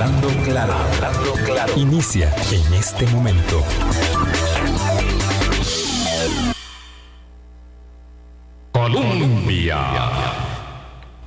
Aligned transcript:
Hablando 0.00 0.28
claro, 0.44 0.72
hablando 0.74 1.32
claro. 1.44 1.72
Inicia 1.76 2.32
en 2.52 2.74
este 2.74 3.04
momento. 3.08 3.64
Colombia. 8.70 9.76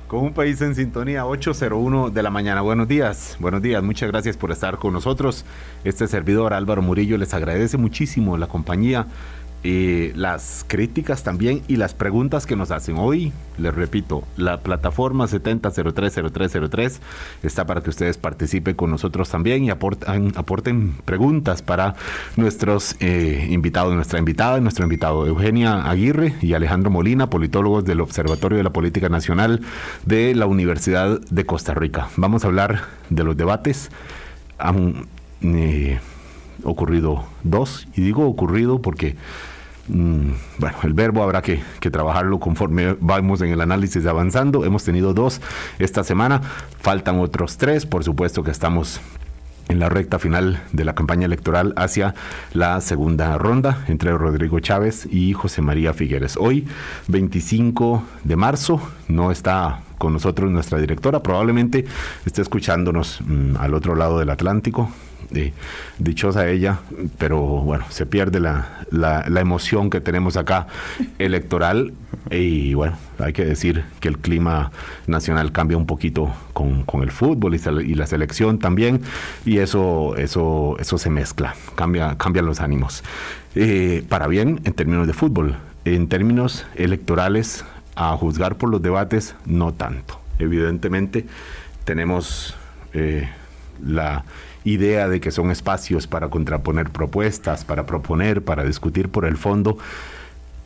Con 0.08 0.20
un 0.20 0.32
país 0.32 0.58
en 0.62 0.74
sintonía 0.74 1.26
801 1.26 2.08
de 2.08 2.22
la 2.22 2.30
mañana. 2.30 2.62
Buenos 2.62 2.88
días, 2.88 3.36
buenos 3.38 3.60
días. 3.60 3.82
Muchas 3.82 4.10
gracias 4.10 4.38
por 4.38 4.50
estar 4.50 4.78
con 4.78 4.94
nosotros. 4.94 5.44
Este 5.84 6.08
servidor 6.08 6.54
Álvaro 6.54 6.80
Murillo 6.80 7.18
les 7.18 7.34
agradece 7.34 7.76
muchísimo 7.76 8.38
la 8.38 8.46
compañía 8.46 9.06
eh, 9.64 10.12
las 10.16 10.64
críticas 10.66 11.22
también 11.22 11.62
y 11.68 11.76
las 11.76 11.94
preguntas 11.94 12.46
que 12.46 12.56
nos 12.56 12.70
hacen. 12.70 12.96
Hoy, 12.98 13.32
les 13.58 13.74
repito, 13.74 14.24
la 14.36 14.60
plataforma 14.60 15.26
70030303 15.26 16.98
está 17.42 17.66
para 17.66 17.82
que 17.82 17.90
ustedes 17.90 18.18
participen 18.18 18.74
con 18.74 18.90
nosotros 18.90 19.28
también 19.30 19.64
y 19.64 19.70
aporten, 19.70 20.32
aporten 20.36 20.94
preguntas 21.04 21.62
para 21.62 21.94
nuestros 22.36 22.96
eh, 23.00 23.46
invitados, 23.50 23.94
nuestra 23.94 24.18
invitada 24.18 24.60
nuestro 24.60 24.84
invitado, 24.84 25.26
Eugenia 25.26 25.88
Aguirre 25.88 26.34
y 26.40 26.54
Alejandro 26.54 26.90
Molina, 26.90 27.30
politólogos 27.30 27.84
del 27.84 28.00
Observatorio 28.00 28.58
de 28.58 28.64
la 28.64 28.72
Política 28.72 29.08
Nacional 29.08 29.60
de 30.04 30.34
la 30.34 30.46
Universidad 30.46 31.20
de 31.20 31.46
Costa 31.46 31.74
Rica. 31.74 32.08
Vamos 32.16 32.44
a 32.44 32.48
hablar 32.48 32.82
de 33.10 33.24
los 33.24 33.36
debates. 33.36 33.90
Han 34.58 35.06
eh, 35.42 36.00
ocurrido 36.64 37.24
dos, 37.42 37.86
y 37.94 38.02
digo 38.02 38.26
ocurrido 38.26 38.80
porque 38.80 39.16
bueno, 39.88 40.76
el 40.84 40.94
verbo 40.94 41.22
habrá 41.22 41.42
que, 41.42 41.62
trabajarlo 41.90 42.38
conforme 42.38 42.96
vamos 43.00 43.42
en 43.42 43.50
el 43.50 43.60
análisis 43.60 44.06
avanzando. 44.06 44.64
Hemos 44.64 44.84
tenido 44.84 45.12
dos 45.14 45.40
esta 45.78 46.04
semana, 46.04 46.40
faltan 46.80 47.18
otros 47.18 47.56
tres, 47.56 47.86
por 47.86 48.04
supuesto 48.04 48.42
que 48.42 48.50
estamos 48.50 49.00
en 49.68 49.78
la 49.78 49.88
recta 49.88 50.18
final 50.18 50.62
de 50.72 50.84
la 50.84 50.94
campaña 50.94 51.26
electoral 51.26 51.72
hacia 51.76 52.14
la 52.52 52.80
segunda 52.80 53.38
ronda 53.38 53.84
entre 53.88 54.12
Rodrigo 54.12 54.60
Chávez 54.60 55.06
y 55.10 55.32
José 55.32 55.62
María 55.62 55.94
Figueres. 55.94 56.36
Hoy, 56.36 56.66
25 57.08 58.02
de 58.24 58.36
marzo, 58.36 58.80
no 59.08 59.30
está 59.30 59.82
con 59.98 60.12
nosotros 60.12 60.50
nuestra 60.50 60.78
directora, 60.78 61.22
probablemente 61.22 61.84
esté 62.26 62.42
escuchándonos 62.42 63.20
mm, 63.20 63.56
al 63.56 63.74
otro 63.74 63.94
lado 63.94 64.18
del 64.18 64.30
Atlántico, 64.30 64.90
dichosa 65.98 66.48
ella, 66.48 66.80
pero 67.18 67.40
bueno, 67.40 67.84
se 67.90 68.06
pierde 68.06 68.40
la, 68.40 68.84
la, 68.90 69.40
emoción 69.40 69.90
que 69.90 70.00
tenemos 70.00 70.36
acá 70.36 70.66
electoral 71.18 71.92
y 72.30 72.74
bueno, 72.74 72.96
hay 73.18 73.32
que 73.32 73.44
decir 73.44 73.84
que 74.00 74.08
el 74.08 74.18
clima 74.18 74.70
nacional 75.06 75.52
cambia 75.52 75.76
un 75.76 75.86
poquito 75.86 76.32
con, 76.52 76.84
con 76.84 77.02
el 77.02 77.10
fútbol 77.10 77.54
y, 77.54 77.94
la 77.94 78.06
selección 78.06 78.58
también 78.58 79.00
y 79.44 79.58
eso, 79.58 80.16
eso, 80.16 80.76
eso 80.78 80.98
se 80.98 81.10
mezcla, 81.10 81.54
cambia, 81.74 82.16
cambian 82.16 82.46
los 82.46 82.60
ánimos. 82.60 83.02
Eh, 83.54 84.04
para 84.08 84.28
bien 84.28 84.60
en 84.64 84.72
términos 84.72 85.06
de 85.06 85.12
fútbol, 85.12 85.56
en 85.84 86.08
términos 86.08 86.64
electorales, 86.76 87.64
a 87.94 88.16
juzgar 88.16 88.56
por 88.56 88.70
los 88.70 88.80
debates, 88.80 89.34
no 89.44 89.72
tanto. 89.72 90.18
Evidentemente 90.38 91.26
tenemos 91.84 92.54
eh, 92.92 93.28
la 93.84 94.24
idea 94.64 95.08
de 95.08 95.20
que 95.20 95.30
son 95.30 95.50
espacios 95.50 96.06
para 96.06 96.28
contraponer 96.28 96.90
propuestas, 96.90 97.64
para 97.64 97.86
proponer, 97.86 98.42
para 98.42 98.64
discutir 98.64 99.08
por 99.08 99.24
el 99.24 99.36
fondo, 99.36 99.78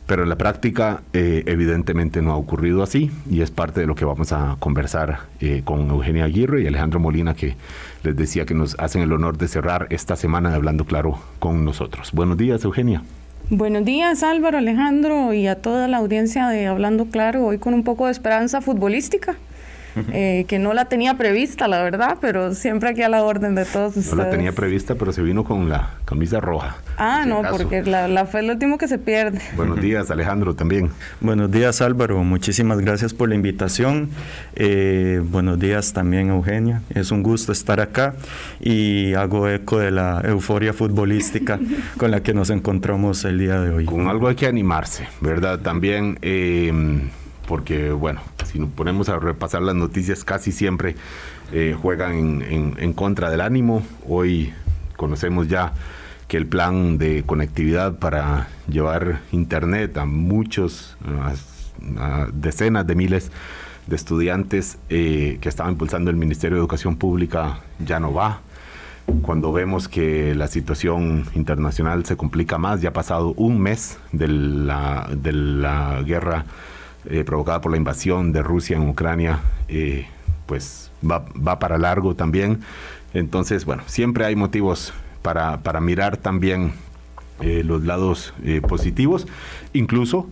pero 0.07 0.23
en 0.23 0.29
la 0.29 0.37
práctica 0.37 1.01
eh, 1.13 1.43
evidentemente 1.45 2.21
no 2.21 2.31
ha 2.31 2.37
ocurrido 2.37 2.81
así 2.81 3.11
y 3.29 3.41
es 3.41 3.51
parte 3.51 3.81
de 3.81 3.87
lo 3.87 3.95
que 3.95 4.05
vamos 4.05 4.31
a 4.31 4.55
conversar 4.59 5.19
eh, 5.41 5.61
con 5.65 5.89
Eugenia 5.89 6.23
Aguirre 6.23 6.61
y 6.61 6.67
Alejandro 6.67 6.99
Molina 6.99 7.35
que 7.35 7.55
les 8.03 8.15
decía 8.15 8.45
que 8.45 8.53
nos 8.53 8.75
hacen 8.79 9.01
el 9.01 9.11
honor 9.11 9.37
de 9.37 9.49
cerrar 9.49 9.87
esta 9.89 10.15
semana 10.15 10.49
de 10.49 10.55
Hablando 10.55 10.85
Claro 10.85 11.19
con 11.39 11.65
nosotros. 11.65 12.11
Buenos 12.13 12.37
días 12.37 12.63
Eugenia. 12.63 13.03
Buenos 13.49 13.83
días 13.83 14.23
Álvaro, 14.23 14.57
Alejandro 14.57 15.33
y 15.33 15.47
a 15.47 15.61
toda 15.61 15.89
la 15.89 15.97
audiencia 15.97 16.47
de 16.47 16.67
Hablando 16.67 17.07
Claro, 17.07 17.45
hoy 17.45 17.57
con 17.57 17.73
un 17.73 17.83
poco 17.83 18.05
de 18.05 18.13
esperanza 18.13 18.61
futbolística. 18.61 19.35
Eh, 20.11 20.45
que 20.47 20.59
no 20.59 20.73
la 20.73 20.85
tenía 20.85 21.15
prevista, 21.15 21.67
la 21.67 21.81
verdad, 21.81 22.17
pero 22.21 22.53
siempre 22.53 22.89
aquí 22.89 23.01
a 23.01 23.09
la 23.09 23.23
orden 23.23 23.55
de 23.55 23.65
todos 23.65 23.97
ustedes. 23.97 24.15
No 24.15 24.23
la 24.23 24.29
tenía 24.29 24.51
prevista, 24.51 24.95
pero 24.95 25.11
se 25.11 25.21
vino 25.21 25.43
con 25.43 25.69
la 25.69 25.91
camisa 26.05 26.39
roja. 26.39 26.77
Ah, 26.97 27.25
no, 27.27 27.41
porque 27.49 27.83
la, 27.83 28.25
fe 28.25 28.39
es 28.39 28.45
lo 28.45 28.53
último 28.53 28.77
que 28.77 28.87
se 28.87 28.99
pierde. 28.99 29.39
Buenos 29.55 29.81
días, 29.81 30.11
Alejandro, 30.11 30.55
también. 30.55 30.91
Buenos 31.19 31.51
días, 31.51 31.81
Álvaro. 31.81 32.23
Muchísimas 32.23 32.79
gracias 32.79 33.13
por 33.13 33.29
la 33.29 33.35
invitación. 33.35 34.09
Eh, 34.55 35.21
buenos 35.23 35.59
días 35.59 35.93
también, 35.93 36.29
Eugenia. 36.29 36.81
Es 36.93 37.11
un 37.11 37.23
gusto 37.23 37.51
estar 37.51 37.79
acá 37.79 38.15
y 38.59 39.13
hago 39.13 39.49
eco 39.49 39.79
de 39.79 39.91
la 39.91 40.21
euforia 40.23 40.73
futbolística 40.73 41.59
con 41.97 42.11
la 42.11 42.21
que 42.21 42.33
nos 42.33 42.49
encontramos 42.49 43.25
el 43.25 43.39
día 43.39 43.59
de 43.61 43.71
hoy. 43.71 43.85
Con 43.85 44.07
algo 44.07 44.27
hay 44.27 44.35
que 44.35 44.47
animarse, 44.47 45.07
¿verdad? 45.21 45.59
También... 45.59 46.19
Eh, 46.21 46.71
porque 47.47 47.91
bueno, 47.91 48.21
si 48.45 48.59
nos 48.59 48.69
ponemos 48.69 49.09
a 49.09 49.17
repasar 49.17 49.61
las 49.61 49.75
noticias, 49.75 50.23
casi 50.23 50.51
siempre 50.51 50.95
eh, 51.51 51.75
juegan 51.79 52.43
en, 52.43 52.93
contra 52.93 53.31
del 53.31 53.41
ánimo. 53.41 53.81
Hoy 54.07 54.53
conocemos 54.97 55.47
ya 55.47 55.73
que 56.27 56.37
el 56.37 56.45
plan 56.45 56.97
de 56.97 57.23
conectividad 57.25 57.97
para 57.97 58.49
llevar 58.67 59.21
internet 59.31 59.97
a 59.97 60.05
muchos, 60.05 60.97
a, 61.99 62.27
decenas 62.33 62.85
de 62.85 62.95
miles 62.95 63.31
de 63.87 63.95
estudiantes 63.95 64.77
eh, 64.89 65.37
que 65.39 65.47
estaba 65.47 65.69
impulsando 65.71 66.11
el 66.11 66.17
Ministerio 66.17 66.57
de 66.57 66.59
Educación 66.59 66.97
Pública 66.97 67.61
ya 67.79 67.99
no 68.01 68.13
va. 68.13 68.41
Cuando 69.21 69.53
vemos 69.53 69.87
que 69.87 70.35
la 70.35 70.47
situación 70.47 71.23
internacional 71.33 72.03
se 72.05 72.17
complica 72.17 72.57
más, 72.57 72.81
ya 72.81 72.89
ha 72.89 72.93
pasado 72.93 73.33
un 73.37 73.57
mes 73.57 73.97
de 74.11 74.27
la, 74.27 75.09
de 75.15 75.31
la 75.31 76.01
guerra 76.05 76.43
eh, 77.09 77.23
provocada 77.23 77.61
por 77.61 77.71
la 77.71 77.77
invasión 77.77 78.33
de 78.33 78.43
Rusia 78.43 78.75
en 78.77 78.89
Ucrania, 78.89 79.39
eh, 79.69 80.07
pues 80.45 80.91
va, 81.09 81.59
para 81.59 81.77
largo 81.77 82.15
también. 82.15 82.59
Entonces, 83.13 83.65
bueno, 83.65 83.83
siempre 83.85 84.25
hay 84.25 84.35
motivos 84.35 84.93
para, 85.21 85.61
para 85.63 85.79
mirar 85.79 86.17
también 86.17 86.73
eh, 87.41 87.63
los 87.63 87.83
lados 87.85 88.33
positivos, 88.67 89.27
incluso 89.73 90.27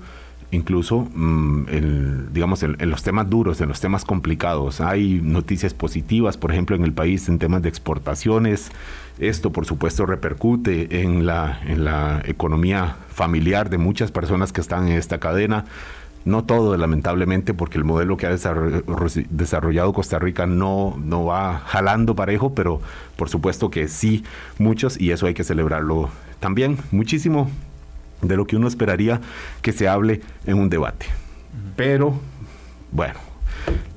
incluso 0.52 1.08
mm, 1.14 2.32
digamos 2.32 2.64
en, 2.64 2.78
los 2.90 3.04
temas 3.04 3.30
duros, 3.30 3.62
en 3.62 3.70
los 3.70 3.80
temas 3.80 4.06
complicados. 4.06 4.82
Hay 4.82 5.20
noticias 5.22 5.74
positivas, 5.74 6.38
por 6.38 6.52
ejemplo, 6.52 6.76
en 6.76 6.84
el 6.84 6.94
país 6.94 7.28
en 7.30 7.40
temas 7.40 7.62
de 7.62 7.70
exportaciones. 7.70 8.72
Esto, 9.20 9.52
por 9.52 9.66
supuesto, 9.66 10.06
repercute 10.06 11.02
en 11.02 11.26
la, 11.26 11.60
en 11.66 11.86
la 11.86 12.22
economía 12.26 12.98
familiar 13.10 13.70
de 13.70 13.78
muchas 13.78 14.12
personas 14.12 14.52
que 14.52 14.62
están 14.62 14.88
en 14.88 14.98
esta 14.98 15.20
cadena. 15.20 15.66
No 16.26 16.44
todo, 16.44 16.76
lamentablemente, 16.76 17.54
porque 17.54 17.78
el 17.78 17.84
modelo 17.84 18.18
que 18.18 18.26
ha 18.26 18.32
desarrollado 18.32 19.94
Costa 19.94 20.18
Rica 20.18 20.48
no, 20.48 20.98
no 20.98 21.26
va 21.26 21.60
jalando 21.60 22.16
parejo, 22.16 22.56
pero 22.56 22.82
por 23.16 23.30
supuesto 23.30 23.70
que 23.70 23.88
sí, 23.88 24.24
muchos, 24.58 25.00
y 25.00 25.12
eso 25.12 25.28
hay 25.28 25.36
que 25.36 25.44
celebrarlo 25.44 26.10
también. 26.40 26.80
Muchísimo 26.92 27.50
de 28.24 28.38
lo 28.38 28.48
que 28.48 28.56
uno 28.56 28.68
esperaría 28.68 29.22
que 29.62 29.72
se 29.72 29.88
hable 29.88 30.22
en 30.48 30.58
un 30.58 30.70
debate. 30.70 31.06
Pero, 31.76 32.20
bueno, 32.92 33.20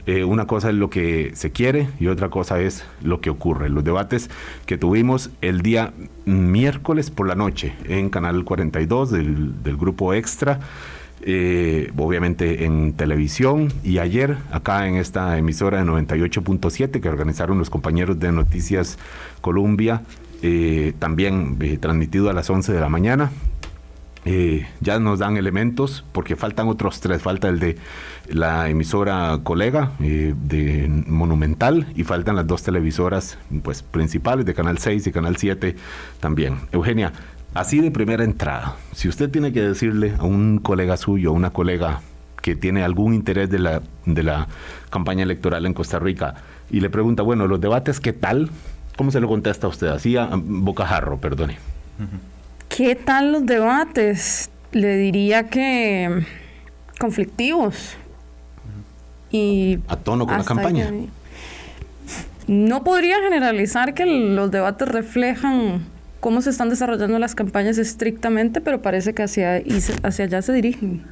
eh, 0.07 0.25
una 0.25 0.47
cosa 0.47 0.69
es 0.69 0.75
lo 0.75 0.91
que 0.91 1.33
se 1.35 1.51
quiere 1.51 1.89
y 2.01 2.09
otra 2.09 2.29
cosa 2.29 2.61
es 2.61 2.85
lo 3.03 3.21
que 3.21 3.31
ocurre. 3.31 3.69
Los 3.69 3.85
debates 3.85 4.31
que 4.67 4.79
tuvimos 4.79 5.31
el 5.41 5.63
día 5.63 5.93
miércoles 6.25 7.11
por 7.11 7.27
la 7.27 7.35
noche 7.35 7.75
en 7.87 8.11
Canal 8.11 8.45
42 8.45 9.11
del, 9.11 9.63
del 9.63 9.77
Grupo 9.77 10.15
Extra 10.15 10.61
eh, 11.23 11.93
obviamente 11.97 12.65
en 12.65 12.93
televisión 12.93 13.73
y 13.83 13.99
ayer 13.99 14.39
acá 14.53 14.87
en 14.87 14.95
esta 14.95 15.37
emisora 15.37 15.79
de 15.79 15.91
98.7 15.91 17.01
que 17.01 17.09
organizaron 17.09 17.59
los 17.59 17.71
compañeros 17.71 18.21
de 18.21 18.31
Noticias 18.31 18.99
Colombia, 19.41 20.03
eh, 20.43 20.93
también 21.01 21.57
eh, 21.61 21.77
transmitido 21.79 22.31
a 22.31 22.33
las 22.33 22.49
11 22.49 22.73
de 22.73 22.81
la 22.81 22.89
mañana. 22.89 23.31
ya 24.81 24.99
nos 24.99 25.21
dan 25.21 25.39
elementos 25.39 26.05
porque 26.13 26.37
faltan 26.37 26.69
otros 26.69 27.01
tres, 27.01 27.23
falta 27.23 27.49
el 27.49 27.59
de 27.59 27.79
la 28.29 28.69
emisora 28.69 29.41
colega 29.43 29.93
de 29.99 30.87
Monumental 31.07 31.87
y 31.97 32.05
faltan 32.05 32.37
las 32.37 32.47
dos 32.47 32.63
televisoras 32.63 33.39
pues 33.63 33.83
principales 33.83 34.45
de 34.45 34.53
Canal 34.53 34.77
6 34.77 35.07
y 35.07 35.13
Canal 35.13 35.39
7 35.39 35.77
también. 36.21 36.59
Eugenia, 36.73 37.13
Así 37.55 37.81
de 37.81 37.91
primera 37.91 38.25
entrada, 38.25 38.77
si 38.95 39.09
usted 39.09 39.31
tiene 39.31 39.53
que 39.53 39.63
decirle 39.63 40.15
a 40.19 40.25
un 40.25 40.59
colega 40.59 40.97
suyo, 40.97 41.31
a 41.31 41.33
una 41.33 41.51
colega 41.51 42.01
que 42.43 42.55
tiene 42.55 42.85
algún 42.85 43.15
interés 43.15 43.51
de 43.51 43.59
la, 43.59 43.83
de 44.05 44.23
la 44.23 44.47
campaña 44.91 45.23
electoral 45.23 45.67
en 45.67 45.75
Costa 45.75 45.99
Rica 45.99 46.35
y 46.71 46.81
le 46.81 46.91
pregunta, 46.91 47.23
bueno, 47.23 47.47
los 47.47 47.61
debates, 47.61 48.01
¿qué 48.01 48.13
tal? 48.13 48.51
¿Cómo 48.97 49.11
se 49.11 49.21
lo 49.21 49.29
contesta 49.29 49.67
a 49.67 49.71
usted? 49.71 49.89
Así 49.89 50.17
a 50.17 50.31
bocajarro, 50.33 51.19
perdone. 51.19 51.59
¿Qué 52.69 52.95
tal 52.95 53.33
los 53.33 53.47
debates? 53.47 54.51
Le 54.73 54.97
diría 54.97 55.49
que 55.49 56.25
conflictivos. 56.99 57.97
Y 59.31 59.79
a 59.89 59.97
tono 59.97 60.27
con 60.27 60.39
la 60.39 60.45
campaña. 60.45 60.91
no 62.47 62.85
podría 62.85 63.21
generalizar 63.21 63.95
que 63.95 64.07
los 64.07 64.51
debates 64.51 64.89
reflejan 64.89 65.83
cómo 66.21 66.43
se 66.43 66.51
están 66.51 66.69
desarrollando 66.69 67.19
las 67.19 67.35
campañas 67.35 67.79
estrictamente, 67.79 68.61
pero 68.61 68.83
parece 68.83 69.15
que 69.15 69.23
hacia, 69.23 69.63
hacia 70.03 70.25
allá 70.25 70.43
se 70.43 70.53
dirigen. 70.53 71.03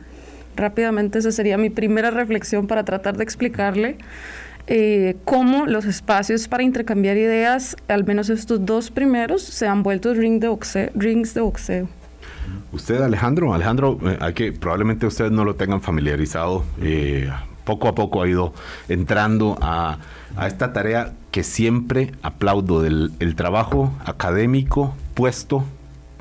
Rápidamente 0.57 1.19
esa 1.19 1.33
sería 1.33 1.59
mi 1.59 1.71
primera 1.71 2.11
reflexión 2.11 2.67
para 2.67 2.85
tratar 2.85 3.17
de 3.17 3.25
explicarle 3.25 3.99
eh, 4.69 5.17
cómo 5.25 5.67
los 5.67 5.85
espacios 5.85 6.49
para 6.49 6.63
intercambiar 6.63 7.17
ideas, 7.17 7.77
al 7.89 8.05
menos 8.05 8.31
estos 8.31 8.65
dos 8.65 8.91
primeros, 8.91 9.43
se 9.43 9.69
han 9.69 9.83
vuelto 9.83 10.13
ring 10.15 10.41
de 10.41 10.57
rings 10.95 11.35
de 11.35 11.41
boxeo. 11.41 11.89
Usted, 12.73 13.01
Alejandro, 13.01 13.55
Alejandro, 13.55 13.99
eh, 14.03 14.19
hay 14.21 14.33
que 14.33 14.53
probablemente 14.53 15.07
ustedes 15.07 15.31
no 15.31 15.45
lo 15.45 15.55
tengan 15.55 15.81
familiarizado. 15.81 16.65
Eh, 16.81 17.31
poco 17.65 17.89
a 17.89 17.95
poco 17.95 18.23
ha 18.23 18.29
ido 18.29 18.55
entrando 18.89 19.57
a, 19.61 19.99
esta 20.45 20.73
tarea 20.73 21.13
que 21.31 21.43
siempre 21.43 22.13
aplaudo 22.23 22.83
del 22.83 23.13
el 23.21 23.37
trabajo 23.37 23.93
académico 24.05 24.95
puesto 25.15 25.65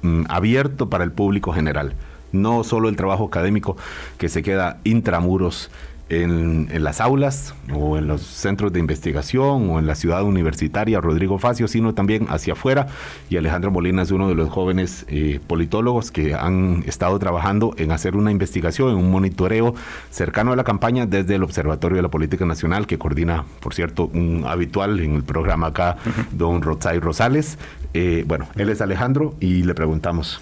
mm, 0.01 0.23
abierto 0.29 0.89
para 0.89 1.03
el 1.03 1.11
público 1.11 1.51
general. 1.51 1.93
No 2.31 2.63
solo 2.63 2.89
el 2.89 2.95
trabajo 2.95 3.25
académico 3.25 3.77
que 4.17 4.29
se 4.29 4.43
queda 4.43 4.79
intramuros 4.83 5.69
en, 6.09 6.83
las 6.83 7.01
aulas 7.01 7.55
o 7.73 7.97
en 7.97 8.07
los 8.07 8.21
centros 8.21 8.71
de 8.71 8.79
investigación 8.79 9.69
o 9.69 9.79
en 9.79 9.87
la 9.87 9.95
ciudad 9.95 10.23
universitaria 10.23 11.01
Rodrigo 11.01 11.39
Facio, 11.39 11.67
sino 11.67 11.93
también 11.93 12.27
hacia 12.29 12.53
afuera. 12.53 12.87
Y 13.29 13.37
Alejandro 13.37 13.71
Molina 13.71 14.03
es 14.03 14.11
uno 14.11 14.27
de 14.27 14.35
los 14.35 14.49
jóvenes 14.49 15.05
eh, 15.07 15.39
politólogos 15.45 16.11
que 16.11 16.35
han 16.35 16.83
estado 16.85 17.17
trabajando 17.17 17.73
en 17.77 17.91
hacer 17.91 18.15
una 18.15 18.31
investigación, 18.31 18.91
en 18.91 18.97
un 18.97 19.11
monitoreo 19.11 19.73
cercano 20.11 20.53
a 20.53 20.55
la 20.55 20.63
campaña 20.63 21.05
desde 21.05 21.35
el 21.35 21.43
Observatorio 21.43 21.97
de 21.97 22.03
la 22.03 22.09
Política 22.09 22.45
Nacional, 22.45 22.87
que 22.87 22.97
coordina, 22.97 23.45
por 23.59 23.73
cierto, 23.73 24.09
un 24.13 24.43
habitual 24.47 24.99
en 24.99 25.15
el 25.15 25.23
programa 25.23 25.67
acá, 25.67 25.97
don 26.31 26.61
Rotzay 26.61 26.99
Rosales. 26.99 27.57
Eh, 27.93 28.23
bueno, 28.27 28.47
él 28.55 28.69
es 28.69 28.81
Alejandro 28.81 29.35
y 29.39 29.63
le 29.63 29.73
preguntamos 29.73 30.41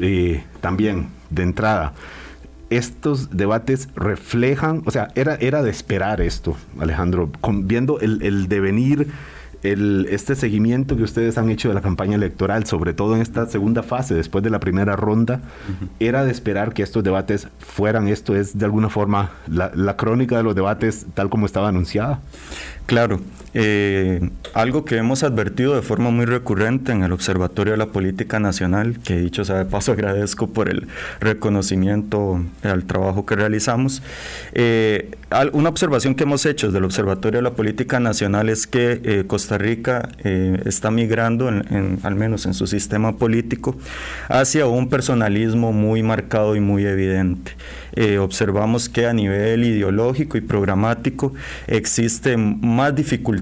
eh, 0.00 0.44
también 0.60 1.08
de 1.30 1.42
entrada 1.42 1.94
estos 2.70 3.30
debates 3.36 3.88
reflejan, 3.96 4.82
o 4.84 4.90
sea, 4.90 5.08
era, 5.14 5.36
era 5.36 5.62
de 5.62 5.70
esperar 5.70 6.20
esto, 6.20 6.56
Alejandro, 6.78 7.30
viendo 7.64 8.00
el, 8.00 8.22
el 8.22 8.48
devenir 8.48 9.08
el, 9.62 10.06
este 10.10 10.34
seguimiento 10.34 10.96
que 10.96 11.02
ustedes 11.02 11.36
han 11.38 11.50
hecho 11.50 11.68
de 11.68 11.74
la 11.74 11.80
campaña 11.80 12.14
electoral, 12.14 12.66
sobre 12.66 12.94
todo 12.94 13.16
en 13.16 13.22
esta 13.22 13.46
segunda 13.46 13.82
fase, 13.82 14.14
después 14.14 14.44
de 14.44 14.50
la 14.50 14.60
primera 14.60 14.96
ronda, 14.96 15.40
era 15.98 16.24
de 16.24 16.30
esperar 16.30 16.72
que 16.74 16.82
estos 16.82 17.02
debates 17.02 17.48
fueran, 17.58 18.08
esto 18.08 18.36
es 18.36 18.56
de 18.56 18.64
alguna 18.64 18.88
forma 18.88 19.30
la, 19.48 19.72
la 19.74 19.96
crónica 19.96 20.36
de 20.36 20.42
los 20.42 20.54
debates 20.54 21.06
tal 21.14 21.28
como 21.28 21.46
estaba 21.46 21.68
anunciada. 21.68 22.20
Claro, 22.86 23.20
eh, 23.60 24.30
algo 24.54 24.84
que 24.84 24.98
hemos 24.98 25.24
advertido 25.24 25.74
de 25.74 25.82
forma 25.82 26.10
muy 26.10 26.26
recurrente 26.26 26.92
en 26.92 27.02
el 27.02 27.10
Observatorio 27.10 27.72
de 27.72 27.76
la 27.76 27.86
Política 27.86 28.38
Nacional, 28.38 29.00
que 29.00 29.18
dicho 29.18 29.44
sea 29.44 29.56
de 29.56 29.64
paso 29.64 29.90
agradezco 29.98 30.46
por 30.46 30.68
el 30.68 30.86
reconocimiento 31.18 32.40
al 32.62 32.84
trabajo 32.84 33.26
que 33.26 33.34
realizamos, 33.34 34.00
eh, 34.52 35.10
una 35.52 35.70
observación 35.70 36.14
que 36.14 36.22
hemos 36.22 36.46
hecho 36.46 36.68
desde 36.68 36.78
el 36.78 36.84
Observatorio 36.84 37.38
de 37.38 37.42
la 37.42 37.50
Política 37.50 37.98
Nacional 37.98 38.48
es 38.48 38.68
que 38.68 39.00
eh, 39.02 39.24
Costa 39.26 39.58
Rica 39.58 40.08
está 40.64 40.92
migrando, 40.92 41.48
al 41.48 42.14
menos 42.14 42.46
en 42.46 42.54
su 42.54 42.68
sistema 42.68 43.16
político, 43.16 43.76
hacia 44.28 44.66
un 44.66 44.88
personalismo 44.88 45.72
muy 45.72 46.04
marcado 46.04 46.54
y 46.54 46.60
muy 46.60 46.86
evidente. 46.86 47.56
observamos 48.20 48.88
que 48.88 49.06
a 49.06 49.12
nivel 49.12 49.64
ideológico 49.64 50.38
y 50.38 50.42
programático 50.42 51.34
existen 51.66 52.60
más 52.60 52.94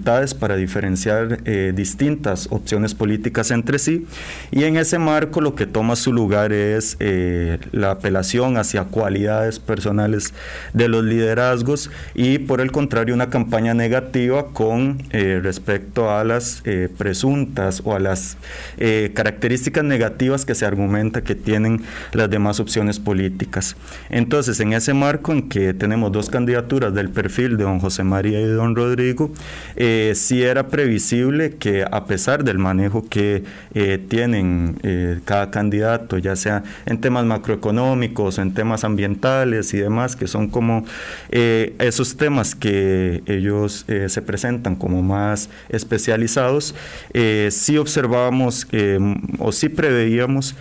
para 0.07 0.55
diferenciar 0.55 1.41
eh, 1.47 1.73
distintas 1.75 2.47
opciones 2.53 2.95
políticas 2.95 3.51
entre 3.51 3.81
sí 3.81 4.07
y 4.53 4.63
en 4.63 4.77
ese 4.77 5.01
marco 5.01 5.41
lo 5.41 5.57
que 5.57 5.67
toma 5.67 5.97
su 5.97 6.13
lugar 6.13 6.53
es 6.53 6.97
eh, 7.01 7.59
la 7.73 7.91
apelación 7.91 8.57
hacia 8.57 8.85
cualidades 8.85 9.59
personales 9.59 10.33
de 10.75 10.87
los 10.87 11.03
liderazgos 11.03 11.91
y 12.15 12.39
por 12.39 12.61
el 12.61 12.71
contrario 12.71 13.17
una 13.17 13.31
campaña 13.31 13.75
negativa 13.75 14.47
con 14.53 15.03
eh, 15.11 15.41
respecto 15.43 16.09
a 16.09 16.23
las 16.23 16.63
presuntas 16.97 17.83
o 17.85 17.95
a 17.95 17.99
las 17.99 18.37
características 19.15 19.83
negativas 19.83 20.45
que 20.45 20.55
se 20.55 20.67
argumenta 20.67 21.23
que 21.23 21.35
tienen 21.35 21.83
las 22.13 22.31
demás 22.31 22.61
opciones 22.61 23.01
políticas. 23.01 23.77
Entonces 24.09 24.61
en 24.61 24.73
ese 24.73 24.95
marco 24.95 25.33
en 25.33 25.49
que 25.49 25.75
tenemos 25.75 26.13
dos 26.13 26.31
candidaturas 26.31 26.95
del 26.95 27.09
perfil 27.09 27.57
de 27.57 27.65
don 27.65 27.81
José 27.81 28.05
María 28.05 28.41
y 28.41 28.45
don 28.45 28.77
Rodrigo, 28.77 29.33
sí 30.15 30.43
era 30.43 30.69
previsible 30.69 31.57
que 31.57 31.85
a 31.89 32.05
pesar 32.07 32.45
del 32.45 32.59
manejo 32.59 33.09
que 33.09 33.45
eh, 33.75 33.99
tienen 34.09 34.79
eh, 34.83 35.21
cada 35.25 35.51
candidato, 35.51 36.19
ya 36.19 36.37
sea 36.37 36.65
en 36.87 37.01
temas 37.01 37.25
macroeconómicos, 37.25 38.39
en 38.39 38.55
temas 38.55 38.85
ambientales 38.85 39.75
y 39.75 39.79
demás, 39.79 40.17
que 40.17 40.27
son 40.27 40.49
como 40.49 40.85
esos 41.31 42.17
temas 42.17 42.55
que 42.55 43.23
ellos 43.27 43.85
se 43.87 44.23
presentan 44.23 44.77
como 44.77 45.03
más 45.03 45.51
especializados, 45.69 46.75
sí 47.51 47.79
observábamos 47.79 48.67
o 49.39 49.53
sí 49.53 49.69
preveíamos 49.69 50.55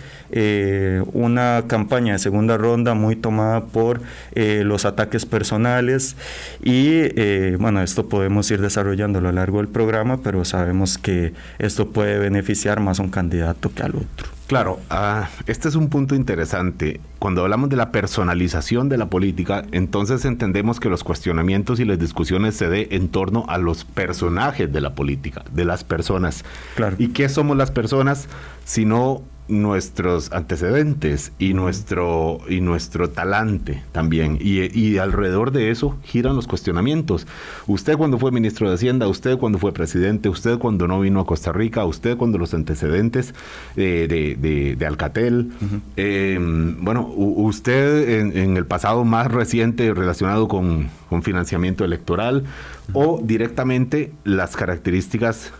una 1.12 1.64
campaña 1.66 2.14
de 2.14 2.18
segunda 2.18 2.56
ronda 2.56 2.94
muy 2.94 3.16
tomada 3.16 3.64
por 3.66 4.00
los 4.34 4.84
ataques 4.84 5.24
personales 5.26 6.16
y 6.62 7.56
bueno, 7.56 7.82
esto 7.82 8.08
podemos 8.08 8.50
ir 8.50 8.60
desarrollando 8.60 9.15
a 9.18 9.20
lo 9.20 9.32
largo 9.32 9.58
del 9.58 9.68
programa, 9.68 10.18
pero 10.18 10.44
sabemos 10.44 10.98
que 10.98 11.32
esto 11.58 11.90
puede 11.90 12.18
beneficiar 12.18 12.80
más 12.80 13.00
a 13.00 13.02
un 13.02 13.10
candidato 13.10 13.72
que 13.72 13.82
al 13.82 13.96
otro. 13.96 14.36
Claro, 14.46 14.78
ah, 14.90 15.28
este 15.48 15.68
es 15.68 15.74
un 15.74 15.88
punto 15.88 16.14
interesante. 16.14 17.00
Cuando 17.18 17.42
hablamos 17.42 17.68
de 17.68 17.74
la 17.74 17.90
personalización 17.90 18.88
de 18.88 18.96
la 18.96 19.10
política, 19.10 19.64
entonces 19.72 20.24
entendemos 20.24 20.78
que 20.78 20.88
los 20.88 21.02
cuestionamientos 21.02 21.80
y 21.80 21.84
las 21.84 21.98
discusiones 21.98 22.54
se 22.54 22.68
dé 22.68 22.88
en 22.92 23.08
torno 23.08 23.44
a 23.48 23.58
los 23.58 23.84
personajes 23.84 24.72
de 24.72 24.80
la 24.80 24.94
política, 24.94 25.44
de 25.50 25.64
las 25.64 25.82
personas. 25.82 26.44
Claro. 26.76 26.94
¿Y 26.98 27.08
qué 27.08 27.28
somos 27.28 27.56
las 27.56 27.72
personas 27.72 28.28
si 28.64 28.84
no 28.84 29.22
nuestros 29.48 30.32
antecedentes 30.32 31.32
y 31.38 31.54
nuestro 31.54 32.40
y 32.48 32.60
nuestro 32.60 33.10
talante 33.10 33.82
también. 33.92 34.38
Y, 34.40 34.96
alrededor 34.98 35.52
de 35.52 35.70
eso 35.70 35.96
giran 36.04 36.36
los 36.36 36.46
cuestionamientos. 36.46 37.26
Usted 37.66 37.96
cuando 37.96 38.18
fue 38.18 38.32
ministro 38.32 38.68
de 38.68 38.74
hacienda 38.74 39.08
usted 39.08 39.38
cuando 39.38 39.58
fue 39.58 39.72
presidente 39.72 40.28
usted 40.28 40.58
cuando 40.58 40.88
no 40.88 41.00
vino 41.00 41.20
a 41.20 41.26
Costa 41.26 41.52
Rica 41.52 41.84
usted 41.84 42.16
cuando 42.16 42.38
los 42.38 42.54
antecedentes 42.54 43.34
de, 43.74 44.76
Alcatel 44.86 45.52
em, 45.96 46.84
bueno 46.84 47.06
usted 47.16 48.36
en, 48.36 48.56
el 48.56 48.64
pasado 48.64 49.04
más 49.04 49.30
reciente 49.30 49.92
relacionado 49.92 50.48
con, 50.48 50.88
con 51.08 51.22
financiamiento 51.22 51.84
electoral 51.84 52.44
o 52.92 53.20
directamente 53.22 54.12
las 54.24 54.56
características 54.56 55.52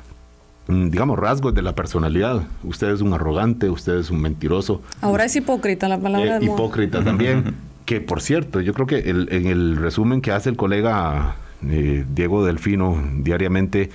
digamos, 0.68 1.18
rasgos 1.18 1.54
de 1.54 1.62
la 1.62 1.74
personalidad. 1.74 2.42
Usted 2.64 2.90
es 2.90 3.00
un 3.00 3.12
arrogante, 3.12 3.70
usted 3.70 3.98
es 3.98 4.10
un 4.10 4.20
mentiroso. 4.20 4.82
Ahora 5.00 5.24
es 5.24 5.36
hipócrita 5.36 5.88
la 5.88 5.98
palabra. 5.98 6.38
Eh, 6.38 6.44
hipócrita 6.44 7.04
también. 7.04 7.54
que 7.84 8.00
por 8.00 8.20
cierto, 8.20 8.60
yo 8.60 8.74
creo 8.74 8.86
que 8.86 8.98
en 9.08 9.46
el 9.46 9.76
resumen 9.76 10.20
que 10.20 10.32
hace 10.32 10.50
el 10.50 10.56
colega 10.56 11.36
eh, 11.68 12.04
Diego 12.12 12.44
Delfino 12.44 13.00
diariamente 13.18 13.90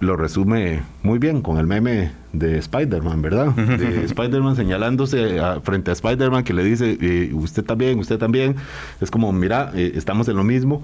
lo 0.00 0.16
resume 0.16 0.82
muy 1.02 1.18
bien 1.18 1.40
con 1.42 1.58
el 1.58 1.66
meme 1.66 2.12
de 2.32 2.58
Spider-Man, 2.58 3.22
¿verdad? 3.22 3.48
De 3.54 4.04
Spider-Man 4.04 4.54
señalándose 4.54 5.40
frente 5.62 5.90
a 5.90 5.94
Spider-Man 5.94 6.44
que 6.44 6.52
le 6.52 6.62
dice, 6.62 6.98
eh, 7.00 7.32
usted 7.32 7.64
también, 7.64 7.98
usted 7.98 8.18
también. 8.18 8.56
Es 9.00 9.10
como, 9.10 9.32
mira, 9.32 9.72
estamos 9.74 10.28
en 10.28 10.36
lo 10.36 10.44
mismo. 10.44 10.82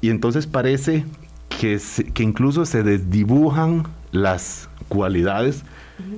Y 0.00 0.10
entonces 0.10 0.46
parece 0.46 1.04
que, 1.48 1.80
que 2.12 2.22
incluso 2.22 2.66
se 2.66 2.82
desdibujan 2.82 3.84
las 4.10 4.68
cualidades 4.88 5.64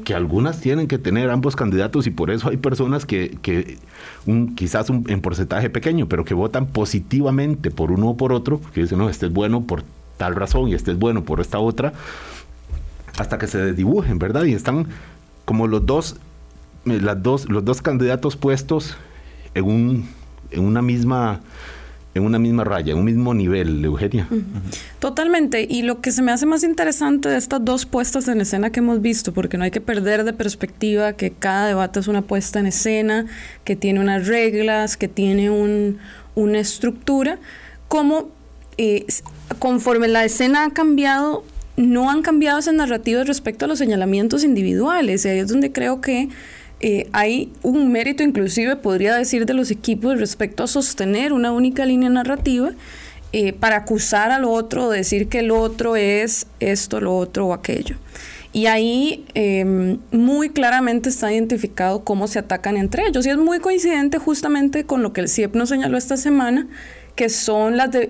que 0.05 0.15
algunas 0.15 0.61
tienen 0.61 0.89
que 0.89 0.99
tener 0.99 1.31
ambos 1.31 1.55
candidatos 1.55 2.07
y 2.07 2.11
por 2.11 2.31
eso 2.31 2.49
hay 2.49 2.57
personas 2.57 3.07
que, 3.07 3.39
que 3.43 3.79
un, 4.27 4.57
quizás 4.57 4.91
un, 4.91 5.05
en 5.09 5.21
porcentaje 5.21 5.71
pequeño, 5.71 6.09
pero 6.09 6.25
que 6.25 6.35
votan 6.35 6.67
positivamente 6.67 7.71
por 7.71 7.93
uno 7.93 8.11
o 8.11 8.17
por 8.17 8.33
otro, 8.33 8.61
que 8.75 8.83
dicen, 8.83 8.99
no, 8.99 9.09
este 9.09 9.27
es 9.27 9.33
bueno 9.33 9.63
por 9.63 9.85
tal 10.17 10.35
razón 10.35 10.69
y 10.69 10.75
este 10.75 10.91
es 10.93 10.99
bueno 10.99 11.23
por 11.23 11.41
esta 11.41 11.61
otra, 11.61 11.93
hasta 13.19 13.39
que 13.39 13.47
se 13.47 13.59
desdibujen, 13.59 14.19
¿verdad? 14.19 14.45
Y 14.45 14.53
están 14.53 14.87
como 15.45 15.67
los 15.67 15.87
dos, 15.87 16.17
eh, 16.87 17.01
las 17.01 17.23
dos, 17.23 17.49
los 17.49 17.65
dos 17.65 17.81
candidatos 17.81 18.37
puestos 18.37 18.97
en, 19.55 19.65
un, 19.65 20.09
en 20.51 20.65
una 20.65 20.83
misma 20.83 21.41
en 22.15 22.25
una 22.25 22.39
misma 22.39 22.65
raya, 22.65 22.93
en 22.93 22.99
un 22.99 23.05
mismo 23.05 23.35
nivel, 23.35 23.85
Eugenia. 23.85 24.29
Totalmente. 24.99 25.67
Y 25.69 25.83
lo 25.83 26.01
que 26.01 26.11
se 26.11 26.23
me 26.23 26.33
hace 26.33 26.47
más 26.47 26.65
interesante 26.65 27.29
de 27.29 27.37
estas 27.37 27.65
dos 27.65 27.87
puestas 27.87 28.29
en 28.29 28.41
escena 28.41 28.71
que 28.71 28.81
hemos 28.81 29.01
visto, 29.01 29.33
porque 29.33 29.57
no 29.57 29.65
hay 29.65 29.71
que 29.71 29.81
perder 29.81 30.25
de 30.25 30.33
perspectiva 30.33 31.13
que 31.13 31.31
cada 31.31 31.67
debate 31.67 32.01
es 32.01 32.09
una 32.09 32.23
puesta 32.23 32.61
en 32.61 32.67
escena, 32.67 33.27
que 33.65 33.77
tiene 33.77 34.01
unas 34.01 34.27
reglas, 34.27 34.97
que 34.97 35.09
tiene 35.09 35.51
un, 35.51 35.99
una 36.35 36.59
estructura, 36.59 37.39
como 37.89 38.31
eh, 38.79 39.07
conforme 39.59 40.09
la 40.09 40.25
escena 40.25 40.65
ha 40.65 40.71
cambiado, 40.71 41.45
no 41.77 42.11
han 42.11 42.23
cambiado 42.23 42.59
esas 42.59 42.75
narrativas 42.75 43.27
respecto 43.27 43.65
a 43.65 43.69
los 43.69 43.79
señalamientos 43.79 44.45
individuales. 44.45 45.25
Y 45.25 45.29
ahí 45.29 45.39
es 45.39 45.49
donde 45.49 45.73
creo 45.73 46.01
que 46.01 46.29
eh, 46.81 47.09
hay 47.13 47.53
un 47.63 47.91
mérito 47.91 48.23
inclusive, 48.23 48.77
podría 48.77 49.17
decir, 49.17 49.47
de 49.47 49.55
los 49.55 49.71
equipos 49.71 50.19
respecto 50.19 50.63
a 50.63 50.67
sostener 50.67 51.33
una 51.33 51.51
única 51.53 51.85
línea 51.85 52.09
narrativa 52.09 52.71
eh, 53.33 53.53
para 53.53 53.77
acusar 53.77 54.31
al 54.31 54.45
otro, 54.45 54.89
decir 54.89 55.29
que 55.29 55.41
el 55.41 55.51
otro 55.51 55.97
es 55.97 56.47
esto, 56.61 57.01
lo 57.01 57.17
otro 57.17 57.49
o 57.49 57.53
aquello. 57.53 57.97
Y 58.53 58.67
ahí 58.67 59.27
em, 59.35 59.99
muy 60.11 60.51
claramente 60.51 61.11
está 61.11 61.33
identificado 61.33 62.05
cómo 62.05 62.29
se 62.29 62.39
atacan 62.39 62.77
entre 62.77 63.07
ellos. 63.07 63.27
Y 63.27 63.31
es 63.31 63.37
muy 63.37 63.59
coincidente 63.59 64.19
justamente 64.19 64.85
con 64.85 65.03
lo 65.03 65.13
que 65.13 65.21
el 65.21 65.29
CIEP 65.29 65.55
nos 65.55 65.69
señaló 65.69 65.99
esta 65.99 66.17
semana, 66.17 66.67
que 67.15 67.29
son 67.29 67.77
las, 67.77 67.91
de, 67.91 68.09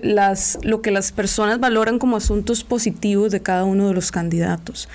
lo 0.61 0.81
que 0.81 0.91
las 0.91 1.11
personas 1.11 1.59
valoran 1.59 1.99
como 1.99 2.15
asuntos 2.15 2.63
positivos 2.63 3.31
de 3.31 3.41
cada 3.41 3.65
uno 3.65 3.89
de 3.89 3.93
los 3.93 4.11
candidatos. 4.11 4.87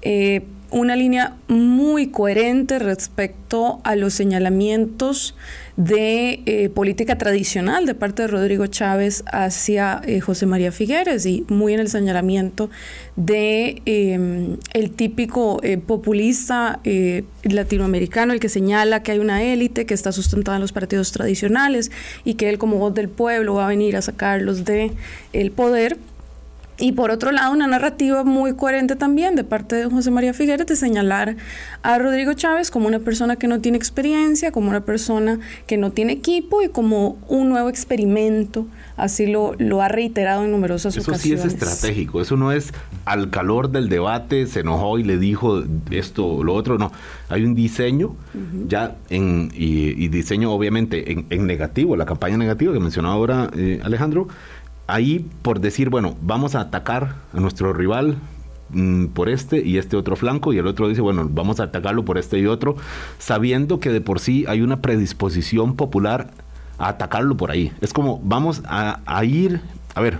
Eh, 0.00 0.42
una 0.70 0.96
línea 0.96 1.36
muy 1.48 2.08
coherente 2.08 2.78
respecto 2.78 3.80
a 3.84 3.96
los 3.96 4.14
señalamientos 4.14 5.34
de 5.76 6.42
eh, 6.46 6.70
política 6.70 7.18
tradicional 7.18 7.84
de 7.84 7.94
parte 7.94 8.22
de 8.22 8.28
Rodrigo 8.28 8.66
Chávez 8.66 9.22
hacia 9.30 10.00
eh, 10.06 10.20
José 10.20 10.46
María 10.46 10.72
Figueres 10.72 11.26
y 11.26 11.44
muy 11.48 11.74
en 11.74 11.80
el 11.80 11.88
señalamiento 11.88 12.70
de 13.16 13.82
em, 13.84 14.56
el 14.72 14.90
típico 14.90 15.60
eh, 15.62 15.76
populista 15.76 16.80
latinoamericano, 17.42 18.32
el 18.32 18.40
que 18.40 18.48
señala 18.48 19.02
que 19.02 19.12
hay 19.12 19.18
una 19.18 19.42
élite 19.42 19.86
que 19.86 19.94
está 19.94 20.12
sustentada 20.12 20.56
en 20.56 20.62
los 20.62 20.72
partidos 20.72 21.12
tradicionales 21.12 21.90
y 22.24 22.34
que 22.34 22.48
él 22.48 22.58
como 22.58 22.78
voz 22.78 22.94
del 22.94 23.08
pueblo 23.08 23.54
va 23.54 23.66
a 23.66 23.68
venir 23.68 23.96
a 23.96 24.02
sacarlos 24.02 24.64
de 24.64 24.92
el 25.32 25.50
poder 25.50 25.98
y 26.78 26.92
por 26.92 27.10
otro 27.10 27.32
lado, 27.32 27.52
una 27.52 27.66
narrativa 27.66 28.22
muy 28.22 28.54
coherente 28.54 28.96
también 28.96 29.34
de 29.34 29.44
parte 29.44 29.76
de 29.76 29.86
José 29.86 30.10
María 30.10 30.34
Figueres 30.34 30.66
de 30.66 30.76
señalar 30.76 31.36
a 31.82 31.98
Rodrigo 31.98 32.34
Chávez 32.34 32.70
como 32.70 32.86
una 32.86 32.98
persona 32.98 33.36
que 33.36 33.48
no 33.48 33.60
tiene 33.60 33.78
experiencia, 33.78 34.52
como 34.52 34.68
una 34.68 34.82
persona 34.84 35.38
que 35.66 35.78
no 35.78 35.92
tiene 35.92 36.12
equipo 36.12 36.60
y 36.62 36.68
como 36.68 37.18
un 37.28 37.48
nuevo 37.48 37.70
experimento. 37.70 38.66
Así 38.96 39.26
lo, 39.26 39.54
lo 39.58 39.82
ha 39.82 39.88
reiterado 39.88 40.44
en 40.44 40.50
numerosas 40.50 40.96
ocasiones. 40.96 41.20
Eso 41.20 41.48
sí 41.48 41.54
es 41.54 41.62
estratégico, 41.62 42.20
eso 42.20 42.36
no 42.36 42.52
es 42.52 42.72
al 43.04 43.30
calor 43.30 43.70
del 43.70 43.88
debate, 43.88 44.46
se 44.46 44.60
enojó 44.60 44.98
y 44.98 45.04
le 45.04 45.18
dijo 45.18 45.62
esto 45.90 46.26
o 46.26 46.44
lo 46.44 46.54
otro, 46.54 46.78
no. 46.78 46.92
Hay 47.28 47.44
un 47.44 47.54
diseño 47.54 48.16
ya 48.68 48.96
en, 49.10 49.50
y, 49.54 50.08
diseño 50.08 50.52
obviamente 50.52 51.12
en, 51.12 51.46
negativo, 51.46 51.96
la 51.96 52.06
campaña 52.06 52.36
negativa 52.36 52.72
que 52.72 52.80
mencionaba 52.80 53.14
ahora 53.14 53.50
eh, 53.56 53.80
Alejandro 53.82 54.28
ahí 54.86 55.26
por 55.42 55.60
decir, 55.60 55.90
bueno, 55.90 56.16
vamos 56.22 56.54
a 56.54 56.60
atacar 56.60 57.16
a 57.32 57.40
nuestro 57.40 57.72
rival 57.72 58.16
mm, 58.70 59.06
por 59.06 59.28
este 59.28 59.64
y 59.64 59.78
este 59.78 59.96
otro 59.96 60.16
flanco 60.16 60.52
y 60.52 60.58
el 60.58 60.66
otro 60.66 60.88
dice, 60.88 61.00
bueno, 61.00 61.28
vamos 61.30 61.60
a 61.60 61.64
atacarlo 61.64 62.04
por 62.04 62.18
este 62.18 62.38
y 62.38 62.46
otro, 62.46 62.76
sabiendo 63.18 63.80
que 63.80 63.90
de 63.90 64.00
por 64.00 64.20
sí 64.20 64.44
hay 64.48 64.62
una 64.62 64.80
predisposición 64.80 65.76
popular 65.76 66.30
a 66.78 66.88
atacarlo 66.88 67.36
por 67.36 67.50
ahí. 67.50 67.72
Es 67.80 67.92
como, 67.92 68.20
vamos 68.22 68.62
a, 68.66 69.24
ir, 69.24 69.60
a 69.94 70.00
ver, 70.00 70.18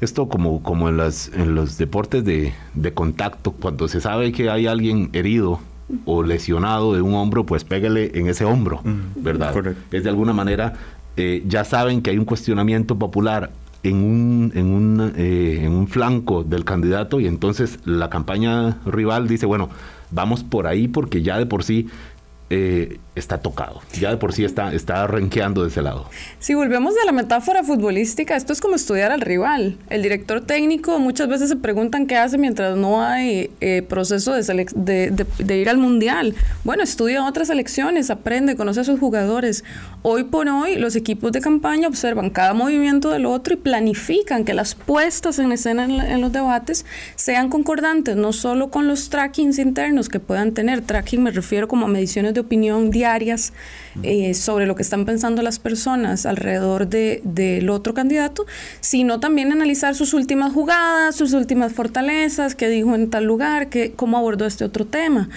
esto 0.00 0.28
como, 0.28 0.62
como 0.62 0.88
en, 0.88 0.96
las, 0.96 1.30
en 1.34 1.54
los 1.54 1.78
deportes 1.78 2.24
de, 2.24 2.52
de 2.74 2.94
contacto, 2.94 3.52
cuando 3.52 3.88
se 3.88 4.00
sabe 4.00 4.32
que 4.32 4.50
hay 4.50 4.66
alguien 4.66 5.10
herido 5.12 5.60
o 6.04 6.22
lesionado 6.22 6.94
de 6.94 7.02
un 7.02 7.14
hombro, 7.14 7.44
pues 7.44 7.64
pégale 7.64 8.12
en 8.14 8.28
ese 8.28 8.44
hombro, 8.44 8.80
¿verdad? 9.16 9.74
Es 9.90 10.04
de 10.04 10.08
alguna 10.08 10.32
manera 10.32 10.74
eh, 11.20 11.42
ya 11.46 11.64
saben 11.64 12.00
que 12.00 12.08
hay 12.08 12.16
un 12.16 12.24
cuestionamiento 12.24 12.98
popular 12.98 13.50
en 13.82 13.96
un, 13.96 14.52
en, 14.54 14.66
un, 14.72 15.12
eh, 15.18 15.60
en 15.64 15.72
un 15.72 15.86
flanco 15.86 16.44
del 16.44 16.64
candidato 16.64 17.20
y 17.20 17.26
entonces 17.26 17.78
la 17.84 18.08
campaña 18.08 18.78
rival 18.86 19.28
dice, 19.28 19.44
bueno, 19.44 19.68
vamos 20.10 20.42
por 20.42 20.66
ahí 20.66 20.88
porque 20.88 21.20
ya 21.20 21.38
de 21.38 21.44
por 21.44 21.62
sí 21.62 21.88
eh, 22.48 22.98
está 23.20 23.38
tocado. 23.38 23.80
Ya 23.92 24.10
de 24.10 24.16
por 24.16 24.32
sí 24.32 24.44
está, 24.44 24.72
está 24.74 25.06
renqueando 25.06 25.62
de 25.62 25.68
ese 25.68 25.82
lado. 25.82 26.08
Si 26.38 26.54
volvemos 26.54 26.94
a 27.00 27.06
la 27.06 27.12
metáfora 27.12 27.62
futbolística, 27.62 28.36
esto 28.36 28.52
es 28.52 28.60
como 28.60 28.74
estudiar 28.74 29.12
al 29.12 29.20
rival. 29.20 29.76
El 29.88 30.02
director 30.02 30.40
técnico 30.40 30.98
muchas 30.98 31.28
veces 31.28 31.48
se 31.48 31.56
preguntan 31.56 32.06
qué 32.06 32.16
hace 32.16 32.38
mientras 32.38 32.76
no 32.76 33.02
hay 33.02 33.50
eh, 33.60 33.82
proceso 33.82 34.32
de, 34.32 35.26
de, 35.38 35.56
ir 35.56 35.68
al 35.68 35.78
mundial. 35.78 36.34
Bueno, 36.64 36.82
estudia 36.82 37.24
otras 37.24 37.48
selecciones, 37.48 38.10
aprende, 38.10 38.56
conoce 38.56 38.80
a 38.80 38.84
sus 38.84 38.98
jugadores. 38.98 39.64
Hoy 40.02 40.24
por 40.24 40.48
hoy, 40.48 40.76
los 40.76 40.96
equipos 40.96 41.32
de 41.32 41.40
campaña 41.40 41.86
observan 41.86 42.30
cada 42.30 42.54
movimiento 42.54 43.10
del 43.10 43.26
otro 43.26 43.54
y 43.54 43.56
planifican 43.58 44.44
que 44.44 44.54
las 44.54 44.74
puestas 44.74 45.38
en 45.38 45.52
escena 45.52 45.84
en, 45.84 46.20
los 46.20 46.32
debates 46.32 46.86
sean 47.16 47.50
concordantes, 47.50 48.16
no 48.16 48.32
solo 48.32 48.70
con 48.70 48.88
los 48.88 49.10
trackings 49.10 49.58
internos 49.58 50.08
que 50.08 50.18
puedan 50.18 50.52
tener. 50.52 50.80
Tracking 50.80 51.22
me 51.22 51.30
refiero 51.30 51.68
como 51.68 51.86
a 51.86 51.88
mediciones 51.88 52.34
de 52.34 52.40
opinión 52.40 52.90
diarias 53.10 53.52
eh, 54.02 54.34
sobre 54.34 54.66
lo 54.66 54.76
que 54.76 54.82
están 54.82 55.04
pensando 55.04 55.42
las 55.42 55.58
personas 55.58 56.26
alrededor 56.26 56.86
del 56.88 57.70
otro 57.70 57.92
candidato, 57.92 58.46
sino 58.80 59.18
también 59.18 59.50
analizar 59.50 59.94
sus 59.96 60.14
últimas 60.14 60.52
jugadas, 60.52 61.16
sus 61.16 61.32
últimas 61.32 61.72
fortalezas, 61.72 62.54
qué 62.54 62.68
dijo 62.68 62.94
en 62.94 63.10
tal 63.10 63.24
lugar, 63.24 63.68
qué, 63.68 63.92
cómo 63.92 64.16
abordó 64.16 64.46
este 64.46 64.64
otro 64.64 64.86
tema. 64.86 65.28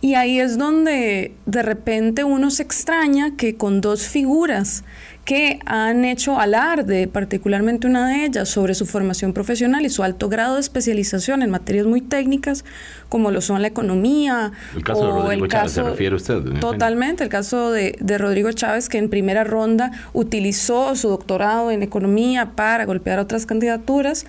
Y 0.00 0.14
ahí 0.14 0.40
es 0.40 0.58
donde 0.58 1.32
de 1.46 1.62
repente 1.62 2.24
uno 2.24 2.50
se 2.50 2.62
extraña 2.62 3.36
que 3.36 3.54
con 3.54 3.80
dos 3.80 4.08
figuras 4.08 4.82
que 5.30 5.60
han 5.64 6.04
hecho 6.04 6.40
alarde, 6.40 7.06
particularmente 7.06 7.86
una 7.86 8.08
de 8.08 8.24
ellas, 8.24 8.48
sobre 8.48 8.74
su 8.74 8.84
formación 8.84 9.32
profesional 9.32 9.86
y 9.86 9.88
su 9.88 10.02
alto 10.02 10.28
grado 10.28 10.56
de 10.56 10.60
especialización 10.60 11.42
en 11.42 11.50
materias 11.50 11.86
muy 11.86 12.00
técnicas, 12.00 12.64
como 13.08 13.30
lo 13.30 13.40
son 13.40 13.62
la 13.62 13.68
economía. 13.68 14.50
El 14.74 14.82
caso 14.82 15.06
de 15.06 15.12
Rodrigo 15.12 15.46
Chávez, 15.46 15.70
¿se 15.70 15.84
refiere 15.84 16.16
usted? 16.16 16.42
Totalmente, 16.58 17.22
el 17.22 17.30
caso 17.30 17.70
de, 17.70 17.96
de 18.00 18.18
Rodrigo 18.18 18.50
Chávez, 18.50 18.88
que 18.88 18.98
en 18.98 19.08
primera 19.08 19.44
ronda 19.44 19.92
utilizó 20.14 20.96
su 20.96 21.10
doctorado 21.10 21.70
en 21.70 21.84
economía 21.84 22.50
para 22.56 22.84
golpear 22.84 23.20
otras 23.20 23.46
candidaturas. 23.46 24.26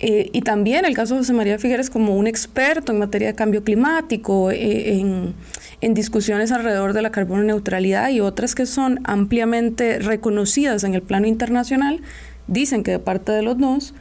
Eh, 0.00 0.30
y 0.32 0.42
también 0.42 0.84
el 0.84 0.94
caso 0.94 1.14
de 1.14 1.20
José 1.20 1.32
María 1.32 1.58
Figueres 1.58 1.88
como 1.88 2.16
un 2.16 2.26
experto 2.26 2.92
en 2.92 2.98
materia 2.98 3.28
de 3.28 3.34
cambio 3.34 3.62
climático, 3.62 4.50
eh, 4.50 4.98
en, 4.98 5.34
en, 5.80 5.94
discusiones 5.94 6.50
alrededor 6.50 6.92
de 6.92 7.02
la 7.02 7.10
carbono 7.10 7.44
neutralidad 7.44 8.10
y 8.10 8.20
otras 8.20 8.54
que 8.54 8.66
son 8.66 9.00
ampliamente 9.04 10.00
reconocidas 10.00 10.82
en 10.82 10.94
el 10.94 11.02
plano 11.02 11.28
internacional, 11.28 12.00
dicen 12.48 12.82
que 12.82 12.90
de 12.90 12.98
parte 12.98 13.32
de 13.32 13.42
los 13.42 13.56
dos 13.56 13.94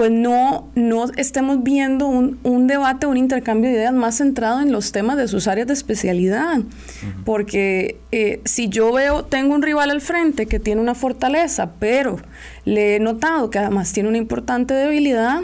pues 0.00 0.10
no, 0.10 0.66
no 0.74 1.12
estemos 1.18 1.62
viendo 1.62 2.06
un, 2.06 2.38
un, 2.42 2.66
debate, 2.66 3.06
un 3.06 3.18
intercambio 3.18 3.68
de 3.68 3.76
ideas 3.76 3.92
más 3.92 4.16
centrado 4.16 4.62
en 4.62 4.72
los 4.72 4.92
temas 4.92 5.18
de 5.18 5.28
sus 5.28 5.46
áreas 5.46 5.66
de 5.66 5.74
especialidad. 5.74 6.60
Porque 7.26 7.98
eh, 8.10 8.40
si 8.46 8.70
yo 8.70 8.94
veo, 8.94 9.26
tengo 9.26 9.54
un 9.54 9.60
rival 9.60 9.90
al 9.90 10.00
frente 10.00 10.46
que 10.46 10.58
tiene 10.58 10.80
una 10.80 10.94
fortaleza, 10.94 11.72
pero 11.78 12.16
le 12.64 12.96
he 12.96 12.98
notado 12.98 13.50
que 13.50 13.58
además 13.58 13.92
tiene 13.92 14.08
una 14.08 14.16
importante 14.16 14.72
debilidad, 14.72 15.42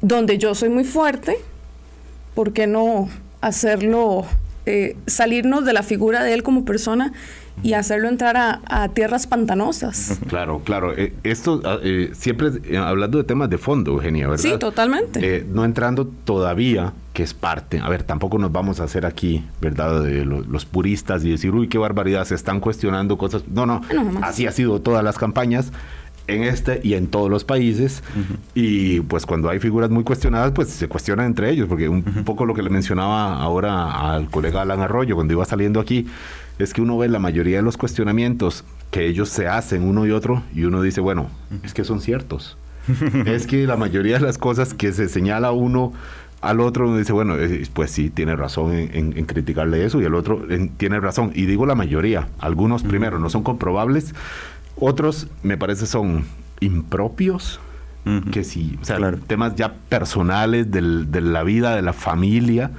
donde 0.00 0.38
yo 0.38 0.54
soy 0.54 0.70
muy 0.70 0.84
fuerte, 0.84 1.36
¿por 2.34 2.54
qué 2.54 2.66
no 2.66 3.10
hacerlo, 3.42 4.24
eh, 4.64 4.96
salirnos 5.06 5.66
de 5.66 5.74
la 5.74 5.82
figura 5.82 6.24
de 6.24 6.32
él 6.32 6.42
como 6.42 6.64
persona 6.64 7.12
y 7.62 7.74
hacerlo 7.74 8.08
entrar 8.08 8.36
a, 8.36 8.88
tierras 8.88 9.26
pantanosas. 9.26 10.18
Claro, 10.28 10.62
claro. 10.64 10.96
Eh, 10.96 11.14
esto 11.22 11.60
ah, 11.64 11.78
eh, 11.82 12.10
siempre 12.14 12.50
eh, 12.64 12.76
hablando 12.76 13.18
de 13.18 13.24
temas 13.24 13.50
de 13.50 13.58
fondo, 13.58 13.92
Eugenia, 13.92 14.28
¿verdad? 14.28 14.42
Sí, 14.42 14.58
totalmente. 14.58 15.46
no 15.48 15.64
entrando 15.64 16.06
todavía, 16.06 16.92
que 17.12 17.22
es 17.22 17.34
parte. 17.34 17.80
A 17.80 17.88
ver, 17.88 18.02
tampoco 18.02 18.38
nos 18.38 18.50
vamos 18.50 18.80
a 18.80 18.84
hacer 18.84 19.06
aquí, 19.06 19.44
¿verdad? 19.60 20.02
De 20.02 20.24
los, 20.24 20.64
puristas 20.64 21.24
y 21.24 21.30
decir, 21.30 21.54
uy, 21.54 21.68
qué 21.68 21.78
barbaridad, 21.78 22.24
se 22.24 22.34
están 22.34 22.60
cuestionando 22.60 23.18
cosas. 23.18 23.42
No, 23.48 23.66
no, 23.66 23.82
así 24.22 24.46
ha 24.46 24.52
sido 24.52 24.80
todas 24.80 25.04
las 25.04 25.18
campañas 25.18 25.72
en 26.28 26.44
este 26.44 26.80
y 26.82 26.94
en 26.94 27.08
todos 27.08 27.30
los 27.30 27.44
países. 27.44 28.02
Y 28.54 29.00
pues 29.00 29.26
cuando 29.26 29.50
hay 29.50 29.58
figuras 29.58 29.90
muy 29.90 30.04
cuestionadas, 30.04 30.52
pues 30.52 30.68
se 30.68 30.88
cuestionan 30.88 31.26
entre 31.26 31.50
ellos, 31.50 31.68
porque 31.68 31.88
un 31.88 32.02
poco 32.24 32.46
lo 32.46 32.54
que 32.54 32.62
le 32.62 32.70
mencionaba 32.70 33.40
ahora 33.40 34.12
al 34.14 34.30
colega 34.30 34.62
Alan 34.62 34.80
Arroyo 34.80 35.14
cuando 35.14 35.34
iba 35.34 35.44
saliendo 35.44 35.80
aquí, 35.80 36.06
es 36.58 36.74
que 36.74 36.82
uno 36.82 36.98
ve 36.98 37.08
la 37.08 37.18
mayoría 37.18 37.56
de 37.56 37.62
los 37.62 37.76
cuestionamientos 37.76 38.64
que 38.90 39.06
ellos 39.06 39.28
se 39.28 39.48
hacen 39.48 39.82
uno 39.82 40.06
y 40.06 40.10
otro 40.10 40.42
y 40.54 40.64
uno 40.64 40.82
dice, 40.82 41.00
bueno, 41.00 41.30
es 41.62 41.74
que 41.74 41.84
son 41.84 42.00
ciertos. 42.00 42.56
es 43.26 43.46
que 43.46 43.66
la 43.66 43.76
mayoría 43.76 44.18
de 44.18 44.24
las 44.24 44.38
cosas 44.38 44.74
que 44.74 44.92
se 44.92 45.08
señala 45.08 45.52
uno 45.52 45.92
al 46.42 46.60
otro 46.60 46.88
uno 46.88 46.98
dice, 46.98 47.12
bueno, 47.12 47.36
pues 47.72 47.92
sí, 47.92 48.10
tiene 48.10 48.34
razón 48.34 48.72
en, 48.72 49.12
criticarle 49.24 49.84
eso 49.84 50.02
y 50.02 50.04
el 50.04 50.14
otro 50.14 50.44
tiene 50.76 50.98
razón. 51.00 51.30
Y 51.34 51.46
digo 51.46 51.66
la 51.66 51.76
mayoría, 51.76 52.28
algunos 52.40 52.82
primero 52.82 53.20
no 53.20 53.30
son 53.30 53.44
comprobables, 53.44 54.14
otros 54.76 55.28
me 55.42 55.56
parece 55.56 55.86
son 55.86 56.24
impropios, 56.60 57.60
que 58.32 58.42
sí, 58.42 58.76
o 58.82 58.84
sea, 58.84 58.98
temas 59.28 59.54
ya 59.54 59.74
personales 59.88 60.68
de 60.72 61.20
la 61.20 61.44
vida, 61.44 61.76
de 61.76 61.82
la 61.82 61.92
familia, 61.92 62.72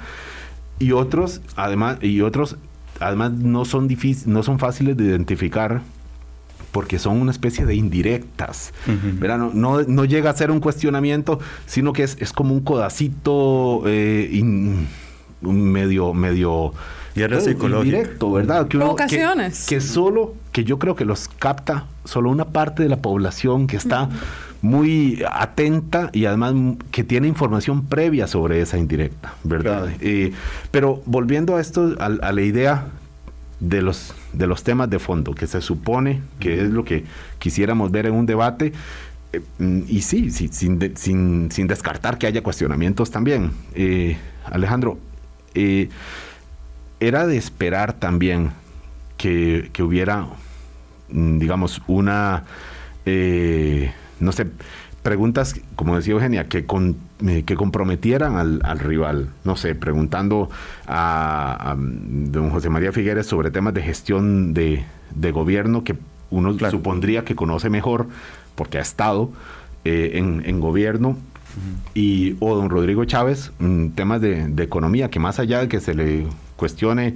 y 0.79 0.91
otros, 0.91 1.41
además, 1.55 1.99
y 2.01 2.19
otros 2.19 2.57
además 3.03 3.33
no 3.33 3.65
son, 3.65 3.87
difícil, 3.87 4.31
no 4.31 4.43
son 4.43 4.59
fáciles 4.59 4.97
de 4.97 5.03
identificar 5.05 5.81
porque 6.71 6.97
son 6.97 7.21
una 7.21 7.31
especie 7.31 7.65
de 7.65 7.75
indirectas. 7.75 8.73
no, 9.53 9.83
no, 9.83 10.05
llega 10.05 10.31
a 10.31 10.35
ser 10.35 10.49
un 10.49 10.59
cuestionamiento, 10.59 11.39
sino 11.67 11.93
que 11.93 12.03
es, 12.03 12.17
es 12.19 12.33
como 12.33 12.53
un 12.53 12.61
codacito 12.61 13.83
eh, 13.85 14.41
medio, 15.41 16.13
medio 16.13 16.73
directo, 17.13 18.31
¿verdad? 18.31 18.67
Que 18.67 18.79
Provocaciones. 18.79 19.67
Que, 19.67 19.81
solo, 19.81 20.33
que 20.51 20.63
yo 20.63 20.79
creo 20.79 20.95
que 20.95 21.05
los 21.05 21.27
capta 21.27 21.85
solo 22.05 22.31
una 22.31 22.45
parte 22.45 22.81
de 22.83 22.89
la 22.89 22.97
población 22.97 23.67
que 23.67 23.77
está 23.77 24.09
muy 24.63 25.21
atenta 25.29 26.09
y 26.13 26.23
además 26.23 26.53
que 26.89 27.03
tiene 27.03 27.27
información 27.27 27.85
previa 27.85 28.27
sobre 28.27 28.61
esa 28.61 28.77
indirecta, 28.77 29.33
¿verdad? 29.43 29.89
Eh, 29.99 30.31
pero 30.71 31.03
volviendo 31.05 31.57
a 31.57 31.61
esto, 31.61 31.97
a, 31.99 32.07
la 32.09 32.41
idea 32.41 32.87
de 33.59 33.81
los, 33.81 34.15
de 34.31 34.47
los 34.47 34.63
temas 34.63 34.89
de 34.89 34.99
fondo, 34.99 35.35
que 35.35 35.47
se 35.47 35.59
supone 35.59 36.21
que 36.39 36.61
es 36.61 36.69
lo 36.69 36.85
que 36.85 37.03
quisiéramos 37.39 37.91
ver 37.91 38.05
en 38.05 38.13
un 38.13 38.25
debate, 38.25 38.71
eh, 39.33 39.41
y 39.89 39.99
sí, 39.99 40.31
sí 40.31 40.47
sin, 40.49 40.95
sin, 40.95 41.51
sin, 41.51 41.67
descartar 41.67 42.17
que 42.17 42.27
haya 42.27 42.41
cuestionamientos 42.41 43.11
también. 43.11 43.51
Eh, 43.75 44.15
Alejandro, 44.45 44.97
era 47.01 47.27
de 47.27 47.35
esperar 47.35 47.91
también 47.91 48.51
que, 49.17 49.71
que 49.73 49.83
hubiera, 49.83 50.25
mm, 51.09 51.37
digamos, 51.37 51.81
una 51.85 52.45
no 54.23 54.31
sé, 54.31 54.47
preguntas, 55.03 55.59
como 55.75 55.95
decía 55.95 56.13
Eugenia, 56.13 56.47
que, 56.47 56.65
eh, 57.27 57.43
que 57.43 57.55
comprometieran 57.55 58.37
al, 58.37 58.79
rival. 58.79 59.29
No 59.43 59.55
sé, 59.55 59.75
preguntando 59.75 60.49
a, 60.87 61.75
don 61.77 62.49
José 62.49 62.69
María 62.69 62.91
Figueres 62.91 63.27
sobre 63.27 63.51
temas 63.51 63.73
de 63.73 63.83
gestión 63.83 64.53
de, 64.53 64.83
gobierno 65.31 65.83
que 65.83 65.95
uno 66.31 66.57
supondría 66.71 67.23
que 67.23 67.35
conoce 67.35 67.69
mejor 67.69 68.07
porque 68.55 68.79
ha 68.79 68.81
estado 68.81 69.31
eh, 69.85 70.11
en, 70.15 70.59
gobierno. 70.59 71.17
Y, 71.93 72.35
o 72.39 72.55
don 72.55 72.71
Rodrigo 72.71 73.05
Chávez, 73.05 73.51
mm, 73.59 73.89
temas 73.89 74.21
de, 74.21 74.51
economía, 74.57 75.11
que 75.11 75.19
más 75.19 75.37
allá 75.37 75.59
de 75.59 75.67
que 75.67 75.79
se 75.79 75.93
le 75.93 76.25
cuestione 76.55 77.15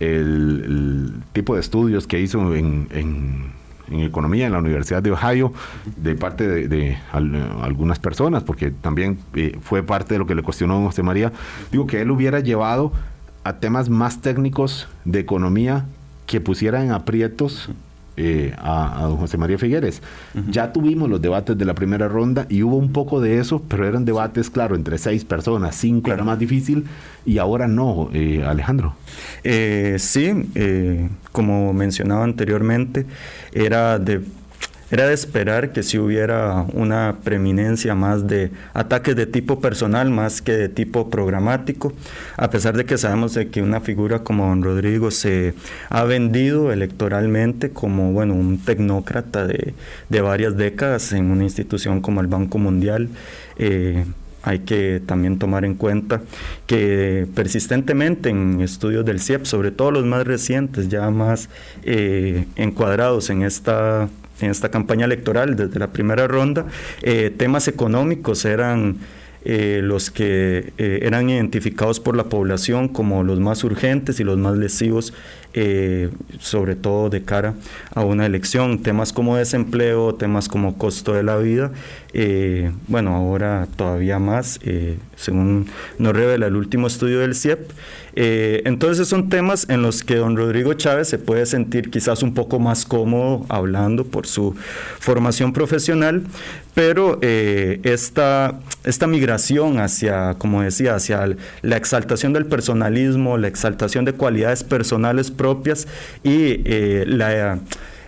el, 0.00 1.12
tipo 1.32 1.54
de 1.54 1.60
estudios 1.60 2.06
que 2.06 2.20
hizo 2.20 2.54
en 2.54 2.88
en 2.92 3.63
economía 3.90 4.46
en 4.46 4.52
la 4.52 4.58
Universidad 4.58 5.02
de 5.02 5.12
Ohio 5.12 5.52
de 5.96 6.14
parte 6.14 6.68
de, 6.68 6.98
algunas 7.10 7.98
personas, 7.98 8.42
porque 8.42 8.70
también 8.70 9.18
eh, 9.34 9.58
fue 9.62 9.82
parte 9.82 10.14
de 10.14 10.18
lo 10.18 10.26
que 10.26 10.34
le 10.34 10.42
cuestionó 10.42 10.84
José 10.86 11.02
María. 11.02 11.32
Digo 11.70 11.86
que 11.86 12.00
él 12.00 12.10
hubiera 12.10 12.40
llevado 12.40 12.92
a 13.44 13.54
temas 13.54 13.88
más 13.90 14.20
técnicos 14.20 14.88
de 15.04 15.20
economía 15.20 15.84
que 16.26 16.40
pusieran 16.40 16.86
en 16.86 16.92
aprietos 16.92 17.70
eh, 18.16 18.54
a, 18.58 19.02
don 19.02 19.16
José 19.16 19.36
María 19.36 19.58
Figueres. 19.58 20.02
Ya 20.50 20.72
tuvimos 20.72 21.08
los 21.08 21.20
debates 21.20 21.56
de 21.56 21.64
la 21.64 21.74
primera 21.74 22.08
ronda 22.08 22.46
y 22.48 22.62
hubo 22.62 22.76
un 22.76 22.92
poco 22.92 23.20
de 23.20 23.38
eso, 23.38 23.62
pero 23.68 23.86
eran 23.86 24.04
debates, 24.04 24.50
claro, 24.50 24.76
entre 24.76 24.98
seis 24.98 25.24
personas, 25.24 25.74
cinco 25.74 26.12
era 26.12 26.24
más 26.24 26.38
difícil 26.38 26.84
y 27.24 27.38
ahora 27.38 27.66
no, 27.66 28.10
eh, 28.12 28.44
Alejandro. 28.46 28.94
Eh, 29.42 29.96
sí, 29.98 30.32
como 31.32 31.72
mencionaba 31.72 32.24
anteriormente, 32.24 33.06
era 33.52 33.98
de 33.98 34.22
era 34.94 35.08
de 35.08 35.14
esperar 35.14 35.72
que 35.72 35.82
si 35.82 35.98
hubiera 35.98 36.64
una 36.72 37.16
preeminencia 37.24 37.96
más 37.96 38.28
de 38.28 38.52
ataques 38.74 39.16
de 39.16 39.26
tipo 39.26 39.60
personal 39.60 40.08
más 40.08 40.40
que 40.40 40.52
de 40.52 40.68
tipo 40.68 41.10
programático, 41.10 41.92
a 42.36 42.48
pesar 42.48 42.76
de 42.76 42.84
que 42.84 42.96
sabemos 42.96 43.34
de 43.34 43.48
que 43.48 43.60
una 43.60 43.80
figura 43.80 44.20
como 44.20 44.46
don 44.46 44.62
Rodrigo 44.62 45.10
se 45.10 45.54
ha 45.90 46.04
vendido 46.04 46.72
electoralmente 46.72 47.70
como 47.70 48.12
bueno 48.12 48.34
un 48.34 48.58
tecnócrata 48.58 49.48
de, 49.48 49.74
varias 50.22 50.56
décadas 50.56 51.12
en 51.12 51.32
una 51.32 51.42
institución 51.42 52.00
como 52.00 52.20
el 52.20 52.28
Banco 52.28 52.58
Mundial. 52.58 53.08
Eh, 53.58 54.04
hay 54.44 54.60
que 54.60 55.02
también 55.04 55.40
tomar 55.40 55.64
en 55.64 55.74
cuenta 55.74 56.22
que 56.68 57.26
persistentemente 57.34 58.28
en 58.28 58.60
estudios 58.60 59.04
del 59.04 59.18
CIEP, 59.18 59.44
sobre 59.44 59.72
todo 59.72 59.90
los 59.90 60.04
más 60.04 60.24
recientes, 60.24 60.88
ya 60.88 61.10
más 61.10 61.48
eh, 61.82 62.44
encuadrados 62.54 63.30
en 63.30 63.42
esta 63.42 64.08
en 64.40 64.50
esta 64.50 64.70
campaña 64.70 65.04
electoral 65.04 65.56
desde 65.56 65.78
la 65.78 65.88
primera 65.88 66.26
ronda, 66.26 66.66
eh, 67.02 67.32
temas 67.36 67.68
económicos 67.68 68.44
eran 68.44 68.98
eh, 69.46 69.80
los 69.82 70.10
que 70.10 70.72
eh, 70.78 71.00
eran 71.02 71.28
identificados 71.28 72.00
por 72.00 72.16
la 72.16 72.24
población 72.24 72.88
como 72.88 73.22
los 73.22 73.40
más 73.40 73.62
urgentes 73.62 74.18
y 74.18 74.24
los 74.24 74.38
más 74.38 74.56
lesivos, 74.56 75.12
sobre 76.40 76.74
todo 76.74 77.10
de 77.10 77.22
cara 77.22 77.54
a 77.94 78.04
una 78.04 78.26
elección. 78.26 78.82
Temas 78.82 79.12
como 79.12 79.36
desempleo, 79.36 80.16
temas 80.16 80.48
como 80.48 80.76
costo 80.76 81.12
de 81.12 81.22
la 81.22 81.36
vida, 81.36 81.70
bueno, 82.88 83.14
ahora 83.14 83.68
todavía 83.76 84.18
más, 84.18 84.58
según 85.14 85.68
nos 85.98 86.12
revela 86.12 86.48
el 86.48 86.56
último 86.56 86.88
estudio 86.88 87.20
del 87.20 87.36
CIEP. 87.36 87.70
Eh, 88.16 88.62
entonces 88.64 89.08
son 89.08 89.28
temas 89.28 89.66
en 89.68 89.82
los 89.82 90.04
que 90.04 90.16
don 90.16 90.36
Rodrigo 90.36 90.74
Chávez 90.74 91.08
se 91.08 91.18
puede 91.18 91.46
sentir 91.46 91.90
quizás 91.90 92.22
un 92.22 92.34
poco 92.34 92.58
más 92.58 92.84
cómodo 92.84 93.44
hablando 93.48 94.04
por 94.04 94.26
su 94.26 94.54
formación 95.00 95.52
profesional, 95.52 96.22
pero 96.74 97.18
eh, 97.22 97.80
esta, 97.82 98.60
esta 98.84 99.06
migración 99.06 99.78
hacia, 99.78 100.34
como 100.34 100.62
decía, 100.62 100.94
hacia 100.94 101.28
la 101.62 101.76
exaltación 101.76 102.32
del 102.32 102.46
personalismo, 102.46 103.36
la 103.36 103.48
exaltación 103.48 104.04
de 104.04 104.12
cualidades 104.12 104.64
personales 104.64 105.30
propias 105.30 105.88
y 106.22 106.62
eh, 106.64 107.04
la 107.06 107.58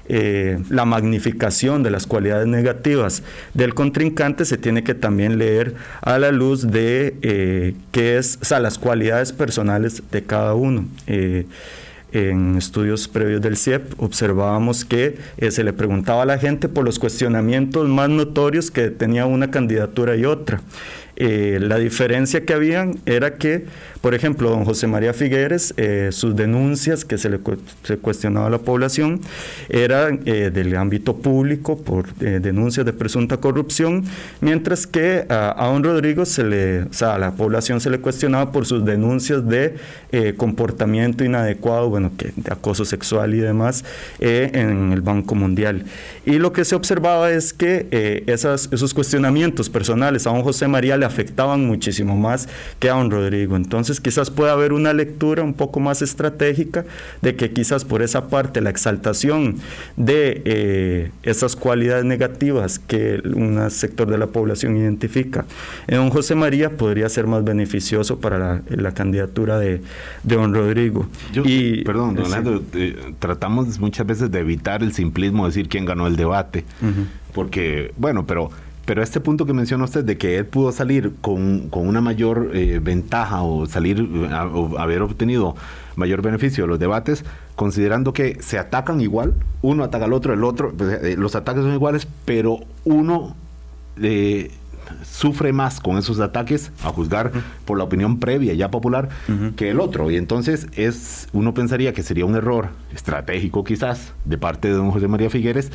eh, 0.09 0.59
la 0.71 0.85
magnificación 0.85 1.83
de 1.83 1.91
las 1.91 2.07
cualidades 2.07 2.47
negativas 2.47 3.23
del 3.55 3.75
contrincante 3.75 4.45
se 4.45 4.57
tiene 4.57 4.85
que 4.85 4.95
también 4.95 5.39
leer 5.39 5.75
a 6.01 6.19
la 6.19 6.31
luz 6.31 6.71
de 6.71 7.17
eh, 7.23 7.75
qué 7.93 8.17
es, 8.17 8.39
las 8.51 8.79
cualidades 8.79 9.33
personales 9.33 10.03
de 10.11 10.23
cada 10.23 10.55
uno. 10.55 10.87
Eh, 11.07 11.47
en 12.13 12.57
estudios 12.57 13.09
previos 13.09 13.43
del 13.43 13.57
CIEP 13.57 14.01
observábamos 14.01 14.85
que 14.85 15.19
se 15.51 15.65
le 15.65 15.73
preguntaba 15.73 16.23
a 16.23 16.25
la 16.25 16.39
gente 16.39 16.69
por 16.69 16.85
los 16.85 16.99
cuestionamientos 16.99 17.89
más 17.89 18.09
notorios 18.09 18.71
que 18.71 18.91
tenía 18.91 19.27
una 19.27 19.51
candidatura 19.51 20.17
y 20.17 20.25
otra. 20.25 20.63
La 21.17 21.79
diferencia 21.79 22.45
que 22.45 22.53
habían 22.53 22.99
era 23.07 23.37
que 23.37 23.65
por 24.07 24.15
ejemplo, 24.15 24.51
don 24.51 24.65
José 24.65 24.87
María 24.87 25.13
Figueres, 25.13 25.75
eh, 25.77 26.11
sus 26.13 26.37
denuncias 26.37 27.05
que 27.05 27.19
se 27.19 27.29
le 27.29 27.41
cuestionaba 28.01 28.47
a 28.47 28.51
la 28.51 28.59
población 28.59 29.21
eran 29.69 30.21
eh, 30.27 30.53
del 30.55 30.77
ámbito 30.77 31.17
público 31.17 31.77
por 31.77 32.07
eh, 32.21 32.39
denuncias 32.41 32.87
de 32.87 32.93
presunta 32.93 33.39
corrupción, 33.39 34.05
mientras 34.41 34.87
que 34.87 35.27
a, 35.29 35.71
don 35.73 35.83
Rodrigo 35.83 36.25
se 36.25 36.45
le, 36.45 36.83
o 36.83 36.93
sea, 36.93 37.17
a 37.17 37.19
la 37.19 37.33
población 37.33 37.81
se 37.81 37.91
le 37.91 37.99
cuestionaba 37.99 38.53
por 38.53 38.65
sus 38.65 38.85
denuncias 38.85 39.45
de 39.49 39.75
comportamiento 40.37 41.25
inadecuado, 41.25 41.91
bueno, 41.91 42.13
que 42.17 42.33
de 42.37 42.53
acoso 42.53 42.85
sexual 42.85 43.35
y 43.35 43.39
demás 43.39 43.85
en 44.21 44.93
el 44.93 45.01
Banco 45.01 45.35
Mundial. 45.35 45.85
Y 46.25 46.39
lo 46.39 46.53
que 46.53 46.65
se 46.65 46.77
observaba 46.77 47.33
es 47.33 47.53
que 47.53 48.23
esos 48.27 48.95
cuestionamientos 48.95 49.69
personales 49.69 50.29
a 50.29 50.31
don 50.31 50.43
José 50.43 50.69
María 50.69 50.97
le 50.97 51.06
afectaban 51.07 51.67
muchísimo 51.67 52.17
más 52.17 52.49
que 52.79 52.91
a 52.91 52.95
don 52.95 53.11
Rodrigo. 53.11 53.57
Entonces, 53.57 54.01
quizás 54.01 54.31
pueda 54.31 54.53
haber 54.53 54.73
una 54.73 54.93
lectura 54.93 55.43
un 55.43 55.55
poco 55.55 55.81
más 55.81 56.03
estratégica 56.03 56.85
de 57.23 57.37
que 57.37 57.53
quizás 57.53 57.85
por 57.85 58.03
esa 58.03 58.29
parte 58.29 58.61
la 58.61 58.71
exaltación 58.71 59.57
de 59.97 60.43
eh, 60.45 61.11
esas 61.23 61.57
cualidades 61.57 62.05
negativas 62.05 62.79
que 62.79 63.21
un 63.25 63.71
sector 63.71 64.09
de 64.11 64.19
la 64.19 64.27
población 64.27 64.77
identifica 64.77 65.47
en 65.87 65.97
don 65.97 66.11
José 66.11 66.35
María 66.35 66.71
podría 66.71 67.09
ser 67.09 67.27
más 67.27 67.45
beneficioso 67.45 68.19
para 68.21 68.63
la, 68.69 68.93
candidatura 68.93 69.59
de, 69.59 69.83
don 70.23 70.55
Rodrigo. 70.55 71.07
y, 71.33 71.85
perdón, 71.85 72.15
don 72.15 72.31
Leandro, 72.31 72.63
eh, 72.75 73.15
tratamos 73.19 73.79
muchas 73.79 74.07
veces 74.07 74.31
de 74.31 74.41
evitar 74.41 74.83
el 74.83 74.93
simplismo 74.93 75.45
de 75.45 75.51
decir 75.51 75.69
quién 75.69 75.85
ganó 75.85 76.07
el 76.07 76.17
debate, 76.17 76.65
porque, 77.33 77.93
bueno, 77.97 78.27
pero 78.27 78.51
pero 78.87 79.03
este 79.03 79.21
punto 79.21 79.45
que 79.45 79.53
menciona 79.53 79.85
usted 79.85 80.05
de 80.05 80.17
que 80.17 80.39
él 80.39 80.47
pudo 80.47 80.73
salir 80.73 81.13
con, 81.21 81.69
una 81.73 82.01
mayor 82.01 82.53
eh, 82.55 82.81
ventaja 82.81 83.43
o 83.43 83.67
salir 83.67 84.01
o 84.01 84.79
haber 84.79 85.03
obtenido 85.03 85.57
mayor 85.97 86.23
beneficio 86.23 86.65
de 86.65 86.69
los 86.69 86.79
debates, 86.79 87.25
considerando 87.57 88.13
que 88.13 88.39
se 88.41 88.59
atacan 88.59 89.01
igual, 89.01 89.35
uno 89.61 89.83
ataca 89.83 90.05
al 90.05 90.13
otro, 90.13 90.33
el 90.33 90.45
otro, 90.45 90.73
pues, 90.73 91.03
eh, 91.03 91.17
los 91.19 91.35
ataques 91.35 91.63
son 91.63 91.75
iguales, 91.75 92.07
pero 92.25 92.61
uno 92.85 93.35
eh, 94.01 94.53
sufre 95.05 95.53
más 95.53 95.81
con 95.81 95.99
esos 95.99 96.21
ataques, 96.21 96.71
a 96.85 96.91
juzgar 96.91 97.33
por 97.65 97.79
la 97.79 97.85
opinión 97.85 98.21
previa 98.21 98.55
ya 98.55 98.71
popular, 98.71 99.09
que 99.57 99.71
el 99.71 99.81
otro. 99.81 100.13
Y 100.13 100.17
entonces 100.17 100.69
es, 100.77 101.29
uno 101.33 101.55
pensaría 101.55 101.93
que 101.93 102.05
sería 102.05 102.25
un 102.25 102.37
error 102.37 102.69
estratégico 102.95 103.65
quizás 103.65 104.13
de 104.25 104.39
parte 104.39 104.69
de 104.69 104.75
don 104.75 104.93
José 104.93 105.09
María 105.09 105.29
Figueres 105.29 105.73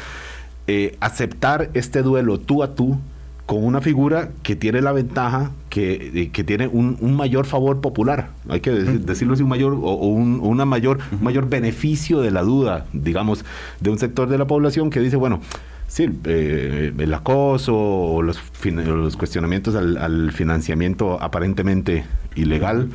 eh, 0.68 0.96
aceptar 1.00 1.70
este 1.74 2.02
duelo 2.02 2.40
tú 2.40 2.64
a 2.64 2.76
tú 2.76 3.00
con 3.46 3.66
una 3.66 3.82
figura 3.82 4.30
que 4.44 4.56
tiene 4.56 4.82
la 4.82 4.94
ventaja 4.94 5.52
que, 5.70 6.30
que 6.32 6.44
tiene 6.44 6.68
un, 6.68 6.98
un, 7.02 7.16
mayor 7.16 7.46
favor 7.46 7.82
popular, 7.82 8.30
hay 8.48 8.62
que 8.62 8.72
decirlo 8.72 9.34
así, 9.34 9.44
un 9.44 9.50
mayor 9.50 9.74
o, 9.74 9.94
un, 10.08 10.40
una 10.42 10.64
mayor, 10.64 11.00
mayor 11.22 11.50
beneficio 11.50 12.22
de 12.22 12.32
la 12.32 12.44
duda, 12.44 12.86
digamos, 12.94 13.44
de 13.82 13.90
un 13.90 14.00
sector 14.00 14.30
de 14.30 14.38
la 14.38 14.48
población 14.48 14.90
que 14.90 15.02
dice, 15.02 15.18
bueno, 15.18 15.42
sí, 15.88 16.10
eh, 16.24 16.94
el 16.98 17.14
acoso 17.14 17.76
o 17.76 18.22
los, 18.22 18.40
los 18.64 19.18
cuestionamientos 19.18 19.76
al, 19.76 19.98
al, 19.98 20.32
financiamiento 20.32 21.22
aparentemente 21.22 22.06
ilegal 22.36 22.88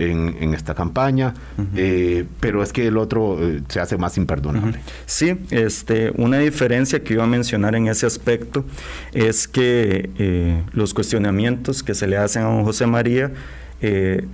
en, 0.00 0.54
esta 0.54 0.74
campaña, 0.74 1.34
eh, 1.76 2.24
pero 2.40 2.62
es 2.62 2.72
que 2.72 2.86
el 2.86 2.96
otro 2.96 3.38
eh, 3.40 3.62
se 3.68 3.80
hace 3.80 3.96
más 3.96 4.16
imperdonable. 4.16 4.80
Sí, 5.06 5.36
este, 5.50 6.12
una 6.16 6.38
diferencia 6.38 7.02
que 7.02 7.14
iba 7.14 7.24
a 7.24 7.26
mencionar 7.26 7.74
en 7.74 7.88
ese 7.88 8.06
aspecto 8.06 8.64
es 9.12 9.46
que 9.46 10.10
eh, 10.18 10.62
los 10.72 10.94
cuestionamientos 10.94 11.82
que 11.82 11.94
se 11.94 12.06
le 12.06 12.16
hacen 12.16 12.42
a 12.42 12.46
don 12.46 12.64
José 12.64 12.86
María 12.86 13.32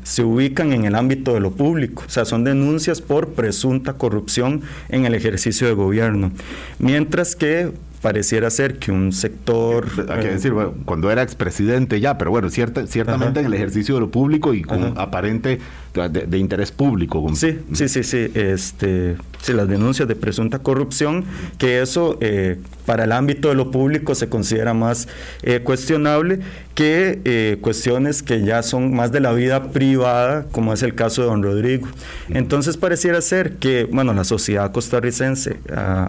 se 0.03 0.25
ubican 0.25 0.73
en 0.73 0.87
el 0.87 0.97
ámbito 0.97 1.33
de 1.33 1.39
lo 1.39 1.53
público, 1.53 2.03
o 2.05 2.11
sea, 2.11 2.25
son 2.25 2.43
denuncias 2.43 3.01
por 3.01 3.29
presunta 3.29 3.93
corrupción 3.93 4.63
en 4.89 5.07
el 5.07 5.15
ejercicio 5.15 5.69
de 5.69 5.73
gobierno, 5.73 6.33
mientras 6.81 7.37
que 7.37 7.71
pareciera 8.07 8.51
ser 8.51 8.79
que 8.79 8.93
un 8.93 9.11
sector... 9.11 9.85
Hay 10.09 10.21
que 10.21 10.29
decir, 10.29 10.55
cuando 10.85 11.11
era 11.11 11.23
expresidente 11.23 11.99
ya, 11.99 12.17
pero 12.17 12.31
bueno, 12.31 12.51
cierta, 12.51 12.87
ciertamente 12.87 13.41
en 13.41 13.47
el 13.47 13.55
ejercicio 13.55 13.97
de 13.97 14.01
lo 14.03 14.13
público 14.13 14.55
y 14.55 14.63
con 14.63 14.97
aparente 14.97 15.59
de, 15.97 16.39
interés 16.39 16.71
público. 16.71 17.25
Sí, 17.35 17.59
sí, 17.73 17.89
sí, 17.89 18.03
sí, 18.03 18.31
este, 18.35 19.17
las 19.49 19.69
denuncias 19.69 20.09
de 20.09 20.17
presunta 20.17 20.59
corrupción, 20.59 21.25
que 21.59 21.81
eso 21.81 22.19
eh, 22.21 22.59
para 22.85 23.05
el 23.05 23.13
ámbito 23.13 23.49
de 23.49 23.55
lo 23.55 23.71
público 23.71 24.15
se 24.15 24.29
considera 24.29 24.75
más 24.75 25.09
eh, 25.43 25.61
cuestionable 25.61 26.41
que 26.75 27.21
eh, 27.25 27.59
cuestiones 27.61 28.23
que 28.23 28.45
ya 28.45 28.63
son 28.63 28.95
más 28.95 29.13
de 29.13 29.21
la 29.21 29.33
vida 29.33 29.71
privada, 29.71 30.47
como 30.53 30.73
es 30.73 30.83
el 30.83 30.95
caso 30.95 31.23
de 31.23 31.29
don 31.29 31.43
Rodrigo. 31.43 31.89
Entonces 32.29 32.77
pareciera 32.77 33.21
ser 33.21 33.55
que, 33.57 33.85
bueno, 33.85 34.13
la 34.13 34.25
sociedad 34.25 34.73
costarricense 34.73 35.57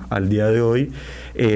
al 0.09 0.29
día 0.29 0.47
de 0.47 0.61
hoy 0.61 0.91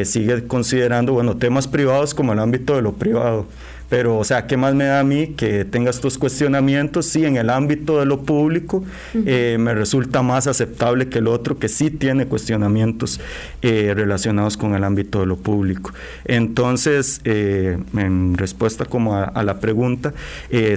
sigue 0.05 0.45
considerando, 0.47 1.13
bueno, 1.13 1.35
temas 1.37 1.67
privados 1.67 2.13
como 2.13 2.33
el 2.33 2.39
ámbito 2.39 2.75
de 2.75 2.81
lo 2.81 2.93
privado. 2.93 3.47
Pero, 3.91 4.17
o 4.17 4.23
sea, 4.23 4.47
¿qué 4.47 4.55
más 4.55 4.73
me 4.73 4.85
da 4.85 5.01
a 5.01 5.03
mí 5.03 5.33
que 5.35 5.65
tenga 5.65 5.89
estos 5.89 6.17
cuestionamientos? 6.17 7.07
Sí, 7.07 7.25
en 7.25 7.35
el 7.35 7.49
ámbito 7.49 7.99
de 7.99 8.05
lo 8.05 8.21
público 8.21 8.85
eh, 9.13 9.57
me 9.59 9.73
resulta 9.73 10.21
más 10.21 10.47
aceptable 10.47 11.09
que 11.09 11.17
el 11.17 11.27
otro 11.27 11.59
que 11.59 11.67
sí 11.67 11.91
tiene 11.91 12.25
cuestionamientos 12.25 13.19
eh, 13.61 13.91
relacionados 13.93 14.55
con 14.55 14.75
el 14.75 14.85
ámbito 14.85 15.19
de 15.19 15.25
lo 15.25 15.35
público. 15.35 15.91
Entonces, 16.23 17.19
eh, 17.25 17.79
en 17.97 18.37
respuesta 18.37 18.85
como 18.85 19.17
a, 19.17 19.43
la 19.43 19.59
pregunta, 19.59 20.13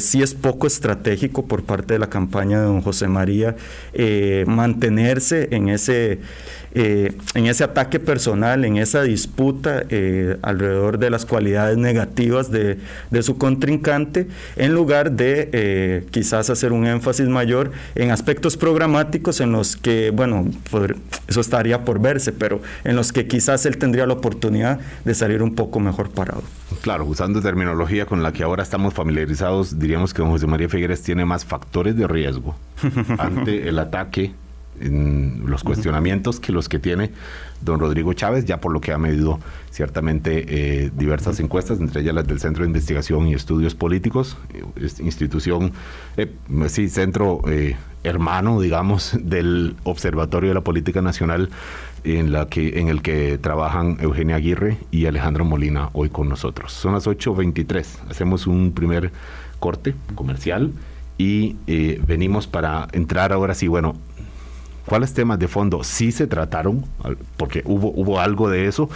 sí 0.01 0.21
es 0.21 0.35
poco 0.35 0.67
estratégico 0.67 1.47
por 1.47 1.63
parte 1.63 1.95
de 1.95 2.01
la 2.01 2.09
campaña 2.09 2.59
de 2.59 2.65
don 2.65 2.83
José 2.83 3.07
María 3.07 3.55
mantenerse 4.45 5.47
en 5.53 5.69
ese 5.69 6.19
eh, 6.77 7.13
en 7.37 7.47
ese 7.47 7.63
ataque 7.63 8.01
personal, 8.01 8.65
en 8.65 8.79
esa 8.79 9.03
disputa 9.03 9.85
eh, 9.91 10.39
alrededor 10.43 10.99
de 10.99 11.09
las 11.09 11.25
cualidades 11.25 11.79
negativas 11.79 12.51
de, 12.51 12.79
su 13.23 13.39
contrincante, 13.39 14.29
en 14.57 14.73
lugar 14.73 15.13
de 15.13 15.51
eh, 15.53 16.07
quizás 16.11 16.51
hacer 16.51 16.73
un 16.73 16.87
énfasis 16.87 17.29
mayor 17.29 17.73
en 17.95 18.11
aspectos 18.11 18.57
programáticos 18.57 19.41
en 19.41 19.53
los 19.53 19.77
que, 19.77 20.11
bueno, 20.11 20.47
eso 21.27 21.41
estaría 21.41 21.85
por 21.85 22.01
verse, 22.01 22.33
pero 22.33 22.61
en 22.85 22.97
los 22.97 23.13
que 23.13 23.27
quizás 23.27 23.67
él 23.67 23.79
tendría 23.79 24.07
la 24.07 24.15
oportunidad 24.15 24.81
de 25.05 25.15
salir 25.15 25.43
un 25.43 25.55
poco 25.55 25.81
mejor 25.81 26.11
parado. 26.11 26.43
Claro, 26.83 27.05
usando 27.07 27.41
terminología 27.41 28.07
con 28.07 28.23
la 28.23 28.33
que 28.33 28.43
ahora 28.43 28.63
estamos 28.63 28.95
familiarizados, 28.95 29.79
diríamos 29.79 30.13
que 30.13 30.23
don 30.23 30.31
José 30.31 30.47
María 30.47 30.69
Figueres 30.69 31.03
tiene 31.03 31.25
más 31.25 31.45
factores 31.45 31.97
de 31.97 32.07
riesgo 32.07 32.55
ante 33.19 33.69
el 33.69 33.79
ataque 33.79 34.33
en 34.81 35.45
los 35.47 35.65
cuestionamientos 35.65 36.41
que 36.41 36.53
los 36.53 36.69
que 36.69 36.79
tiene 36.79 37.11
don 37.65 37.81
Rodrigo 37.81 38.13
Chávez, 38.13 38.45
ya 38.45 38.61
por 38.61 38.73
lo 38.73 38.81
que 38.81 38.93
ha 38.93 38.99
medido 38.99 39.41
ciertamente 39.71 40.45
eh, 40.85 40.91
diversas 40.95 41.41
encuestas, 41.41 41.81
entre 41.81 42.03
ellas 42.03 42.15
las 42.15 42.27
del 42.27 42.39
Centro 42.39 42.63
de 42.63 42.69
Investigación 42.69 43.27
y 43.27 43.35
Estudios 43.35 43.75
Políticos, 43.75 44.37
eh, 44.53 44.65
institución, 45.01 45.73
eh, 46.17 46.31
sí, 46.69 46.89
centro 46.89 47.43
hermano, 48.03 48.61
digamos, 48.61 49.17
del 49.21 49.77
Observatorio 49.85 50.51
de 50.51 50.55
la 50.55 50.61
Política 50.61 51.01
Nacional, 51.01 51.49
en, 52.05 52.33
la 52.33 52.47
que, 52.49 52.79
en 52.81 52.89
el 52.89 53.01
que 53.01 53.39
trabajan 53.39 53.97
Eugenia 54.01 54.37
Aguirre 54.37 54.77
y 54.91 55.07
Alejandro 55.07 55.47
Molina 55.47 55.89
hoy 55.95 56.11
con 56.11 56.29
nosotros. 56.29 56.73
Son 56.73 56.93
las 56.93 57.07
8.23, 57.07 58.11
hacemos 58.11 58.47
un 58.47 58.73
primer 58.73 59.11
corte 59.59 59.95
comercial 60.15 60.73
y 61.17 61.57
venimos 62.07 62.47
para 62.47 62.89
entrar 62.93 63.33
ahora 63.33 63.55
sí, 63.55 63.69
bueno, 63.69 63.95
cuáles 64.87 65.15
temas 65.15 65.39
de 65.39 65.49
fondo 65.49 65.85
sí 65.85 66.13
se 66.13 66.27
trataron, 66.27 66.85
porque 67.37 67.63
hubo, 67.65 67.93
hubo 67.95 68.21
algo 68.21 68.49
de 68.49 68.67
eso, 68.67 68.89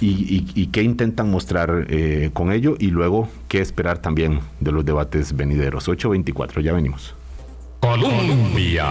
y, 0.00 0.66
qué 0.72 0.82
intentan 0.82 1.30
mostrar 1.30 1.86
eh, 1.88 2.30
con 2.32 2.50
ello, 2.50 2.74
y 2.78 2.88
luego 2.88 3.28
qué 3.48 3.60
esperar 3.60 3.98
también 3.98 4.40
de 4.60 4.72
los 4.72 4.84
debates 4.84 5.36
venideros. 5.36 5.88
8.24, 5.88 6.60
ya 6.60 6.72
venimos. 6.72 7.14
Colombia 7.80 8.86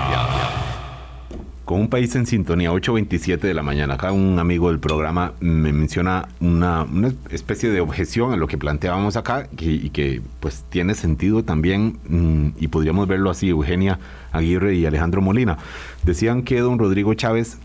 con 1.71 1.79
un 1.79 1.87
país 1.87 2.13
en 2.17 2.25
sintonía, 2.25 2.69
8.27 2.73 3.39
de 3.39 3.53
la 3.53 3.63
mañana. 3.63 3.93
Acá 3.93 4.11
un 4.11 4.39
amigo 4.39 4.67
del 4.67 4.81
programa 4.81 5.31
me 5.39 5.71
menciona 5.71 6.27
una, 6.41 6.85
especie 7.29 7.69
de 7.69 7.79
objeción 7.79 8.33
a 8.33 8.35
lo 8.35 8.47
que 8.47 8.57
planteábamos 8.57 9.15
acá 9.15 9.47
y 9.57 9.89
que 9.91 10.21
pues 10.41 10.65
tiene 10.67 10.95
sentido 10.95 11.45
también 11.45 11.97
mm, 12.09 12.57
y 12.59 12.67
podríamos 12.67 13.07
verlo 13.07 13.29
así, 13.29 13.47
Eugenia 13.47 13.99
Aguirre 14.33 14.75
y 14.75 14.85
Alejandro 14.85 15.21
Molina. 15.21 15.59
Decían 16.03 16.43
que 16.43 16.59
don 16.59 16.79
Rodrigo 16.79 17.13
Chávez 17.13 17.57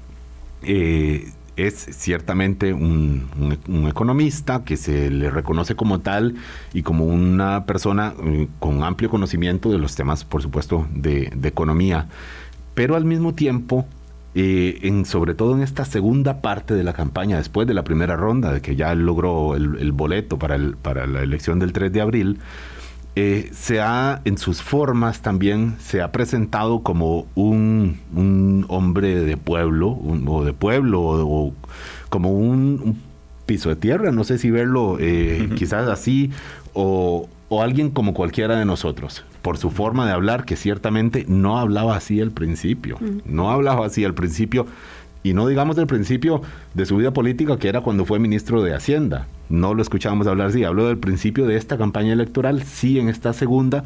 eh, 0.62 1.32
es 1.56 1.74
ciertamente 1.74 2.74
un, 2.74 3.28
economista 3.88 4.62
que 4.64 4.76
se 4.76 5.10
le 5.10 5.30
reconoce 5.30 5.74
como 5.74 6.00
tal 6.00 6.34
y 6.74 6.82
como 6.82 7.06
una 7.06 7.64
persona 7.64 8.12
eh, 8.22 8.48
con 8.58 8.82
amplio 8.82 9.08
conocimiento 9.08 9.70
de 9.70 9.78
los 9.78 9.94
temas, 9.94 10.24
por 10.24 10.42
supuesto, 10.42 10.86
de, 10.92 11.32
economía. 11.44 12.08
Pero 12.74 12.94
al 12.94 13.06
mismo 13.06 13.34
tiempo, 13.34 13.86
eh, 14.34 14.80
en, 14.82 15.06
sobre 15.06 15.34
todo 15.34 15.54
en 15.54 15.62
esta 15.62 15.86
segunda 15.86 16.42
parte 16.42 16.74
de 16.74 16.84
la 16.84 16.92
campaña, 16.92 17.38
después 17.38 17.66
de 17.66 17.72
la 17.72 17.84
primera 17.84 18.16
ronda, 18.16 18.52
de 18.52 18.60
que 18.60 18.76
ya 18.76 18.94
logró 18.94 19.56
el, 19.56 19.92
boleto 19.92 20.38
para, 20.38 20.56
el, 20.56 20.76
para 20.76 21.06
la 21.06 21.22
elección 21.22 21.58
del 21.58 21.72
3 21.72 21.90
de 21.90 22.00
abril, 22.02 22.38
eh, 23.18 23.48
se 23.52 23.80
ha, 23.80 24.20
en 24.26 24.36
sus 24.36 24.60
formas 24.60 25.22
también, 25.22 25.76
se 25.80 26.02
ha 26.02 26.12
presentado 26.12 26.82
como 26.82 27.26
un, 27.34 27.96
hombre 28.68 29.24
de 29.24 29.38
pueblo, 29.38 29.88
o 30.26 30.44
de 30.44 30.52
pueblo, 30.52 31.00
o, 31.02 31.54
como 32.10 32.32
un, 32.32 33.00
piso 33.46 33.70
de 33.70 33.76
tierra, 33.76 34.12
no 34.12 34.24
sé 34.24 34.36
si 34.36 34.50
verlo 34.50 34.98
eh, 35.00 35.48
quizás 35.56 35.88
así, 35.88 36.30
o, 36.74 37.26
o 37.48 37.62
alguien 37.62 37.90
como 37.90 38.12
cualquiera 38.12 38.58
de 38.58 38.66
nosotros, 38.66 39.24
por 39.40 39.56
su 39.56 39.70
forma 39.70 40.04
de 40.04 40.12
hablar, 40.12 40.44
que 40.44 40.56
ciertamente 40.56 41.24
no 41.26 41.58
hablaba 41.58 41.96
así 41.96 42.20
al 42.20 42.32
principio, 42.32 42.98
no 43.24 43.50
hablaba 43.50 43.86
así 43.86 44.04
al 44.04 44.12
principio, 44.12 44.66
y 45.26 45.34
no 45.34 45.48
digamos 45.48 45.74
del 45.74 45.88
principio 45.88 46.40
de 46.74 46.86
su 46.86 46.96
vida 46.96 47.12
política, 47.12 47.58
que 47.58 47.68
era 47.68 47.80
cuando 47.80 48.04
fue 48.04 48.20
ministro 48.20 48.62
de 48.62 48.74
Hacienda, 48.74 49.26
no 49.48 49.74
lo 49.74 49.82
escuchábamos 49.82 50.28
hablar 50.28 50.48
así, 50.48 50.62
hablo 50.62 50.86
del 50.86 50.98
principio 50.98 51.46
de 51.46 51.56
esta 51.56 51.76
campaña 51.76 52.12
electoral, 52.12 52.62
sí 52.62 53.00
en 53.00 53.08
esta 53.08 53.32
segunda, 53.32 53.82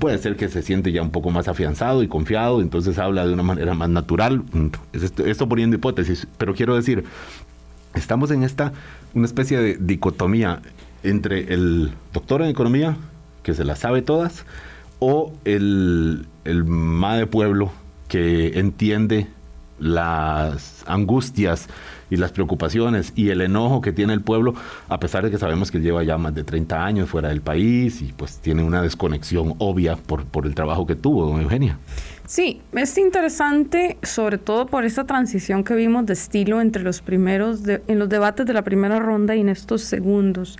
puede 0.00 0.18
ser 0.18 0.34
que 0.34 0.48
se 0.48 0.62
siente 0.62 0.90
ya 0.90 1.00
un 1.02 1.10
poco 1.10 1.30
más 1.30 1.46
afianzado 1.46 2.02
y 2.02 2.08
confiado, 2.08 2.60
entonces 2.60 2.98
habla 2.98 3.24
de 3.24 3.32
una 3.32 3.44
manera 3.44 3.74
más 3.74 3.88
natural, 3.88 4.42
esto, 4.92 5.24
esto 5.24 5.48
poniendo 5.48 5.76
hipótesis, 5.76 6.26
pero 6.38 6.54
quiero 6.54 6.74
decir, 6.74 7.04
estamos 7.94 8.32
en 8.32 8.42
esta, 8.42 8.72
una 9.14 9.26
especie 9.26 9.58
de 9.58 9.76
dicotomía 9.76 10.60
entre 11.04 11.54
el 11.54 11.92
doctor 12.12 12.42
en 12.42 12.48
economía, 12.48 12.96
que 13.44 13.54
se 13.54 13.64
las 13.64 13.78
sabe 13.78 14.02
todas, 14.02 14.44
o 14.98 15.32
el, 15.44 16.26
el 16.44 16.64
ma 16.64 17.16
de 17.16 17.28
pueblo 17.28 17.70
que 18.08 18.58
entiende 18.58 19.28
las 19.80 20.84
angustias 20.86 21.68
y 22.10 22.16
las 22.16 22.32
preocupaciones 22.32 23.12
y 23.16 23.30
el 23.30 23.40
enojo 23.40 23.80
que 23.80 23.92
tiene 23.92 24.12
el 24.12 24.20
pueblo, 24.20 24.54
a 24.88 25.00
pesar 25.00 25.24
de 25.24 25.30
que 25.30 25.38
sabemos 25.38 25.70
que 25.70 25.80
lleva 25.80 26.02
ya 26.02 26.18
más 26.18 26.34
de 26.34 26.44
30 26.44 26.84
años 26.84 27.08
fuera 27.08 27.28
del 27.28 27.40
país 27.40 28.02
y 28.02 28.12
pues 28.12 28.38
tiene 28.38 28.62
una 28.62 28.82
desconexión 28.82 29.54
obvia 29.58 29.96
por, 29.96 30.24
por 30.26 30.46
el 30.46 30.54
trabajo 30.54 30.86
que 30.86 30.96
tuvo, 30.96 31.26
don 31.26 31.40
Eugenia. 31.40 31.78
Sí, 32.26 32.60
es 32.72 32.96
interesante, 32.96 33.96
sobre 34.02 34.38
todo 34.38 34.66
por 34.66 34.84
esa 34.84 35.04
transición 35.04 35.64
que 35.64 35.74
vimos 35.74 36.06
de 36.06 36.12
estilo 36.12 36.60
entre 36.60 36.82
los 36.82 37.00
primeros, 37.00 37.62
en 37.66 37.98
los 37.98 38.08
debates 38.08 38.46
de 38.46 38.52
la 38.52 38.62
primera 38.62 39.00
ronda 39.00 39.34
y 39.34 39.40
en 39.40 39.48
estos 39.48 39.82
segundos. 39.82 40.56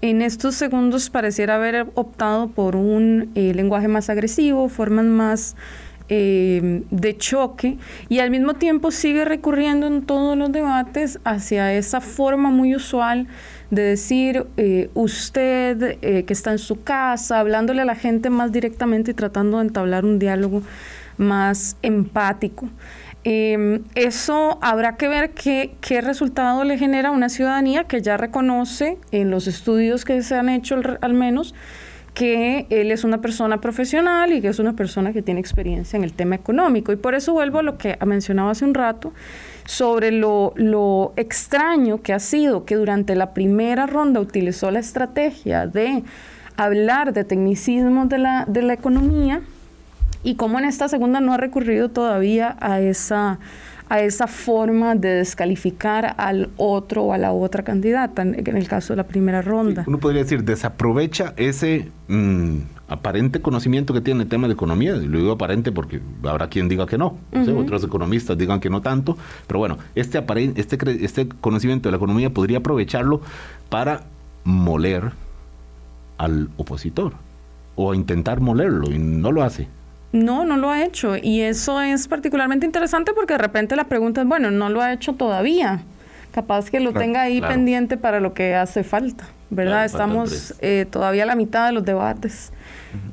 En 0.00 0.22
estos 0.22 0.56
segundos 0.56 1.10
pareciera 1.10 1.54
haber 1.54 1.86
optado 1.94 2.48
por 2.48 2.76
un 2.76 3.30
eh, 3.36 3.54
lenguaje 3.54 3.88
más 3.88 4.10
agresivo, 4.10 4.68
formas 4.68 5.06
más 5.06 5.56
eh, 6.08 6.82
de 6.90 7.16
choque 7.16 7.78
y 8.08 8.18
al 8.18 8.30
mismo 8.30 8.54
tiempo 8.54 8.90
sigue 8.90 9.24
recurriendo 9.24 9.86
en 9.86 10.02
todos 10.02 10.36
los 10.36 10.52
debates 10.52 11.18
hacia 11.24 11.72
esa 11.72 12.00
forma 12.00 12.50
muy 12.50 12.74
usual 12.74 13.26
de 13.70 13.82
decir 13.82 14.46
eh, 14.56 14.90
usted 14.94 15.98
que 16.00 16.32
está 16.32 16.52
en 16.52 16.58
su 16.58 16.82
casa, 16.82 17.40
hablándole 17.40 17.82
a 17.82 17.84
la 17.84 17.94
gente 17.94 18.30
más 18.30 18.52
directamente 18.52 19.12
y 19.12 19.14
tratando 19.14 19.58
de 19.58 19.64
entablar 19.64 20.04
un 20.04 20.18
diálogo 20.18 20.62
más 21.16 21.76
empático. 21.82 22.68
Em, 23.26 23.82
eso 23.94 24.58
habrá 24.60 24.96
que 24.96 25.08
ver 25.08 25.30
qué, 25.30 25.74
qué, 25.80 26.02
resultado 26.02 26.62
le 26.62 26.76
genera 26.76 27.10
una 27.10 27.30
ciudadanía 27.30 27.84
que 27.84 28.02
ya 28.02 28.18
reconoce 28.18 28.98
en 29.12 29.30
los 29.30 29.46
estudios 29.46 30.04
que 30.04 30.22
se 30.22 30.34
han 30.34 30.50
hecho 30.50 30.78
al, 31.00 31.14
menos 31.14 31.54
que 32.14 32.66
él 32.70 32.92
es 32.92 33.02
una 33.02 33.20
persona 33.20 33.60
profesional 33.60 34.32
y 34.32 34.40
que 34.40 34.48
es 34.48 34.60
una 34.60 34.74
persona 34.74 35.12
que 35.12 35.20
tiene 35.20 35.40
experiencia 35.40 35.96
en 35.96 36.04
el 36.04 36.12
tema 36.12 36.36
económico. 36.36 36.92
Y 36.92 36.96
por 36.96 37.14
eso 37.14 37.32
vuelvo 37.32 37.58
a 37.58 37.62
lo 37.62 37.76
que 37.76 37.98
mencionaba 38.06 38.52
hace 38.52 38.64
un 38.64 38.72
rato 38.72 39.12
sobre 39.66 40.12
lo, 40.12 40.52
lo 40.56 41.12
extraño 41.16 42.02
que 42.02 42.12
ha 42.12 42.20
sido 42.20 42.64
que 42.64 42.76
durante 42.76 43.16
la 43.16 43.34
primera 43.34 43.86
ronda 43.86 44.20
utilizó 44.20 44.70
la 44.70 44.78
estrategia 44.78 45.66
de 45.66 46.04
hablar 46.56 47.12
de 47.12 47.24
tecnicismos 47.24 48.08
de 48.08 48.18
la, 48.18 48.44
de 48.46 48.62
la 48.62 48.74
economía 48.74 49.42
y 50.22 50.36
cómo 50.36 50.58
en 50.58 50.66
esta 50.66 50.88
segunda 50.88 51.20
no 51.20 51.34
ha 51.34 51.36
recurrido 51.36 51.90
todavía 51.90 52.56
a 52.60 52.80
esa, 52.80 53.40
a 53.88 54.00
esa 54.00 54.26
forma 54.26 54.94
de 54.94 55.08
descalificar 55.08 56.14
al 56.16 56.50
otro 56.56 57.04
o 57.04 57.12
a 57.12 57.18
la 57.18 57.32
otra 57.32 57.62
candidata, 57.62 58.22
en 58.22 58.56
el 58.56 58.68
caso 58.68 58.92
de 58.92 58.98
la 58.98 59.06
primera 59.06 59.42
ronda. 59.42 59.84
uno 59.86 59.98
podría 59.98 60.22
decir, 60.22 60.42
desaprovecha 60.42 61.34
ese 61.36 61.88
mm, 62.08 62.58
aparente 62.88 63.40
conocimiento 63.40 63.92
que 63.92 64.00
tiene 64.00 64.22
el 64.22 64.28
tema 64.28 64.46
de 64.46 64.54
economía, 64.54 64.94
lo 64.94 65.18
digo 65.18 65.32
aparente 65.32 65.72
porque 65.72 66.00
habrá 66.24 66.48
quien 66.48 66.68
diga 66.68 66.86
que 66.86 66.98
no, 66.98 67.18
otros 67.56 67.84
economistas 67.84 68.38
digan 68.38 68.60
que 68.60 68.70
no 68.70 68.80
tanto, 68.80 69.16
pero 69.46 69.58
bueno, 69.58 69.78
este, 69.94 70.22
este, 70.56 71.04
este 71.04 71.28
conocimiento 71.40 71.88
de 71.88 71.92
la 71.92 71.96
economía 71.96 72.30
podría 72.30 72.58
aprovecharlo 72.58 73.20
para 73.68 74.02
moler 74.44 75.12
al 76.18 76.48
opositor 76.56 77.12
o 77.76 77.94
intentar 77.94 78.40
molerlo 78.40 78.90
y 78.92 78.98
no 78.98 79.32
lo 79.32 79.42
hace. 79.42 79.68
No, 80.14 80.44
no 80.44 80.56
lo 80.56 80.70
ha 80.70 80.84
hecho. 80.84 81.16
Y 81.20 81.40
eso 81.40 81.80
es 81.80 82.06
particularmente 82.06 82.64
interesante 82.64 83.12
porque 83.12 83.34
de 83.34 83.38
repente 83.38 83.74
la 83.74 83.88
pregunta 83.88 84.20
es, 84.20 84.28
bueno, 84.28 84.52
no 84.52 84.68
lo 84.68 84.80
ha 84.80 84.92
hecho 84.92 85.14
todavía. 85.14 85.82
Capaz 86.30 86.70
que 86.70 86.78
lo 86.78 86.92
tenga 86.92 87.22
ahí 87.22 87.40
pendiente 87.40 87.96
para 87.96 88.20
lo 88.20 88.32
que 88.32 88.54
hace 88.54 88.84
falta, 88.84 89.24
¿verdad? 89.50 89.84
Estamos 89.84 90.54
eh, 90.60 90.86
todavía 90.88 91.24
a 91.24 91.26
la 91.26 91.34
mitad 91.34 91.66
de 91.66 91.72
los 91.72 91.84
debates. 91.84 92.52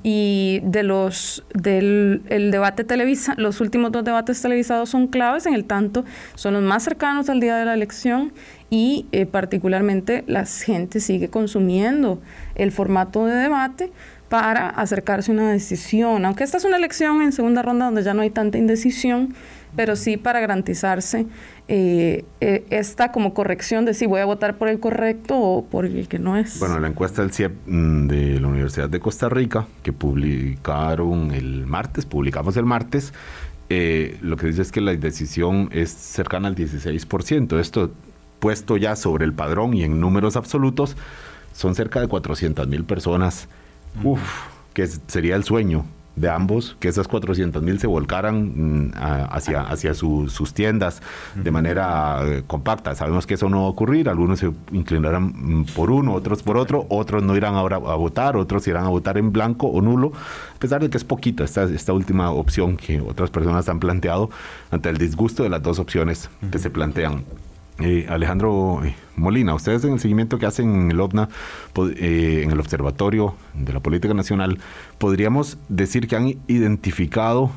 Y 0.03 0.59
de 0.63 0.83
los 0.83 1.43
del 1.55 2.21
el 2.29 2.51
debate 2.51 2.83
televisa, 2.83 3.33
los 3.35 3.61
últimos 3.61 3.91
dos 3.91 4.03
debates 4.03 4.39
televisados 4.39 4.89
son 4.89 5.07
claves 5.07 5.47
en 5.47 5.55
el 5.55 5.65
tanto 5.65 6.05
son 6.35 6.53
los 6.53 6.61
más 6.61 6.83
cercanos 6.83 7.29
al 7.31 7.39
día 7.39 7.55
de 7.55 7.65
la 7.65 7.73
elección 7.73 8.31
y 8.69 9.07
eh, 9.11 9.25
particularmente 9.25 10.23
la 10.27 10.45
gente 10.45 10.99
sigue 10.99 11.29
consumiendo 11.29 12.21
el 12.53 12.71
formato 12.71 13.25
de 13.25 13.33
debate 13.33 13.91
para 14.31 14.69
acercarse 14.69 15.29
a 15.29 15.33
una 15.33 15.51
decisión, 15.51 16.23
aunque 16.23 16.45
esta 16.45 16.55
es 16.55 16.63
una 16.63 16.77
elección 16.77 17.21
en 17.21 17.33
segunda 17.33 17.61
ronda 17.61 17.87
donde 17.87 18.01
ya 18.01 18.13
no 18.13 18.21
hay 18.21 18.29
tanta 18.29 18.57
indecisión, 18.57 19.35
pero 19.75 19.97
sí 19.97 20.15
para 20.15 20.39
garantizarse 20.39 21.27
eh, 21.67 22.23
eh, 22.39 22.63
esta 22.69 23.11
como 23.11 23.33
corrección 23.33 23.83
de 23.83 23.93
si 23.93 24.05
voy 24.05 24.21
a 24.21 24.25
votar 24.25 24.57
por 24.57 24.69
el 24.69 24.79
correcto 24.79 25.37
o 25.37 25.65
por 25.65 25.85
el 25.85 26.07
que 26.07 26.17
no 26.17 26.37
es. 26.37 26.59
Bueno, 26.59 26.79
la 26.79 26.87
encuesta 26.87 27.23
del 27.23 27.33
CIEP 27.33 27.51
mm, 27.65 28.07
de 28.07 28.39
la 28.39 28.47
Universidad 28.47 28.87
de 28.87 29.01
Costa 29.01 29.27
Rica, 29.27 29.67
que 29.83 29.91
publicaron 29.91 31.31
el 31.31 31.67
martes, 31.67 32.05
publicamos 32.05 32.55
el 32.55 32.63
martes, 32.63 33.13
eh, 33.67 34.17
lo 34.21 34.37
que 34.37 34.47
dice 34.47 34.61
es 34.61 34.71
que 34.71 34.79
la 34.79 34.95
decisión 34.95 35.67
es 35.73 35.91
cercana 35.91 36.47
al 36.47 36.55
16%. 36.55 37.59
Esto 37.59 37.91
puesto 38.39 38.77
ya 38.77 38.95
sobre 38.95 39.25
el 39.25 39.33
padrón 39.33 39.73
y 39.73 39.83
en 39.83 39.99
números 39.99 40.37
absolutos, 40.37 40.95
son 41.51 41.75
cerca 41.75 41.99
de 41.99 42.07
400 42.07 42.65
mil 42.69 42.85
personas 42.85 43.49
Uf, 44.03 44.21
que 44.73 44.87
sería 44.87 45.35
el 45.35 45.43
sueño 45.43 45.85
de 46.15 46.29
ambos, 46.29 46.75
que 46.79 46.87
esas 46.89 47.07
400 47.07 47.63
mil 47.63 47.79
se 47.79 47.87
volcaran 47.87 48.89
mm, 48.89 48.91
hacia, 49.31 49.61
hacia 49.61 49.93
sus 49.93 50.53
tiendas 50.53 51.01
de 51.35 51.51
manera 51.51 52.21
eh, 52.25 52.43
compacta. 52.45 52.95
Sabemos 52.95 53.25
que 53.25 53.35
eso 53.35 53.49
no 53.49 53.61
va 53.61 53.67
a 53.67 53.69
ocurrir, 53.69 54.09
algunos 54.09 54.39
se 54.39 54.51
inclinarán 54.71 55.33
mm, 55.35 55.65
por 55.73 55.89
uno, 55.89 56.13
otros 56.13 56.43
por 56.43 56.57
otro, 56.57 56.85
otros 56.89 57.23
no 57.23 57.35
irán 57.35 57.55
ahora 57.55 57.77
a 57.77 57.95
votar, 57.95 58.35
otros 58.35 58.67
irán 58.67 58.85
a 58.85 58.89
votar 58.89 59.17
en 59.17 59.31
blanco 59.31 59.67
o 59.67 59.81
nulo, 59.81 60.11
a 60.55 60.59
pesar 60.59 60.81
de 60.81 60.89
que 60.89 60.97
es 60.97 61.03
poquito 61.03 61.43
esta, 61.43 61.63
esta 61.63 61.93
última 61.93 62.31
opción 62.31 62.75
que 62.75 62.99
otras 62.99 63.29
personas 63.29 63.69
han 63.69 63.79
planteado 63.79 64.29
ante 64.69 64.89
el 64.89 64.97
disgusto 64.97 65.43
de 65.43 65.49
las 65.49 65.63
dos 65.63 65.79
opciones 65.79 66.29
que 66.51 66.59
se 66.59 66.69
plantean. 66.69 67.23
Eh, 67.81 68.05
Alejandro 68.09 68.83
eh, 68.83 68.95
Molina, 69.15 69.55
ustedes 69.55 69.83
en 69.83 69.93
el 69.93 69.99
seguimiento 69.99 70.37
que 70.37 70.45
hacen 70.45 70.73
en 70.73 70.91
el 70.91 70.99
OVNA, 70.99 71.29
eh, 71.95 72.41
en 72.43 72.51
el 72.51 72.59
Observatorio 72.59 73.35
de 73.53 73.73
la 73.73 73.79
Política 73.79 74.13
Nacional, 74.13 74.59
podríamos 74.97 75.57
decir 75.67 76.07
que 76.07 76.15
han 76.15 76.27
identificado 76.47 77.51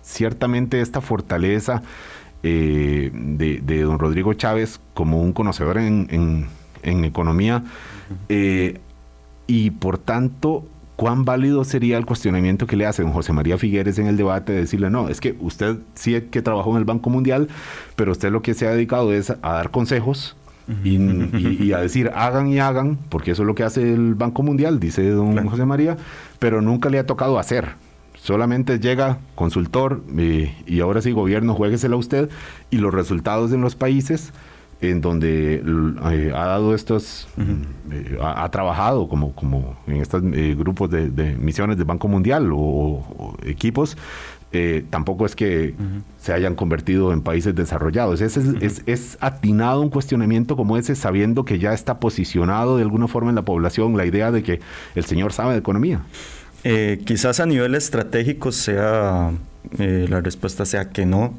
ciertamente 0.00 0.80
esta 0.80 1.00
fortaleza 1.00 1.82
de, 2.42 3.82
don 3.84 4.00
Rodrigo 4.00 4.34
Chávez 4.34 4.80
como 4.94 5.22
un 5.22 5.32
conocedor 5.32 5.78
en, 5.78 6.48
en 6.82 7.04
economía 7.04 7.62
y 9.46 9.70
por 9.70 9.98
tanto 9.98 10.66
¿cuán 10.96 11.24
válido 11.24 11.64
sería 11.64 11.98
el 11.98 12.06
cuestionamiento 12.06 12.66
que 12.66 12.76
le 12.76 12.86
hacen 12.86 13.10
José 13.12 13.32
María 13.32 13.58
Figueres 13.58 13.98
en 13.98 14.06
el 14.06 14.16
debate 14.16 14.52
de 14.52 14.60
decirle, 14.60 14.90
no, 14.90 15.08
es 15.08 15.20
que 15.20 15.36
usted 15.40 15.78
sí 15.94 16.20
que 16.30 16.42
trabajó 16.42 16.70
en 16.72 16.78
el 16.78 16.84
Banco 16.84 17.10
Mundial, 17.10 17.48
pero 17.96 18.12
usted 18.12 18.30
lo 18.30 18.42
que 18.42 18.54
se 18.54 18.66
ha 18.66 18.70
dedicado 18.70 19.12
es 19.12 19.30
a 19.30 19.52
dar 19.52 19.70
consejos 19.70 20.36
y, 20.84 21.72
a 21.72 21.78
decir 21.78 22.10
hagan 22.14 22.48
y 22.48 22.58
hagan, 22.58 22.98
porque 23.08 23.32
eso 23.32 23.42
es 23.42 23.46
lo 23.46 23.54
que 23.54 23.64
hace 23.64 23.92
el 23.92 24.14
Banco 24.14 24.42
Mundial, 24.42 24.80
dice 24.80 25.08
don 25.10 25.48
José 25.48 25.64
María, 25.64 25.96
pero 26.38 26.62
nunca 26.62 26.88
le 26.88 26.98
ha 26.98 27.06
tocado 27.06 27.38
hacer. 27.38 27.70
Solamente 28.14 28.78
llega 28.78 29.18
consultor 29.34 30.02
eh, 30.16 30.54
y 30.66 30.80
ahora 30.80 31.02
sí 31.02 31.10
gobierno, 31.10 31.54
jueguesela 31.54 31.96
usted 31.96 32.30
y 32.70 32.76
los 32.76 32.94
resultados 32.94 33.52
en 33.52 33.60
los 33.60 33.74
países 33.74 34.32
en 34.82 35.00
donde 35.00 35.62
eh, 35.62 36.32
ha 36.34 36.46
dado 36.46 36.74
estos, 36.74 37.28
eh, 37.38 38.18
ha, 38.20 38.50
trabajado 38.50 39.08
como, 39.08 39.32
como 39.32 39.76
en 39.86 40.02
estos 40.02 40.22
eh, 40.34 40.56
grupos 40.58 40.90
de, 40.90 41.36
misiones 41.38 41.76
del 41.76 41.86
Banco 41.86 42.08
Mundial 42.08 42.50
o, 42.52 43.36
equipos, 43.46 43.96
tampoco 44.90 45.24
es 45.24 45.34
que 45.34 45.74
se 46.20 46.34
hayan 46.34 46.54
convertido 46.54 47.14
en 47.14 47.22
países 47.22 47.54
desarrollados. 47.54 48.20
Es, 48.20 48.36
es, 48.36 48.82
es, 48.84 49.16
atinado 49.20 49.80
un 49.80 49.88
cuestionamiento 49.88 50.56
como 50.56 50.76
ese, 50.76 50.94
sabiendo 50.94 51.46
que 51.46 51.58
ya 51.58 51.72
está 51.72 51.98
posicionado 52.00 52.76
de 52.76 52.82
alguna 52.82 53.08
forma 53.08 53.30
en 53.30 53.36
la 53.36 53.46
población 53.46 53.96
la 53.96 54.04
idea 54.04 54.30
de 54.30 54.42
que 54.42 54.60
el 54.94 55.04
señor 55.06 55.32
sabe 55.32 55.52
de 55.52 55.60
economía. 55.60 56.02
quizás 57.06 57.40
a 57.40 57.46
nivel 57.46 57.74
estratégico 57.74 58.52
sea, 58.52 59.30
la 59.78 60.20
respuesta 60.20 60.66
sea 60.66 60.90
que 60.90 61.06
no. 61.06 61.32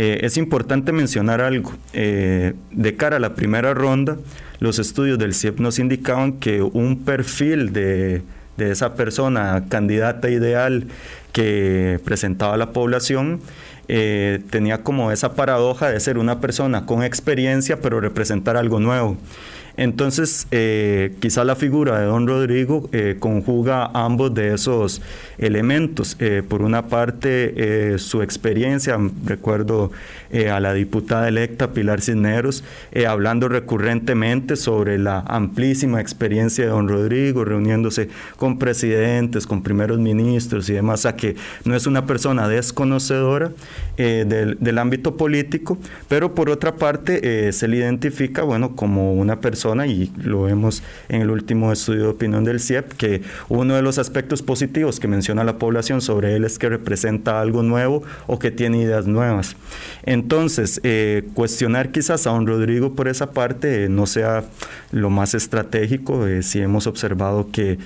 Eh, 0.00 0.24
es 0.24 0.36
importante 0.36 0.92
mencionar 0.92 1.40
algo. 1.40 1.72
Eh, 1.92 2.54
de 2.70 2.94
cara 2.94 3.16
a 3.16 3.18
la 3.18 3.34
primera 3.34 3.74
ronda, 3.74 4.16
los 4.60 4.78
estudios 4.78 5.18
del 5.18 5.34
CIEP 5.34 5.58
nos 5.58 5.80
indicaban 5.80 6.34
que 6.34 6.62
un 6.62 7.02
perfil 7.04 7.72
de, 7.72 8.22
esa 8.58 8.94
persona 8.94 9.64
candidata 9.68 10.30
ideal 10.30 10.86
que 11.32 11.98
presentaba 12.04 12.56
la 12.56 12.70
población 12.70 13.40
eh, 13.88 14.40
tenía 14.50 14.84
como 14.84 15.10
esa 15.10 15.34
paradoja 15.34 15.90
de 15.90 15.98
ser 15.98 16.18
una 16.18 16.38
persona 16.40 16.86
con 16.86 17.02
experiencia 17.02 17.80
pero 17.80 18.00
representar 18.00 18.56
algo 18.56 18.78
nuevo. 18.78 19.16
Entonces, 19.78 20.48
eh, 20.50 21.14
quizá 21.20 21.44
la 21.44 21.54
figura 21.54 22.00
de 22.00 22.06
don 22.06 22.26
Rodrigo 22.26 22.90
eh, 22.90 23.14
conjuga 23.20 23.88
ambos 23.94 24.34
de 24.34 24.52
esos 24.52 25.00
elementos. 25.38 26.16
Eh, 26.18 26.42
por 26.46 26.62
una 26.62 26.88
parte, 26.88 27.96
su 27.98 28.22
experiencia, 28.22 28.98
recuerdo 29.24 29.92
a 30.52 30.58
la 30.58 30.74
diputada 30.74 31.28
electa 31.28 31.72
Pilar 31.72 32.00
Cisneros, 32.00 32.64
hablando 33.08 33.48
recurrentemente 33.48 34.56
sobre 34.56 34.98
la 34.98 35.20
amplísima 35.20 36.00
experiencia 36.00 36.64
de 36.64 36.70
don 36.70 36.88
Rodrigo, 36.88 37.44
reuniéndose 37.44 38.08
con 38.36 38.58
presidentes, 38.58 39.46
con 39.46 39.62
primeros 39.62 40.00
ministros 40.00 40.68
y 40.68 40.72
demás, 40.72 41.06
a 41.06 41.14
que 41.14 41.36
no 41.64 41.76
es 41.76 41.86
una 41.86 42.04
persona 42.04 42.48
desconocedora 42.48 43.52
del, 43.96 44.58
del, 44.58 44.78
ámbito 44.78 45.16
político, 45.16 45.78
pero 46.08 46.34
por 46.34 46.50
otra 46.50 46.74
parte 46.76 47.52
se 47.52 47.68
le 47.68 47.76
identifica, 47.78 48.42
bueno, 48.42 48.74
como 48.74 49.14
una 49.14 49.40
persona 49.40 49.67
y 49.86 50.10
lo 50.22 50.42
vemos 50.42 50.82
en 51.08 51.22
el 51.22 51.30
último 51.30 51.72
estudio 51.72 52.02
de 52.02 52.08
opinión 52.08 52.44
del 52.44 52.60
CIEP, 52.60 52.92
que 52.92 53.22
uno 53.48 53.74
de 53.74 53.82
los 53.82 53.98
aspectos 53.98 54.42
positivos 54.42 55.00
que 55.00 55.08
menciona 55.08 55.44
la 55.44 55.58
población 55.58 56.00
sobre 56.00 56.34
él 56.36 56.44
es 56.44 56.58
que 56.58 56.68
representa 56.68 57.40
algo 57.40 57.62
nuevo 57.62 58.02
o 58.26 58.38
que 58.38 58.50
tiene 58.50 58.82
ideas 58.82 59.06
nuevas. 59.06 59.56
Entonces, 60.04 60.80
eh, 60.84 61.28
cuestionar 61.34 61.90
quizás 61.90 62.26
a 62.26 62.30
don 62.30 62.46
Rodrigo 62.46 62.94
por 62.94 63.08
esa 63.08 63.32
parte 63.32 63.84
eh, 63.84 63.88
no 63.88 64.06
sea 64.06 64.44
lo 64.90 65.10
más 65.10 65.34
estratégico, 65.34 66.26
eh, 66.26 66.42
si 66.42 66.60
hemos 66.60 66.86
observado 66.86 67.50
que, 67.52 67.78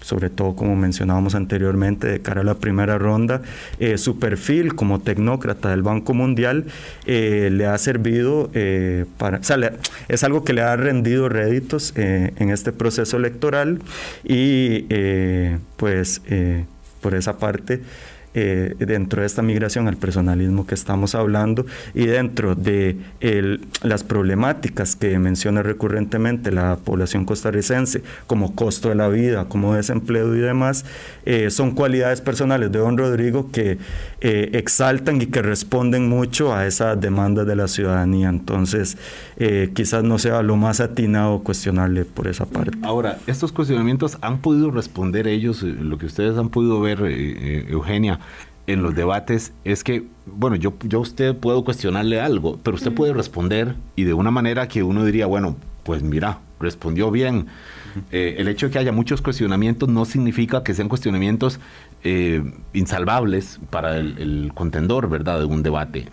sobre 0.00 0.30
todo 0.30 0.54
como 0.54 0.76
mencionábamos 0.76 1.34
anteriormente, 1.34 2.06
de 2.06 2.20
cara 2.20 2.40
a 2.42 2.44
la 2.44 2.54
primera 2.54 2.98
ronda. 2.98 3.42
Eh, 3.78 3.98
su 3.98 4.18
perfil 4.18 4.74
como 4.74 5.00
tecnócrata 5.00 5.70
del 5.70 5.82
Banco 5.82 6.14
Mundial 6.14 6.66
eh, 7.06 7.50
le 7.52 7.66
ha 7.66 7.76
servido 7.78 8.50
para, 9.18 9.38
o 9.38 9.42
sea, 9.42 9.56
es 10.08 10.24
algo 10.24 10.44
que 10.44 10.52
le 10.52 10.59
ha 10.60 10.76
rendido 10.76 11.28
réditos 11.28 11.92
en 11.96 12.50
este 12.50 12.72
proceso 12.72 13.16
electoral 13.16 13.80
y 14.24 14.86
pues 15.76 16.22
por 17.00 17.14
esa 17.14 17.38
parte 17.38 17.80
eh, 18.32 18.76
dentro 18.78 19.22
de 19.22 19.26
esta 19.26 19.42
migración 19.42 19.88
al 19.88 19.96
personalismo 19.96 20.64
que 20.64 20.76
estamos 20.76 21.16
hablando 21.16 21.66
y 21.94 22.06
dentro 22.06 22.54
de 22.54 22.96
las 23.82 24.04
problemáticas 24.04 24.94
que 24.94 25.18
menciona 25.18 25.64
recurrentemente 25.64 26.52
la 26.52 26.76
población 26.76 27.24
costarricense 27.24 28.04
como 28.28 28.54
costo 28.54 28.90
de 28.90 28.94
la 28.94 29.08
vida, 29.08 29.46
como 29.46 29.74
desempleo 29.74 30.36
y 30.36 30.38
demás, 30.38 30.84
eh, 31.26 31.50
son 31.50 31.72
cualidades 31.72 32.20
personales 32.20 32.70
de 32.70 32.78
don 32.78 32.96
Rodrigo 32.96 33.50
que 33.50 33.78
eh, 34.20 34.50
exaltan 34.52 35.20
y 35.20 35.26
que 35.26 35.42
responden 35.42 36.08
mucho 36.08 36.54
a 36.54 36.68
esas 36.68 37.00
demandas 37.00 37.48
de 37.48 37.56
la 37.56 37.66
ciudadanía. 37.66 38.28
Entonces, 38.28 38.96
quizás 39.74 40.04
no 40.04 40.18
sea 40.18 40.42
lo 40.42 40.56
más 40.56 40.80
atinado 40.80 41.40
cuestionarle 41.40 42.04
por 42.04 42.28
esa 42.28 42.44
parte. 42.44 42.76
Ahora, 42.82 43.18
estos 43.26 43.52
cuestionamientos 43.52 44.18
han 44.20 44.42
podido 44.42 44.70
responder 44.70 45.26
ellos, 45.26 45.62
lo 45.62 45.96
que 45.96 46.04
ustedes 46.06 46.36
han 46.36 46.50
podido 46.50 46.78
ver, 46.78 47.00
Eugenia, 47.00 48.19
en 48.66 48.82
los 48.82 48.94
debates 48.94 49.52
es 49.64 49.82
que, 49.82 50.06
bueno, 50.26 50.56
yo, 50.56 50.74
yo 50.84 50.98
a 50.98 51.02
usted 51.02 51.36
puedo 51.36 51.64
cuestionarle 51.64 52.20
algo, 52.20 52.58
pero 52.62 52.76
usted 52.76 52.92
puede 52.92 53.12
responder 53.12 53.74
y 53.96 54.04
de 54.04 54.14
una 54.14 54.30
manera 54.30 54.68
que 54.68 54.82
uno 54.82 55.04
diría, 55.04 55.26
bueno, 55.26 55.56
pues 55.82 56.02
mira, 56.02 56.38
respondió 56.60 57.10
bien. 57.10 57.46
Eh, 58.12 58.36
el 58.38 58.46
hecho 58.46 58.66
de 58.66 58.72
que 58.72 58.78
haya 58.78 58.92
muchos 58.92 59.20
cuestionamientos 59.22 59.88
no 59.88 60.04
significa 60.04 60.62
que 60.62 60.74
sean 60.74 60.88
cuestionamientos 60.88 61.58
eh, 62.04 62.44
insalvables 62.72 63.58
para 63.70 63.96
el, 63.96 64.52
contendor, 64.54 65.08
¿verdad?, 65.08 65.40
de 65.40 65.46
un 65.46 65.62
debate. 65.64 66.06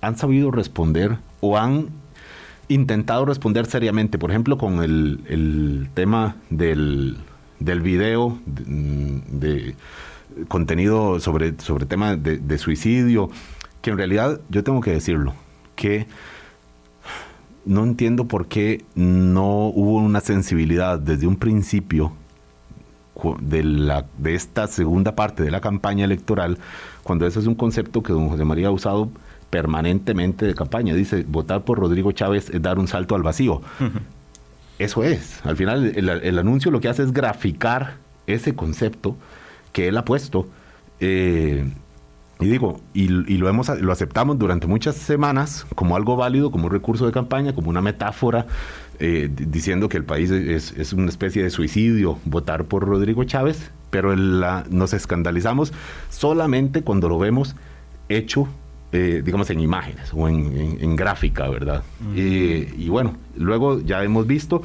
¿Han 0.00 0.16
sabido 0.16 0.52
responder 0.52 1.16
o 1.40 1.58
han 1.58 1.88
intentado 2.68 3.24
responder 3.24 3.66
seriamente? 3.66 4.18
Por 4.18 4.30
ejemplo, 4.30 4.58
con 4.58 4.82
el, 4.84 5.88
tema 5.94 6.36
del, 6.50 7.16
del 7.58 7.80
video 7.80 8.38
de 8.46 9.74
contenido 10.48 11.20
sobre, 11.20 11.58
sobre 11.60 11.86
temas 11.86 12.18
de, 12.22 12.58
suicidio, 12.58 13.30
que 13.82 13.90
en 13.90 13.96
realidad 13.96 14.40
yo 14.48 14.62
tengo 14.64 14.80
que 14.80 14.92
decirlo, 14.92 15.34
que 15.74 16.06
no 17.64 17.84
entiendo 17.84 18.26
por 18.26 18.46
qué 18.46 18.84
no 18.94 19.66
hubo 19.68 19.96
una 19.96 20.20
sensibilidad 20.20 20.98
desde 20.98 21.26
un 21.26 21.36
principio 21.36 22.12
de, 23.40 23.64
la, 23.64 24.06
de 24.18 24.34
esta 24.34 24.66
segunda 24.66 25.16
parte 25.16 25.42
de 25.42 25.50
la 25.50 25.60
campaña 25.60 26.04
electoral, 26.04 26.58
cuando 27.02 27.26
ese 27.26 27.40
es 27.40 27.46
un 27.46 27.54
concepto 27.54 28.02
que 28.02 28.12
don 28.12 28.28
José 28.28 28.44
María 28.44 28.68
ha 28.68 28.72
usado 28.72 29.10
permanentemente 29.50 30.44
de 30.46 30.54
campaña. 30.54 30.94
Dice, 30.94 31.24
votar 31.26 31.64
por 31.64 31.78
Rodrigo 31.78 32.12
Chávez 32.12 32.50
es 32.50 32.60
dar 32.60 32.78
un 32.78 32.88
salto 32.88 33.14
al 33.14 33.22
vacío. 33.22 33.62
Eso 34.78 35.02
es. 35.02 35.40
Al 35.44 35.56
final 35.56 35.92
el, 35.96 36.08
el, 36.08 36.38
anuncio 36.38 36.70
lo 36.70 36.80
que 36.80 36.88
hace 36.88 37.02
es 37.02 37.12
graficar 37.12 37.94
ese 38.26 38.54
concepto 38.54 39.16
que 39.76 39.88
él 39.88 39.98
ha 39.98 40.06
puesto. 40.06 40.48
Eh, 41.00 41.70
y 42.40 42.46
digo, 42.46 42.80
y, 42.94 43.08
lo, 43.08 43.48
hemos, 43.50 43.68
lo 43.68 43.92
aceptamos 43.92 44.38
durante 44.38 44.66
muchas 44.66 44.96
semanas 44.96 45.66
como 45.74 45.96
algo 45.96 46.16
válido, 46.16 46.50
como 46.50 46.66
un 46.66 46.72
recurso 46.72 47.04
de 47.04 47.12
campaña, 47.12 47.54
como 47.54 47.68
una 47.68 47.82
metáfora, 47.82 48.46
eh, 49.00 49.28
diciendo 49.30 49.90
que 49.90 49.98
el 49.98 50.04
país 50.04 50.30
es, 50.30 50.92
una 50.94 51.10
especie 51.10 51.42
de 51.42 51.50
suicidio 51.50 52.18
votar 52.24 52.64
por 52.64 52.86
Rodrigo 52.86 53.22
Chávez, 53.24 53.70
pero 53.90 54.16
la, 54.16 54.64
nos 54.70 54.94
escandalizamos 54.94 55.74
solamente 56.08 56.80
cuando 56.80 57.10
lo 57.10 57.18
vemos 57.18 57.54
hecho, 58.08 58.48
eh, 58.92 59.20
digamos, 59.22 59.50
en 59.50 59.60
imágenes 59.60 60.10
o 60.14 60.26
en, 60.26 60.96
gráfica, 60.96 61.50
¿verdad? 61.50 61.82
y 62.14 62.88
bueno, 62.88 63.14
luego 63.36 63.80
ya 63.82 64.02
hemos 64.02 64.26
visto 64.26 64.62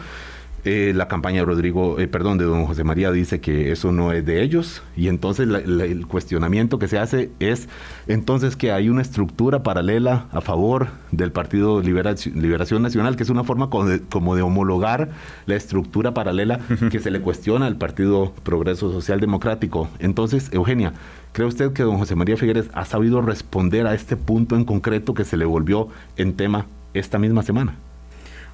eh, 0.64 0.94
la 0.96 1.08
campaña 1.08 1.40
de 1.40 1.46
Rodrigo, 1.46 2.00
eh, 2.00 2.08
perdón, 2.08 2.38
de 2.38 2.46
don 2.46 2.66
José 2.66 2.84
María 2.84 3.12
dice 3.12 3.42
que 3.42 3.72
eso 3.72 3.92
no 3.92 4.12
es 4.12 4.24
de 4.26 4.44
ellos 4.44 4.84
y 4.96 5.08
entonces 5.08 5.50
el 5.50 6.06
cuestionamiento 6.06 6.78
que 6.78 6.88
se 6.88 7.00
hace 7.00 7.32
es 7.40 7.68
entonces 8.08 8.56
que 8.56 8.72
hay 8.72 8.88
una 8.90 9.02
estructura 9.02 9.64
paralela 9.64 10.28
a 10.32 10.40
favor 10.42 10.90
del 11.12 11.32
Partido 11.32 11.82
Liberación, 11.82 12.84
Nacional, 12.84 13.16
que 13.16 13.24
es 13.24 13.30
una 13.30 13.44
forma 13.44 13.72
como 13.72 14.36
de, 14.36 14.42
homologar 14.44 15.10
la 15.48 15.56
estructura 15.56 16.14
paralela 16.14 16.60
que 16.92 17.00
se 17.00 17.10
le 17.10 17.22
cuestiona 17.22 17.66
al 17.66 17.78
Partido 17.78 18.32
Progreso 18.44 18.92
Social 18.92 19.20
Democrático. 19.20 19.90
Entonces, 19.98 20.50
Eugenia, 20.54 20.94
¿cree 21.32 21.48
usted 21.48 21.74
que 21.74 21.84
don 21.84 21.98
José 21.98 22.16
María 22.16 22.38
Figueres 22.38 22.70
ha 22.74 22.86
sabido 22.86 23.22
responder 23.22 23.88
a 23.88 23.96
este 23.96 24.16
punto 24.16 24.56
en 24.56 24.66
concreto 24.66 25.16
que 25.16 25.26
se 25.26 25.38
le 25.38 25.46
volvió 25.46 25.88
en 26.18 26.34
tema 26.34 26.68
esta 26.94 27.18
misma 27.18 27.42
semana? 27.42 27.76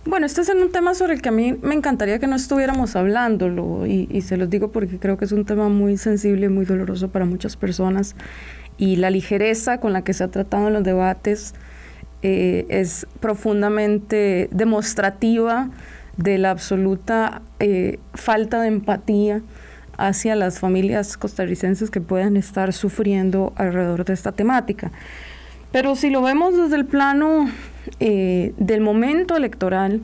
Bueno, 0.08 0.26
este 0.26 0.40
es 0.40 0.48
un 0.48 0.72
tema 0.72 0.94
sobre 0.96 1.16
el 1.16 1.22
que 1.22 1.28
a 1.28 1.34
mí 1.34 1.58
me 1.62 1.76
encantaría 1.76 2.18
que 2.18 2.28
no 2.28 2.38
estuviéramos 2.38 2.96
hablándolo 2.96 3.86
y, 3.86 4.22
se 4.22 4.38
los 4.38 4.50
digo 4.50 4.72
porque 4.72 5.00
creo 5.00 5.18
que 5.18 5.26
es 5.26 5.34
un 5.34 5.44
tema 5.44 5.68
muy 5.68 5.98
sensible 5.98 6.46
y 6.46 6.50
muy 6.50 6.64
doloroso 6.64 7.10
para 7.10 7.26
muchas 7.26 7.58
personas 7.58 8.16
y 8.78 8.96
la 8.96 9.10
ligereza 9.10 9.82
con 9.82 9.92
la 9.92 10.06
que 10.06 10.14
se 10.14 10.24
ha 10.24 10.30
tratado 10.30 10.70
en 10.70 10.76
los 10.76 10.84
debates 10.84 11.56
eh, 12.22 12.66
es 12.70 13.06
profundamente 13.20 14.48
demostrativa 14.54 15.72
de 16.16 16.38
la 16.38 16.52
absoluta 16.52 17.42
eh, 17.60 18.00
falta 18.14 18.62
de 18.62 18.70
empatía 18.70 19.42
hacia 19.98 20.38
las 20.38 20.62
familias 20.62 21.18
costarricenses 21.18 21.92
que 21.92 22.00
puedan 22.00 22.38
estar 22.38 22.72
sufriendo 22.72 23.52
alrededor 23.58 24.06
de 24.06 24.14
esta 24.14 24.32
temática. 24.32 24.90
Pero 25.74 25.98
si 25.98 26.10
lo 26.10 26.22
vemos 26.22 26.56
desde 26.56 26.78
el 26.78 26.86
plano 26.86 27.50
eh, 28.00 28.54
del 28.58 28.82
momento 28.82 29.36
electoral, 29.36 30.02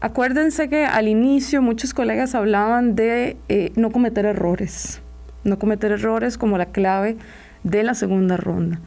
acuérdense 0.00 0.68
que 0.68 0.84
al 0.84 1.08
inicio 1.08 1.62
muchos 1.62 1.94
colegas 1.94 2.34
hablaban 2.34 2.94
de 2.94 3.36
eh, 3.48 3.72
no 3.76 3.90
cometer 3.90 4.26
errores, 4.26 5.00
no 5.44 5.58
cometer 5.58 5.92
errores 5.92 6.38
como 6.38 6.58
la 6.58 6.66
clave 6.66 7.16
de 7.62 7.82
la 7.82 7.94
segunda 7.94 8.36
ronda. 8.36 8.80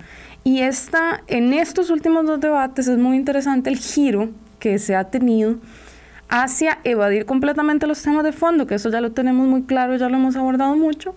Y 0.44 0.62
esta, 0.62 1.22
en 1.28 1.54
estos 1.54 1.90
últimos 1.90 2.26
dos 2.26 2.40
debates 2.40 2.88
es 2.88 2.98
muy 2.98 3.18
interesante 3.18 3.70
el 3.70 3.78
giro 3.78 4.30
que 4.60 4.80
se 4.80 4.96
ha 4.96 5.06
tenido 5.06 5.58
hacia 6.30 6.80
evadir 6.84 7.26
completamente 7.26 7.88
los 7.88 8.02
temas 8.02 8.24
de 8.24 8.32
fondo, 8.32 8.68
que 8.68 8.76
eso 8.76 8.90
ya 8.90 9.02
lo 9.02 9.12
tenemos 9.12 9.48
muy 9.48 9.64
claro, 9.64 9.96
ya 9.96 10.10
lo 10.10 10.18
hemos 10.18 10.36
abordado 10.36 10.76
mucho, 10.76 11.16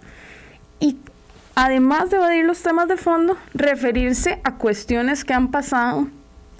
y 0.80 0.96
además 1.54 2.10
de 2.10 2.16
evadir 2.16 2.44
los 2.44 2.62
temas 2.62 2.88
de 2.88 2.96
fondo, 2.96 3.36
referirse 3.52 4.40
a 4.42 4.56
cuestiones 4.56 5.24
que 5.24 5.34
han 5.34 5.50
pasado 5.50 6.08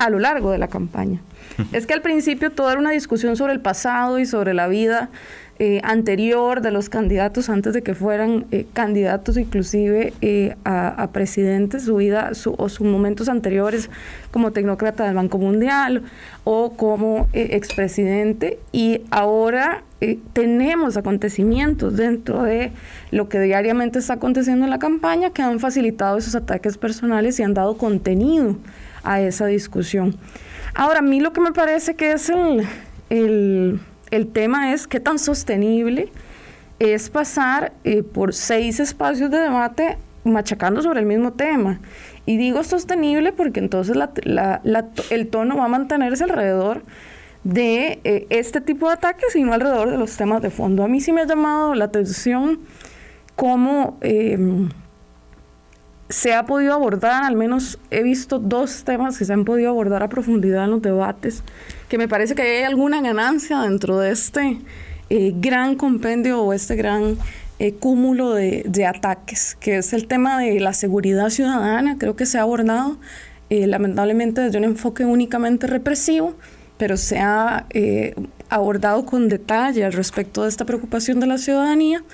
a 0.03 0.11
lo 0.11 0.19
largo 0.19 0.51
de 0.51 0.59
la 0.59 0.67
campaña. 0.67 1.21
Es 1.73 1.87
que 1.87 1.95
al 1.95 2.03
principio 2.03 2.51
todo 2.51 2.71
era 2.71 2.81
una 2.81 2.91
discusión 2.91 3.37
sobre 3.37 3.53
el 3.53 3.61
pasado 3.61 4.19
y 4.19 4.27
sobre 4.27 4.53
la 4.53 4.67
vida 4.67 5.11
eh, 5.61 5.81
anterior 5.85 6.61
de 6.61 6.73
los 6.73 6.89
candidatos 6.89 7.49
antes 7.49 7.73
de 7.73 7.83
que 7.83 7.95
fueran 7.95 8.47
eh, 8.51 8.67
candidatos 8.73 9.37
inclusive 9.37 10.13
eh, 10.21 10.57
a, 10.65 11.09
presidentes, 11.13 11.85
su 11.85 11.97
vida 11.97 12.33
o 12.57 12.69
sus 12.69 12.81
momentos 12.81 13.29
anteriores 13.29 13.91
como 14.33 14.51
tecnócrata 14.51 15.05
del 15.05 15.15
Banco 15.15 15.39
Mundial 15.39 16.03
o 16.43 16.73
como 16.73 17.29
expresidente 17.33 18.59
y 18.73 19.03
ahora 19.11 19.85
tenemos 20.33 20.97
acontecimientos 20.97 21.97
dentro 21.97 22.43
de 22.43 22.73
lo 23.13 23.29
que 23.29 23.39
diariamente 23.39 24.01
está 24.01 24.15
aconteciendo 24.15 24.65
en 24.65 24.71
la 24.71 24.81
campaña 24.81 25.31
que 25.31 25.43
han 25.43 25.61
facilitado 25.61 26.19
esos 26.19 26.35
ataques 26.35 26.77
personales 26.77 27.39
y 27.39 27.45
han 27.45 27.55
dado 27.55 27.77
contenido 27.77 28.57
a 29.05 29.21
esa 29.21 29.47
discusión. 29.47 30.17
Ahora, 30.75 31.01
a 31.01 31.03
mí 31.03 31.21
lo 31.21 31.33
que 31.33 31.41
me 31.41 31.53
parece 31.53 31.95
que 31.95 32.13
es 32.13 32.31
el, 33.11 33.81
tema 34.33 34.73
es 34.73 34.87
qué 34.87 35.01
tan 35.01 35.19
sostenible 35.19 36.11
es 36.79 37.11
pasar 37.11 37.73
eh, 37.85 38.03
por 38.03 38.35
seis 38.35 38.81
espacios 38.81 39.31
de 39.31 39.39
debate 39.39 39.99
machacando 40.25 40.83
sobre 40.83 41.01
el 41.01 41.07
mismo 41.07 41.33
tema. 41.33 41.81
Y 42.25 42.37
digo 42.37 42.63
sostenible 42.65 43.33
porque 43.33 43.61
entonces 43.61 43.97
el 45.11 45.29
tono 45.29 45.57
va 45.57 45.65
a 45.65 45.69
mantenerse 45.69 46.25
alrededor 46.25 46.83
de 47.45 48.01
eh, 48.05 48.27
este 48.31 48.61
tipo 48.61 48.87
de 48.87 48.95
ataques 48.95 49.35
y 49.35 49.43
no 49.43 49.53
alrededor 49.53 49.91
de 49.91 49.99
los 49.99 50.17
temas 50.17 50.41
de 50.43 50.51
fondo. 50.51 50.85
A 50.85 50.89
mí 50.89 51.01
sí 51.01 51.13
me 51.13 51.23
ha 51.23 51.27
llamado 51.27 51.75
la 51.75 51.87
atención 51.87 52.61
cómo... 53.37 53.99
Em, 54.01 54.71
se 56.13 56.35
ha 56.35 56.45
podido 56.45 56.75
abordar, 56.75 57.25
al 57.25 57.37
menos 57.37 57.79
he 57.91 58.03
visto 58.03 58.39
dos 58.39 58.85
temas 58.85 59.17
que 59.17 59.25
se 59.25 59.33
han 59.33 59.47
podido 59.47 59.71
abordar 59.71 60.03
a 60.03 60.09
profundidad 60.09 60.65
en 60.65 60.73
los 60.73 60.83
debates, 60.83 61.43
que 61.89 61.97
me 61.97 62.07
parece 62.07 62.35
que 62.35 62.43
hay 62.43 62.65
alguna 62.65 63.01
ganancia 63.01 63.61
dentro 63.63 63.99
de 63.99 64.11
este 64.11 64.59
eh, 65.09 65.33
gran 65.35 65.75
compendio 65.75 66.43
o 66.43 66.53
este 66.53 66.77
gran 66.77 67.17
eh, 67.59 67.73
cúmulo 67.73 68.35
de, 68.35 68.87
ataques, 68.87 69.57
que 69.59 69.79
es 69.79 69.95
el 69.95 70.07
tema 70.07 70.39
de 70.39 70.61
la 70.61 70.75
seguridad 70.75 71.31
ciudadana, 71.31 71.97
creo 71.97 72.15
que 72.15 72.27
se 72.27 72.37
ha 72.37 72.43
abordado 72.43 72.99
eh, 73.49 73.67
lamentablemente 73.67 74.43
desde 74.43 74.59
un 74.59 74.65
enfoque 74.65 75.07
únicamente 75.07 75.67
represivo, 75.67 76.35
pero 76.77 76.99
se 76.99 77.21
ha 77.21 77.67
abordado 78.51 79.07
con 79.07 79.29
detalle 79.31 79.85
al 79.85 79.93
respecto 79.95 80.43
de 80.43 80.51
esta 80.51 80.67
preocupación 80.67 81.21
de 81.21 81.27
la 81.27 81.39
ciudadanía 81.39 82.05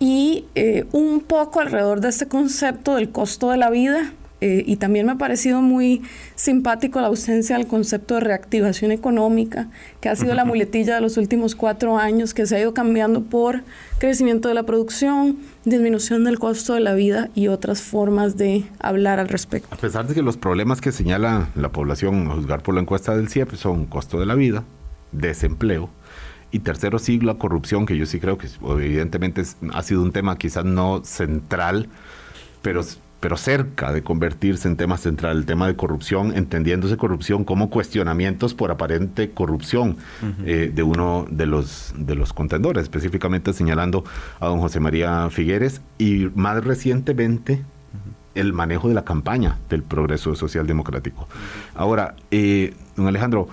y 0.00 0.46
eh, 0.56 0.86
un 0.90 1.20
poco 1.20 1.60
alrededor 1.60 2.00
de 2.00 2.08
este 2.08 2.26
concepto 2.26 2.96
del 2.96 3.10
costo 3.10 3.50
de 3.50 3.58
la 3.58 3.70
vida. 3.70 4.12
Eh, 4.42 4.64
y 4.66 4.76
también 4.76 5.04
me 5.04 5.12
ha 5.12 5.18
parecido 5.18 5.60
muy 5.60 6.00
simpático 6.34 6.98
la 6.98 7.08
ausencia 7.08 7.58
del 7.58 7.66
concepto 7.66 8.14
de 8.14 8.20
reactivación 8.20 8.90
económica, 8.90 9.68
que 10.00 10.08
ha 10.08 10.16
sido 10.16 10.32
la 10.32 10.46
muletilla 10.46 10.94
de 10.94 11.02
los 11.02 11.18
últimos 11.18 11.54
cuatro 11.54 11.98
años, 11.98 12.32
que 12.32 12.46
se 12.46 12.56
ha 12.56 12.60
ido 12.60 12.72
cambiando 12.72 13.22
por 13.24 13.60
crecimiento 13.98 14.48
de 14.48 14.54
la 14.54 14.62
producción, 14.62 15.36
disminución 15.66 16.24
del 16.24 16.38
costo 16.38 16.72
de 16.72 16.80
la 16.80 16.94
vida 16.94 17.28
y 17.34 17.48
otras 17.48 17.82
formas 17.82 18.38
de 18.38 18.64
hablar 18.78 19.18
al 19.18 19.28
respecto. 19.28 19.68
A 19.72 19.76
pesar 19.76 20.06
de 20.06 20.14
que 20.14 20.22
los 20.22 20.38
problemas 20.38 20.80
que 20.80 20.90
señala 20.90 21.50
la 21.54 21.68
población, 21.68 22.30
a 22.30 22.34
juzgar 22.34 22.62
por 22.62 22.74
la 22.74 22.80
encuesta 22.80 23.14
del 23.14 23.28
CIEP, 23.28 23.56
son 23.56 23.84
costo 23.84 24.18
de 24.18 24.24
la 24.24 24.36
vida, 24.36 24.64
desempleo, 25.12 25.90
y 26.52 26.60
tercero, 26.60 26.98
sí, 26.98 27.20
la 27.20 27.34
corrupción, 27.34 27.86
que 27.86 27.96
yo 27.96 28.06
sí 28.06 28.18
creo 28.18 28.36
que 28.38 28.48
evidentemente 28.62 29.42
ha 29.72 29.82
sido 29.82 30.02
un 30.02 30.12
tema 30.12 30.36
quizás 30.36 30.64
no 30.64 31.02
central, 31.04 31.88
pero, 32.62 32.82
pero 33.20 33.36
cerca 33.36 33.92
de 33.92 34.02
convertirse 34.02 34.66
en 34.66 34.76
tema 34.76 34.96
central, 34.96 35.38
el 35.38 35.46
tema 35.46 35.68
de 35.68 35.76
corrupción, 35.76 36.36
entendiéndose 36.36 36.96
corrupción 36.96 37.44
como 37.44 37.70
cuestionamientos 37.70 38.54
por 38.54 38.72
aparente 38.72 39.30
corrupción 39.30 39.96
eh, 40.44 40.72
de 40.74 40.82
uno 40.82 41.26
de 41.30 41.46
los, 41.46 41.94
de 41.96 42.16
los 42.16 42.32
contendores, 42.32 42.82
específicamente 42.82 43.52
señalando 43.52 44.04
a 44.40 44.46
don 44.46 44.58
José 44.60 44.80
María 44.80 45.28
Figueres 45.30 45.80
y 45.98 46.30
más 46.34 46.64
recientemente 46.64 47.62
el 48.34 48.52
manejo 48.52 48.88
de 48.88 48.94
la 48.94 49.04
campaña 49.04 49.58
del 49.68 49.82
progreso 49.82 50.34
social 50.34 50.66
democrático. 50.66 51.28
Ahora, 51.74 52.14
eh, 52.30 52.74
don 52.96 53.06
Alejandro, 53.06 53.48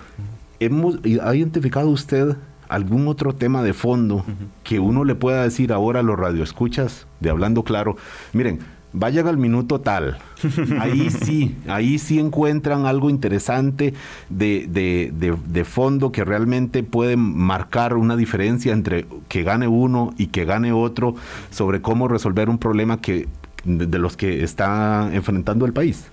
hemos, 0.60 1.00
¿ha 1.22 1.36
identificado 1.36 1.90
usted 1.90 2.36
algún 2.70 3.08
otro 3.08 3.34
tema 3.34 3.64
de 3.64 3.74
fondo 3.74 4.26
que 4.64 4.80
uno 4.80 5.04
le 5.04 5.16
pueda 5.16 5.44
decir 5.44 5.74
ahora 5.74 6.02
a 6.02 6.04
los 6.04 6.18
radioescuchas 6.18 7.08
de 7.20 7.30
Hablando 7.30 7.64
Claro, 7.64 7.98
miren, 8.34 8.60
vayan 8.94 9.28
al 9.28 9.38
minuto 9.38 9.80
tal. 9.82 10.18
Ahí 10.80 11.10
sí, 11.10 11.56
ahí 11.68 11.98
sí 11.98 12.20
encuentran 12.20 12.86
algo 12.86 13.10
interesante 13.10 13.94
de, 14.30 14.68
de, 14.70 15.12
de, 15.46 15.66
fondo 15.66 16.12
que 16.12 16.24
realmente 16.24 16.84
puede 16.84 17.18
marcar 17.18 17.96
una 17.96 18.16
diferencia 18.16 18.72
entre 18.72 19.08
que 19.28 19.44
gane 19.44 19.68
uno 19.68 20.14
y 20.18 20.28
que 20.28 20.46
gane 20.46 20.74
otro 20.74 21.16
sobre 21.50 21.82
cómo 21.82 22.08
resolver 22.08 22.50
un 22.50 22.60
problema 22.60 23.02
que, 23.02 23.28
de, 23.66 23.98
los 23.98 24.16
que 24.16 24.44
está 24.44 25.10
enfrentando 25.12 25.66
el 25.66 25.74
país. 25.74 26.06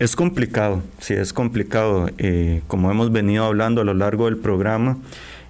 Es 0.00 0.16
complicado, 0.16 0.82
sí, 0.98 1.14
es 1.14 1.32
complicado. 1.32 2.08
Eh, 2.18 2.62
como 2.66 2.90
hemos 2.90 3.12
venido 3.12 3.44
hablando 3.44 3.82
a 3.82 3.84
lo 3.84 3.94
largo 3.94 4.24
del 4.24 4.38
programa, 4.38 4.96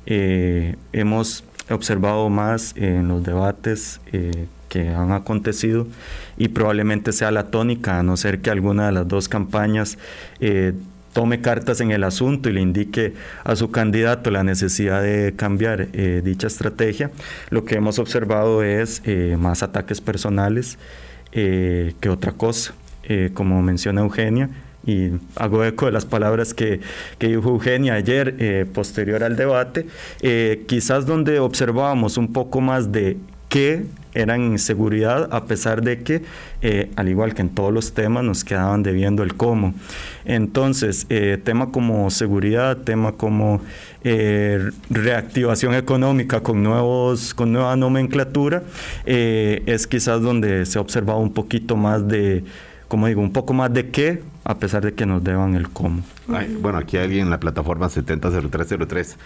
eh, 0.06 0.76
hemos 0.92 1.44
observado 1.68 2.28
más 2.30 2.74
en 2.76 3.08
los 3.08 3.22
debates 3.22 4.00
eh, 4.12 4.46
que 4.68 4.88
han 4.88 5.12
acontecido 5.12 5.86
y 6.36 6.48
probablemente 6.48 7.12
sea 7.12 7.30
la 7.30 7.50
tónica, 7.50 7.98
a 7.98 8.02
no 8.02 8.16
ser 8.16 8.40
que 8.40 8.50
alguna 8.50 8.86
de 8.86 8.92
las 8.92 9.08
dos 9.08 9.28
campañas 9.28 9.98
eh, 10.40 10.72
tome 11.12 11.40
cartas 11.40 11.80
en 11.80 11.90
el 11.90 12.04
asunto 12.04 12.48
y 12.48 12.52
le 12.52 12.60
indique 12.60 13.14
a 13.44 13.56
su 13.56 13.70
candidato 13.70 14.30
la 14.30 14.44
necesidad 14.44 15.02
de 15.02 15.34
cambiar 15.36 15.90
dicha 15.90 16.46
estrategia. 16.46 17.10
Lo 17.50 17.64
que 17.64 17.74
hemos 17.74 17.98
observado 17.98 18.62
es 18.62 19.02
más 19.36 19.64
ataques 19.64 20.00
personales 20.00 20.78
que 21.32 22.08
otra 22.08 22.30
cosa. 22.30 22.74
como 23.34 23.60
menciona 23.60 24.02
Eugenia, 24.02 24.50
y 24.86 25.10
hago 25.36 25.64
eco 25.64 25.86
de 25.86 25.92
las 25.92 26.06
palabras 26.06 26.54
que, 26.54 26.80
que 27.18 27.28
dijo 27.28 27.50
Eugenia 27.50 27.94
ayer, 27.94 28.36
eh, 28.38 28.66
posterior 28.72 29.22
al 29.22 29.36
debate, 29.36 29.86
eh, 30.22 30.64
quizás 30.66 31.06
donde 31.06 31.38
observábamos 31.38 32.16
un 32.16 32.32
poco 32.32 32.60
más 32.60 32.90
de 32.90 33.18
qué 33.48 33.84
eran 34.12 34.42
inseguridad, 34.42 35.28
a 35.32 35.44
pesar 35.44 35.82
de 35.82 36.02
que, 36.02 36.22
eh, 36.62 36.90
al 36.96 37.08
igual 37.08 37.34
que 37.34 37.42
en 37.42 37.50
todos 37.50 37.72
los 37.72 37.92
temas, 37.92 38.24
nos 38.24 38.42
quedaban 38.42 38.82
debiendo 38.82 39.22
el 39.22 39.34
cómo. 39.34 39.74
Entonces, 40.24 41.06
tema 41.44 41.70
como 41.70 42.10
seguridad, 42.10 42.78
tema 42.78 43.12
como 43.12 43.60
reactivación 44.02 45.74
económica 45.74 46.40
con, 46.40 46.62
nuevos, 46.62 47.34
con 47.34 47.52
nueva 47.52 47.76
nomenclatura, 47.76 48.64
es 49.06 49.86
quizás 49.86 50.20
donde 50.22 50.66
se 50.66 50.78
ha 50.78 50.82
observado 50.82 51.20
un 51.20 51.32
poquito 51.32 51.76
más 51.76 52.06
de 52.08 52.42
como 52.90 53.06
digo, 53.06 53.20
un 53.20 53.32
poco 53.32 53.52
más 53.52 53.72
de 53.72 53.90
qué, 53.90 54.20
a 54.44 54.58
pesar 54.58 54.82
de 54.84 54.94
que 54.94 55.06
nos 55.06 55.22
deban 55.22 55.54
el 55.54 55.68
cómo. 55.70 56.02
bueno, 56.60 56.78
aquí 56.78 56.96
alguien 56.96 57.24
en 57.24 57.30
la 57.30 57.40
plataforma 57.40 57.88
700303 57.88 59.16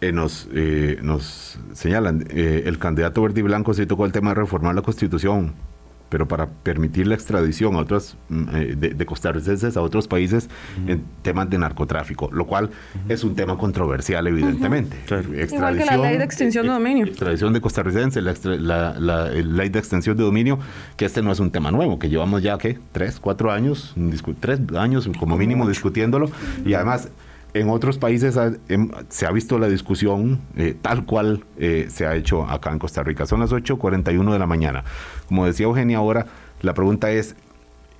eh, 0.00 0.12
nos, 0.12 0.48
eh, 0.52 0.98
nos 1.02 1.58
señalan, 1.72 2.24
eh, 2.30 2.62
el 2.66 2.78
candidato 2.78 3.22
verde 3.22 3.40
y 3.40 3.42
blanco 3.42 3.74
se 3.74 3.86
tocó 3.86 4.06
el 4.06 4.12
tema 4.12 4.30
de 4.30 4.36
reformar 4.36 4.74
la 4.74 4.82
constitución 4.82 5.54
pero 6.08 6.26
para 6.26 6.46
permitir 6.46 7.06
la 7.06 7.14
extradición 7.14 7.74
a 7.76 7.78
otros, 7.78 8.16
mm, 8.28 8.48
eh, 8.54 8.74
de, 8.76 8.90
de, 8.90 9.06
costarricenses 9.06 9.76
a 9.76 9.82
otros 9.82 10.08
países 10.08 10.48
en 10.86 11.04
temas 11.22 11.48
de 11.50 11.58
narcotráfico, 11.58 12.30
lo 12.32 12.46
cual 12.46 12.70
es 13.08 13.24
un 13.24 13.34
tema 13.34 13.56
controversial, 13.56 14.26
evidentemente. 14.26 14.96
Igual 15.52 15.78
que 15.78 15.84
la 15.84 15.96
ley 15.96 16.18
de 16.18 16.24
extensión 16.24 16.66
de 16.66 16.72
dominio. 16.72 17.06
Extradición 17.06 17.52
de 17.52 17.60
costarricenses, 17.60 18.22
la, 18.44 18.94
la, 18.98 19.30
ley 19.30 19.68
de 19.68 19.78
extensión 19.78 20.16
de 20.16 20.24
dominio, 20.24 20.58
que 20.96 21.04
este 21.04 21.22
no 21.22 21.32
es 21.32 21.40
un 21.40 21.50
tema 21.50 21.70
nuevo, 21.70 21.98
que 21.98 22.08
llevamos 22.08 22.42
ya, 22.42 22.58
¿qué? 22.58 22.78
Tres, 22.92 23.20
cuatro 23.20 23.50
años, 23.50 23.94
tres 24.40 24.60
años 24.76 25.08
como 25.18 25.36
mínimo 25.36 25.68
discutiéndolo, 25.68 26.30
y 26.64 26.74
además 26.74 27.10
en 27.54 27.70
otros 27.70 27.98
países 27.98 28.38
em, 28.68 28.90
se 29.08 29.26
ha 29.26 29.30
visto 29.30 29.58
la 29.58 29.68
discusión 29.68 30.40
eh, 30.56 30.76
tal 30.80 31.04
cual 31.04 31.44
eh, 31.56 31.86
se 31.88 32.06
ha 32.06 32.14
hecho 32.14 32.44
acá 32.44 32.70
en 32.70 32.78
Costa 32.78 33.02
Rica. 33.02 33.26
Son 33.26 33.40
las 33.40 33.52
8.41 33.52 34.32
de 34.32 34.38
la 34.38 34.46
mañana. 34.46 34.84
Como 35.28 35.46
decía 35.46 35.66
Eugenia 35.66 35.98
ahora, 35.98 36.26
la 36.62 36.74
pregunta 36.74 37.10
es, 37.10 37.36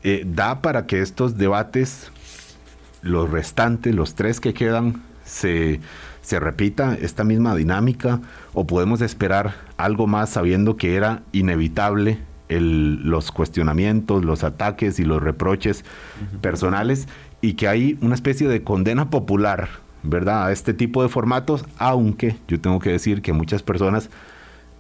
eh, 0.03 0.25
¿da 0.27 0.61
para 0.63 0.87
que 0.87 1.01
estos 1.01 1.37
debates, 1.37 2.11
los 3.03 3.31
restantes, 3.31 3.95
los 3.95 4.15
tres 4.15 4.41
que 4.41 4.55
quedan, 4.55 5.03
se, 5.25 5.81
se 6.23 6.41
repita 6.41 6.97
esta 7.01 7.23
misma 7.25 7.55
dinámica 7.55 8.21
o 8.55 8.67
podemos 8.67 9.01
esperar 9.03 9.55
algo 9.77 10.07
más 10.07 10.31
sabiendo 10.31 10.77
que 10.77 10.97
era 10.97 11.23
inevitable 11.33 12.19
el, 12.49 13.03
los 13.03 13.31
cuestionamientos, 13.31 14.25
los 14.25 14.43
ataques 14.43 14.99
y 14.99 15.05
los 15.05 15.23
reproches 15.23 15.85
personales 16.41 17.09
y 17.41 17.55
que 17.55 17.69
hay 17.69 17.99
una 18.01 18.15
especie 18.15 18.49
de 18.49 18.63
condena 18.63 19.11
popular, 19.11 19.69
¿verdad?, 20.03 20.47
a 20.47 20.53
este 20.53 20.75
tipo 20.75 21.03
de 21.03 21.09
formatos, 21.09 21.65
aunque 21.79 22.37
yo 22.49 22.61
tengo 22.61 22.79
que 22.79 22.91
decir 22.91 23.23
que 23.23 23.33
muchas 23.33 23.63
personas 23.63 24.11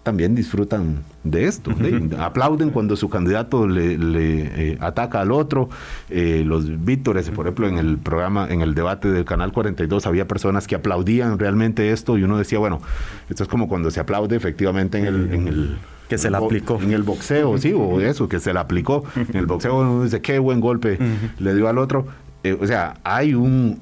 también 0.02 0.34
disfrutan 0.34 1.02
de 1.24 1.44
esto, 1.44 1.70
aplauden 2.18 2.70
cuando 2.70 2.96
su 2.96 3.08
candidato 3.10 3.66
le, 3.68 3.96
eh, 3.98 4.78
ataca 4.80 5.20
al 5.20 5.32
otro, 5.32 5.68
eh, 6.08 6.42
los 6.46 6.84
vítores, 6.84 7.28
por 7.30 7.46
ejemplo, 7.46 7.68
en 7.68 7.78
el 7.78 7.98
programa, 7.98 8.48
en 8.48 8.62
el 8.62 8.74
debate 8.74 9.08
del 9.08 9.24
Canal 9.24 9.52
42 9.52 10.06
había 10.06 10.26
personas 10.26 10.66
que 10.66 10.74
aplaudían 10.74 11.38
realmente 11.38 11.90
esto 11.92 12.16
y 12.16 12.22
uno 12.22 12.38
decía, 12.38 12.58
bueno, 12.58 12.80
esto 13.28 13.42
es 13.42 13.48
como 13.48 13.68
cuando 13.68 13.90
se 13.90 14.00
aplaude 14.00 14.36
efectivamente 14.36 14.98
en 14.98 15.06
el... 15.06 15.32
En 15.32 15.48
el 15.48 15.78
que 16.08 16.16
se 16.16 16.30
la 16.30 16.38
aplicó. 16.38 16.80
En 16.82 16.92
el 16.92 17.02
boxeo, 17.02 17.58
sí, 17.58 17.74
o 17.74 18.00
eso, 18.00 18.30
que 18.30 18.40
se 18.40 18.54
la 18.54 18.60
aplicó. 18.60 19.04
En 19.14 19.36
el 19.36 19.44
boxeo 19.44 19.78
uno 19.78 20.04
dice, 20.04 20.22
qué 20.22 20.38
buen 20.38 20.58
golpe 20.58 20.98
le 21.38 21.54
dio 21.54 21.68
al 21.68 21.76
otro, 21.76 22.06
eh, 22.44 22.56
o 22.58 22.66
sea, 22.66 22.94
hay 23.04 23.34
un, 23.34 23.78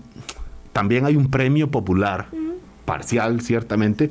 también 0.72 1.04
hay 1.04 1.14
un 1.14 1.30
premio 1.30 1.70
popular 1.70 2.26
parcial, 2.86 3.42
ciertamente, 3.42 4.08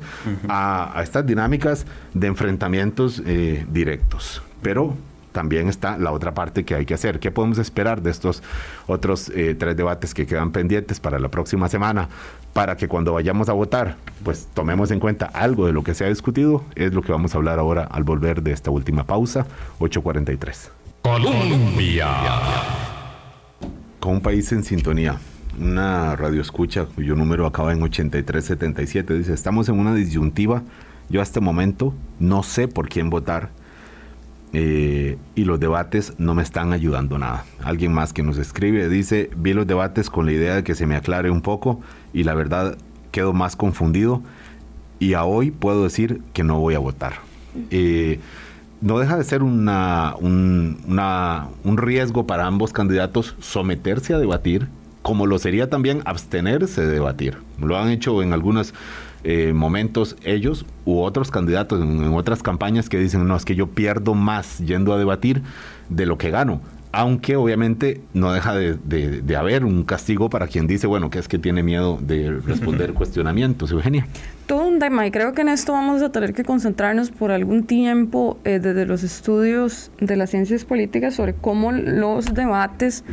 a, 0.48 1.00
estas 1.02 1.26
dinámicas 1.26 1.86
de 2.14 2.28
enfrentamientos 2.28 3.20
eh, 3.26 3.66
directos. 3.68 4.42
Pero 4.62 4.94
también 5.32 5.68
está 5.68 5.98
la 5.98 6.12
otra 6.12 6.32
parte 6.32 6.64
que 6.64 6.76
hay 6.76 6.86
que 6.86 6.94
hacer. 6.94 7.18
¿Qué 7.18 7.32
podemos 7.32 7.58
esperar 7.58 8.00
de 8.00 8.10
estos 8.10 8.42
otros 8.86 9.28
eh, 9.34 9.56
tres 9.58 9.76
debates 9.76 10.14
que 10.14 10.26
quedan 10.26 10.52
pendientes 10.52 11.00
para 11.00 11.18
la 11.18 11.28
próxima 11.28 11.68
semana? 11.68 12.08
Para 12.52 12.76
que 12.76 12.86
cuando 12.86 13.12
vayamos 13.12 13.48
a 13.48 13.52
votar, 13.52 13.96
pues 14.24 14.48
tomemos 14.54 14.92
en 14.92 15.00
cuenta 15.00 15.26
algo 15.26 15.66
de 15.66 15.72
lo 15.72 15.82
que 15.82 15.94
se 15.94 16.04
ha 16.04 16.08
discutido. 16.08 16.64
Es 16.74 16.94
lo 16.94 17.02
que 17.02 17.10
vamos 17.10 17.34
a 17.34 17.38
hablar 17.38 17.58
ahora 17.58 17.84
al 17.84 18.04
volver 18.04 18.42
de 18.42 18.52
esta 18.52 18.70
última 18.70 19.04
pausa, 19.04 19.46
8.43. 19.80 20.70
Colombia 21.02 22.08
un 24.10 24.20
país 24.20 24.50
en 24.52 24.62
sintonía. 24.62 25.18
Una 25.58 26.16
radio 26.16 26.42
escucha 26.42 26.84
cuyo 26.84 27.14
número 27.14 27.46
acaba 27.46 27.72
en 27.72 27.82
8377 27.82 29.14
dice, 29.14 29.32
estamos 29.32 29.68
en 29.68 29.78
una 29.78 29.94
disyuntiva. 29.94 30.62
Yo 31.08 31.20
a 31.20 31.22
este 31.22 31.40
momento 31.40 31.94
no 32.18 32.42
sé 32.42 32.68
por 32.68 32.88
quién 32.88 33.08
votar 33.08 33.50
eh, 34.52 35.16
y 35.34 35.44
los 35.44 35.58
debates 35.58 36.14
no 36.18 36.34
me 36.34 36.42
están 36.42 36.72
ayudando 36.72 37.18
nada. 37.18 37.44
Alguien 37.62 37.92
más 37.92 38.12
que 38.12 38.22
nos 38.22 38.36
escribe 38.36 38.88
dice, 38.88 39.30
vi 39.36 39.54
los 39.54 39.66
debates 39.66 40.10
con 40.10 40.26
la 40.26 40.32
idea 40.32 40.56
de 40.56 40.64
que 40.64 40.74
se 40.74 40.86
me 40.86 40.96
aclare 40.96 41.30
un 41.30 41.40
poco 41.40 41.80
y 42.12 42.24
la 42.24 42.34
verdad 42.34 42.76
quedo 43.10 43.32
más 43.32 43.56
confundido 43.56 44.22
y 44.98 45.14
a 45.14 45.24
hoy 45.24 45.52
puedo 45.52 45.84
decir 45.84 46.20
que 46.34 46.44
no 46.44 46.60
voy 46.60 46.74
a 46.74 46.80
votar. 46.80 47.14
Eh, 47.70 48.20
no 48.82 48.98
deja 48.98 49.16
de 49.16 49.24
ser 49.24 49.42
una, 49.42 50.14
un, 50.20 50.78
un 51.64 51.76
riesgo 51.78 52.26
para 52.26 52.46
ambos 52.46 52.74
candidatos 52.74 53.34
someterse 53.40 54.12
a 54.12 54.18
debatir, 54.18 54.68
como 55.06 55.28
lo 55.28 55.38
sería 55.38 55.70
también 55.70 56.02
abstenerse 56.04 56.84
de 56.84 56.94
debatir. 56.94 57.36
Lo 57.60 57.78
han 57.78 57.90
hecho 57.90 58.24
en 58.24 58.32
algunas 58.32 58.74
eh, 59.22 59.52
momentos 59.52 60.16
ellos 60.24 60.66
u 60.84 60.98
otros 60.98 61.30
candidatos 61.30 61.80
en, 61.80 62.12
otras 62.12 62.42
campañas 62.42 62.88
que 62.88 62.98
dicen, 62.98 63.24
no, 63.24 63.36
es 63.36 63.44
que 63.44 63.54
yo 63.54 63.68
pierdo 63.68 64.14
más 64.14 64.58
yendo 64.58 64.92
a 64.92 64.98
debatir 64.98 65.42
de 65.90 66.06
lo 66.06 66.18
que 66.18 66.32
gano 66.32 66.60
aunque 66.92 67.36
obviamente 67.36 68.00
no 68.14 68.32
deja 68.32 68.54
de, 68.54 69.36
haber 69.36 69.66
un 69.66 69.84
castigo 69.84 70.30
para 70.30 70.46
quien 70.46 70.66
dice, 70.66 70.86
bueno, 70.86 71.10
que 71.10 71.18
es 71.18 71.28
que 71.28 71.38
tiene 71.38 71.62
miedo 71.62 71.98
de 72.00 72.30
responder 72.30 72.94
cuestionamientos, 72.94 73.70
Eugenia. 73.70 74.06
Todo 74.46 74.66
un 74.66 74.78
tema 74.78 75.06
y 75.06 75.10
creo 75.10 75.34
que 75.34 75.42
en 75.42 75.50
esto 75.50 75.72
vamos 75.72 76.00
a 76.00 76.10
tener 76.10 76.32
que 76.32 76.42
concentrarnos 76.42 77.10
por 77.10 77.32
algún 77.32 77.64
tiempo 77.64 78.38
eh, 78.44 78.60
desde 78.60 78.86
los 78.86 79.02
estudios 79.02 79.90
de 80.00 80.16
las 80.16 80.30
ciencias 80.30 80.64
políticas 80.64 81.14
sobre 81.14 81.34
cómo 81.34 81.70
los 81.70 82.32
debates 82.32 83.04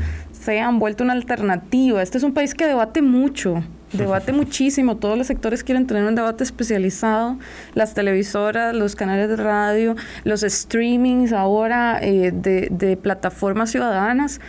se 0.44 0.60
han 0.60 0.78
vuelto 0.78 1.04
una 1.04 1.14
alternativa. 1.14 2.02
Este 2.02 2.18
es 2.18 2.24
un 2.24 2.34
país 2.34 2.54
que 2.54 2.66
debate 2.66 3.02
mucho, 3.02 3.64
debate 3.94 4.34
muchísimo, 4.34 4.98
todos 4.98 5.18
los 5.18 5.28
sectores 5.28 5.64
quieren 5.64 5.88
tener 5.88 6.04
un 6.04 6.16
debate 6.16 6.44
especializado, 6.44 7.38
las 7.76 7.94
televisoras, 7.94 8.76
los 8.76 8.96
canales 8.96 9.30
de 9.30 9.38
radio, 9.38 9.96
los 10.26 10.42
streamings 10.42 11.32
ahora 11.32 12.00
eh, 12.02 12.32
de, 12.34 12.98
plataformas 13.02 13.72
ciudadanas 13.72 14.40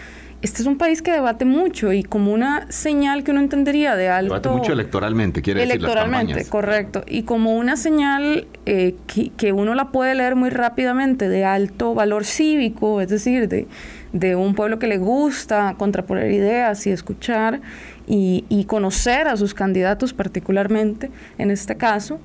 este 0.43 0.61
es 0.61 0.69
un 0.69 0.77
país 0.77 1.01
que 1.01 1.11
debate 1.11 1.47
mucho 1.47 1.95
y 1.95 2.03
como 2.03 2.31
una 2.31 2.71
señal 2.71 3.25
que 3.25 3.31
uno 3.31 3.41
entendería 3.41 3.97
de 3.97 4.11
alto... 4.11 4.35
Debate 4.35 4.49
mucho 4.51 4.73
electoralmente, 4.75 5.41
quiere 5.41 5.61
decir 5.61 5.77
Electoralmente, 5.77 6.45
correcto. 6.45 7.03
Y 7.07 7.23
como 7.23 7.57
una 7.57 7.79
señal 7.79 8.47
eh, 8.67 8.95
que, 9.07 9.31
que, 9.31 9.53
uno 9.53 9.75
la 9.75 9.91
puede 9.91 10.15
leer 10.15 10.37
muy 10.37 10.51
rápidamente 10.51 11.31
de 11.31 11.47
alto 11.47 11.95
valor 11.95 12.27
cívico, 12.27 13.01
es 13.01 13.09
decir, 13.09 13.49
de, 13.49 13.67
de 14.15 14.37
un 14.37 14.55
pueblo 14.55 14.79
que 14.79 14.87
le 14.87 14.97
gusta 14.97 15.75
contraponer 15.77 16.31
ideas 16.31 16.87
y 16.87 16.93
escuchar, 16.93 17.61
y, 18.07 18.65
conocer 18.69 19.29
a 19.29 19.37
sus 19.37 19.55
candidatos 19.55 20.15
particularmente 20.15 21.11
en 21.37 21.51
este 21.51 21.77
caso. 21.77 22.21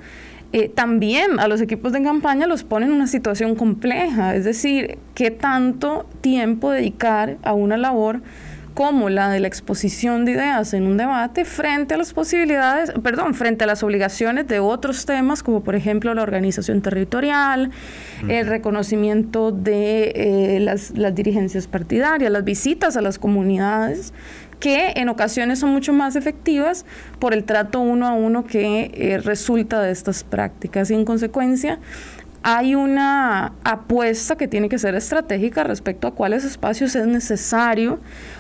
Eh, 0.52 0.70
también 0.70 1.40
a 1.40 1.48
los 1.48 1.62
equipos 1.62 1.92
de 1.92 2.02
campaña 2.02 2.48
los 2.48 2.64
pone 2.64 2.86
en 2.86 2.92
una 2.92 3.08
situación 3.08 3.56
compleja, 3.56 4.36
es 4.36 4.46
decir, 4.46 4.98
qué 5.14 5.32
tanto 5.32 6.08
tiempo 6.22 6.72
dedicar 6.72 7.38
a 7.44 7.54
una 7.54 7.78
labor 7.78 8.22
como 8.80 9.10
la 9.10 9.30
de 9.30 9.42
la 9.42 9.50
exposición 9.50 10.24
de 10.24 10.32
ideas 10.32 10.74
en 10.74 10.88
un 10.88 10.96
debate 10.96 11.44
frente 11.44 11.96
a 11.96 11.98
las 11.98 12.14
posibilidades, 12.14 12.94
perdón, 13.04 13.34
frente 13.34 13.66
a 13.66 13.68
las 13.68 13.84
obligaciones 13.84 14.48
de 14.48 14.62
otros 14.62 15.06
temas, 15.06 15.44
como 15.44 15.66
por 15.66 15.76
ejemplo 15.76 16.14
la 16.14 16.22
organización 16.22 16.82
territorial, 16.82 17.72
el 18.30 18.48
reconocimiento 18.48 19.52
de 19.52 20.14
eh, 20.16 20.60
las, 20.62 20.92
las 20.92 21.14
dirigencias 21.14 21.68
partidarias, 21.68 22.32
las 22.32 22.46
visitas 22.46 22.96
a 22.96 23.02
las 23.02 23.20
comunidades 23.20 24.14
que 24.62 24.94
en 24.96 25.10
ocasiones 25.10 25.60
son 25.60 25.72
mucho 25.72 25.92
más 25.94 26.16
efectivas 26.16 26.86
por 27.20 27.34
el 27.34 27.44
trato 27.44 27.80
uno 27.80 28.08
a 28.08 28.14
uno 28.14 28.46
que 28.46 28.92
eh, 28.94 29.18
resulta 29.18 29.82
de 29.82 29.92
estas 29.92 30.24
prácticas. 30.24 30.92
Y 30.92 30.96
en 30.96 31.06
consecuencia 31.06 31.80
hay 32.44 32.76
una 32.76 33.54
apuesta 33.64 34.36
que 34.36 34.48
tiene 34.48 34.70
que 34.70 34.78
ser 34.80 34.96
estratégica 34.96 35.64
respecto 35.64 36.08
a 36.08 36.12
cuáles 36.12 36.46
espacios 36.46 36.96
es 36.96 37.06
necesario 37.08 38.00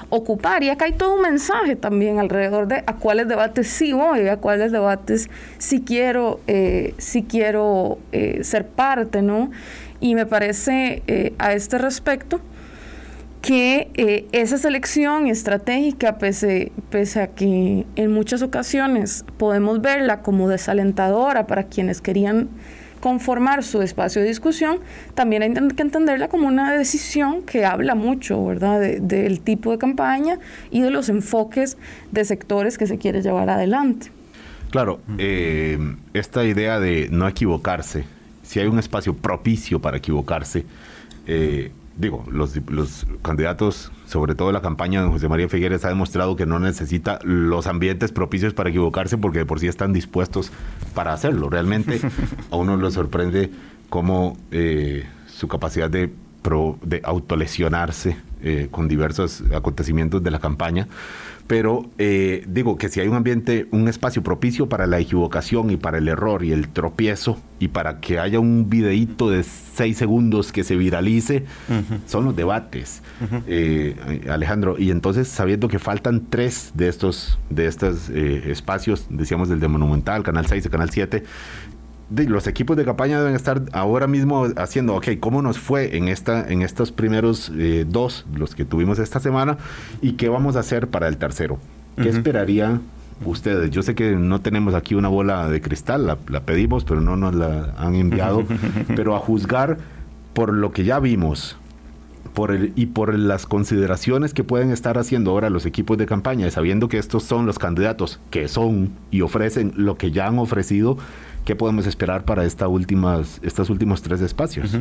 ocupar. 0.09 0.63
Y 0.63 0.69
acá 0.69 0.85
hay 0.85 0.93
todo 0.93 1.15
un 1.15 1.21
mensaje 1.21 1.75
también 1.75 2.19
alrededor 2.19 2.67
de 2.67 2.83
a 2.85 2.95
cuáles 2.95 3.27
debates 3.27 3.67
sí 3.67 3.93
voy, 3.93 4.27
a 4.27 4.37
cuáles 4.37 4.71
debates 4.71 5.29
sí 5.57 5.81
quiero, 5.81 6.39
eh, 6.47 6.93
quiero 7.27 7.99
eh, 8.11 8.43
ser 8.43 8.67
parte, 8.67 9.21
¿no? 9.21 9.51
Y 9.99 10.15
me 10.15 10.25
parece 10.25 11.33
a 11.37 11.53
este 11.53 11.77
respecto 11.77 12.39
que 13.41 13.89
eh, 13.93 14.27
esa 14.31 14.57
selección 14.57 15.27
estratégica, 15.27 16.17
pese, 16.17 16.71
pese 16.89 17.21
a 17.21 17.27
que 17.27 17.85
en 17.95 18.11
muchas 18.11 18.41
ocasiones 18.41 19.23
podemos 19.37 19.81
verla 19.81 20.21
como 20.21 20.49
desalentadora 20.49 21.47
para 21.47 21.63
quienes 21.63 22.01
querían 22.01 22.49
conformar 22.99 23.63
su 23.63 23.81
espacio 23.81 24.21
de 24.21 24.27
discusión, 24.27 24.79
también 25.15 25.43
hay 25.43 25.53
que 25.75 25.81
entenderla 25.81 26.27
como 26.27 26.47
una 26.47 26.71
decisión 26.73 27.43
que 27.43 27.65
habla 27.65 27.95
mucho, 27.95 28.45
¿verdad?, 28.45 28.79
del 28.79 29.39
tipo 29.41 29.71
de 29.71 29.77
campaña 29.77 30.39
y 30.71 30.81
de 30.81 30.89
los 30.89 31.09
enfoques 31.09 31.77
de 32.11 32.25
sectores 32.25 32.77
que 32.77 32.87
se 32.87 32.97
quiere 32.97 33.21
llevar 33.21 33.49
adelante. 33.49 34.11
Claro, 34.71 34.99
eh, 35.17 35.79
esta 36.13 36.43
idea 36.43 36.79
de 36.79 37.07
no 37.09 37.27
equivocarse, 37.27 38.03
si 38.43 38.59
hay 38.59 38.67
un 38.67 38.77
espacio 38.77 39.15
propicio 39.15 39.79
para 39.79 39.97
equivocarse, 39.97 40.65
eh, 41.25 41.71
digo, 41.99 42.23
los, 42.31 42.55
los 42.69 43.05
candidatos, 43.21 43.91
sobre 44.07 44.33
todo 44.33 44.51
la 44.51 44.61
campaña 44.61 45.03
de 45.03 45.09
José 45.09 45.27
María 45.27 45.49
Figueres, 45.49 45.83
ha 45.83 45.89
demostrado 45.89 46.35
que 46.37 46.45
no 46.45 46.59
necesita 46.59 47.19
los 47.23 47.67
ambientes 47.67 48.11
propicios 48.13 48.53
para 48.53 48.69
equivocarse 48.69 49.17
porque 49.17 49.39
de 49.39 49.45
por 49.45 49.59
sí 49.59 49.67
están 49.67 49.91
dispuestos 49.91 50.51
para 50.95 51.13
hacerlo. 51.13 51.49
Realmente 51.49 51.99
a 52.51 52.55
uno 52.55 52.77
le 52.77 52.89
sorprende 52.89 53.51
cómo 53.89 54.37
eh, 54.51 55.05
su 55.27 55.49
capacidad 55.49 55.89
de, 55.89 56.11
de 56.83 57.01
autolesionarse 57.03 58.17
eh, 58.41 58.69
con 58.71 58.87
diversos 58.87 59.43
acontecimientos 59.53 60.23
de 60.23 60.31
la 60.31 60.39
campaña 60.39 60.87
pero 61.49 61.89
eh, 61.97 62.43
digo 62.47 62.77
que 62.77 62.89
si 62.89 62.99
hay 62.99 63.07
un 63.07 63.15
ambiente, 63.15 63.67
un 63.71 63.87
espacio 63.87 64.21
propicio 64.21 64.69
para 64.69 64.85
la 64.85 64.99
equivocación 64.99 65.71
y 65.71 65.77
para 65.77 65.97
el 65.97 66.07
error 66.07 66.43
y 66.43 66.51
el 66.51 66.69
tropiezo 66.69 67.39
y 67.57 67.69
para 67.69 67.99
que 68.01 68.19
haya 68.19 68.39
un 68.39 68.69
videíto 68.69 69.31
de 69.31 69.41
seis 69.41 69.97
segundos 69.97 70.51
que 70.51 70.63
se 70.63 70.75
viralice, 70.75 71.45
son 72.05 72.25
los 72.25 72.35
debates, 72.35 73.01
eh, 73.47 73.95
Alejandro. 74.29 74.75
Y 74.77 74.91
entonces, 74.91 75.27
sabiendo 75.27 75.69
que 75.69 75.79
faltan 75.79 76.27
tres 76.29 76.71
de 76.75 76.87
estos, 76.87 77.39
de 77.49 77.65
estos 77.65 78.11
eh, 78.11 78.51
espacios, 78.51 79.07
decíamos 79.09 79.49
del 79.49 79.59
de 79.59 79.69
Monumental, 79.69 80.21
Canal 80.21 80.45
6 80.45 80.67
y 80.67 80.69
Canal 80.69 80.91
7, 80.91 81.23
los 82.09 82.47
equipos 82.47 82.75
de 82.75 82.85
campaña 82.85 83.19
deben 83.19 83.35
estar 83.35 83.61
ahora 83.71 84.07
mismo 84.07 84.47
haciendo, 84.57 84.95
ok, 84.95 85.07
¿cómo 85.19 85.41
nos 85.41 85.59
fue 85.59 85.95
en, 85.95 86.07
esta, 86.07 86.49
en 86.49 86.61
estos 86.61 86.91
primeros 86.91 87.51
eh, 87.55 87.85
dos, 87.87 88.25
los 88.33 88.55
que 88.55 88.65
tuvimos 88.65 88.99
esta 88.99 89.19
semana? 89.19 89.57
¿Y 90.01 90.13
qué 90.13 90.29
vamos 90.29 90.55
a 90.55 90.61
hacer 90.61 90.87
para 90.87 91.07
el 91.07 91.17
tercero? 91.17 91.59
¿Qué 92.01 92.09
esperarían 92.09 92.81
ustedes? 93.25 93.69
Yo 93.71 93.83
sé 93.83 93.93
que 93.93 94.15
no 94.15 94.41
tenemos 94.41 94.73
aquí 94.73 94.95
una 94.95 95.09
bola 95.09 95.49
de 95.49 95.61
cristal, 95.61 96.07
la, 96.07 96.17
la 96.29 96.41
pedimos, 96.41 96.85
pero 96.85 97.01
no 97.01 97.15
nos 97.15 97.35
la 97.35 97.75
han 97.77 97.95
enviado. 97.95 98.43
pero 98.95 99.15
a 99.15 99.19
juzgar 99.19 99.77
por 100.33 100.53
lo 100.53 100.71
que 100.71 100.85
ya 100.85 100.99
vimos, 100.99 101.58
por 102.39 102.51
el, 102.51 102.71
y 102.77 102.85
por 102.85 103.19
las 103.19 103.45
consideraciones 103.45 104.33
que 104.33 104.45
pueden 104.45 104.71
estar 104.71 104.97
haciendo 104.97 105.31
ahora 105.31 105.49
los 105.49 105.65
equipos 105.65 105.97
de 105.97 106.05
campaña, 106.05 106.49
sabiendo 106.49 106.87
que 106.87 106.97
estos 106.97 107.23
son 107.23 107.45
los 107.45 107.59
candidatos 107.59 108.21
que 108.29 108.47
son 108.47 108.91
y 109.11 109.19
ofrecen 109.19 109.73
lo 109.75 109.97
que 109.97 110.11
ya 110.11 110.27
han 110.27 110.39
ofrecido, 110.39 110.97
¿Qué 111.45 111.55
podemos 111.55 111.87
esperar 111.87 112.25
para 112.25 112.45
esta 112.45 112.67
últimas, 112.67 113.39
estos 113.41 113.71
últimos 113.71 114.03
tres 114.03 114.21
espacios? 114.21 114.77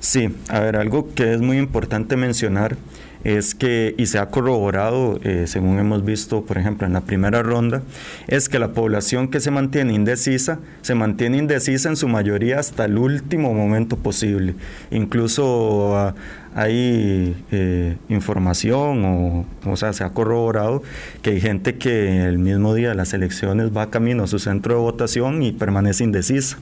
Sí, 0.00 0.34
a 0.48 0.58
ver, 0.58 0.76
algo 0.76 1.14
que 1.14 1.32
es 1.32 1.40
muy 1.40 1.58
importante 1.58 2.16
mencionar 2.16 2.76
es 3.24 3.54
que, 3.54 3.94
y 3.96 4.06
se 4.06 4.18
ha 4.18 4.26
corroborado, 4.26 5.20
eh, 5.22 5.44
según 5.46 5.78
hemos 5.78 6.04
visto, 6.04 6.42
por 6.42 6.58
ejemplo, 6.58 6.86
en 6.86 6.92
la 6.92 7.02
primera 7.02 7.42
ronda, 7.42 7.82
es 8.26 8.48
que 8.48 8.58
la 8.58 8.72
población 8.72 9.28
que 9.28 9.38
se 9.38 9.50
mantiene 9.52 9.94
indecisa, 9.94 10.58
se 10.80 10.94
mantiene 10.94 11.38
indecisa 11.38 11.88
en 11.88 11.96
su 11.96 12.08
mayoría 12.08 12.58
hasta 12.58 12.86
el 12.86 12.98
último 12.98 13.54
momento 13.54 13.96
posible. 13.96 14.56
Incluso 14.90 15.96
a, 15.96 16.14
hay 16.54 17.34
eh, 17.50 17.96
información 18.08 19.04
o, 19.04 19.46
o 19.64 19.76
sea, 19.76 19.92
se 19.92 20.04
ha 20.04 20.10
corroborado 20.10 20.82
que 21.22 21.30
hay 21.30 21.40
gente 21.40 21.76
que 21.76 22.24
el 22.24 22.38
mismo 22.38 22.74
día 22.74 22.90
de 22.90 22.94
las 22.94 23.14
elecciones 23.14 23.74
va 23.74 23.90
camino 23.90 24.24
a 24.24 24.26
su 24.26 24.38
centro 24.38 24.74
de 24.74 24.80
votación 24.80 25.42
y 25.42 25.52
permanece 25.52 26.04
indecisa. 26.04 26.58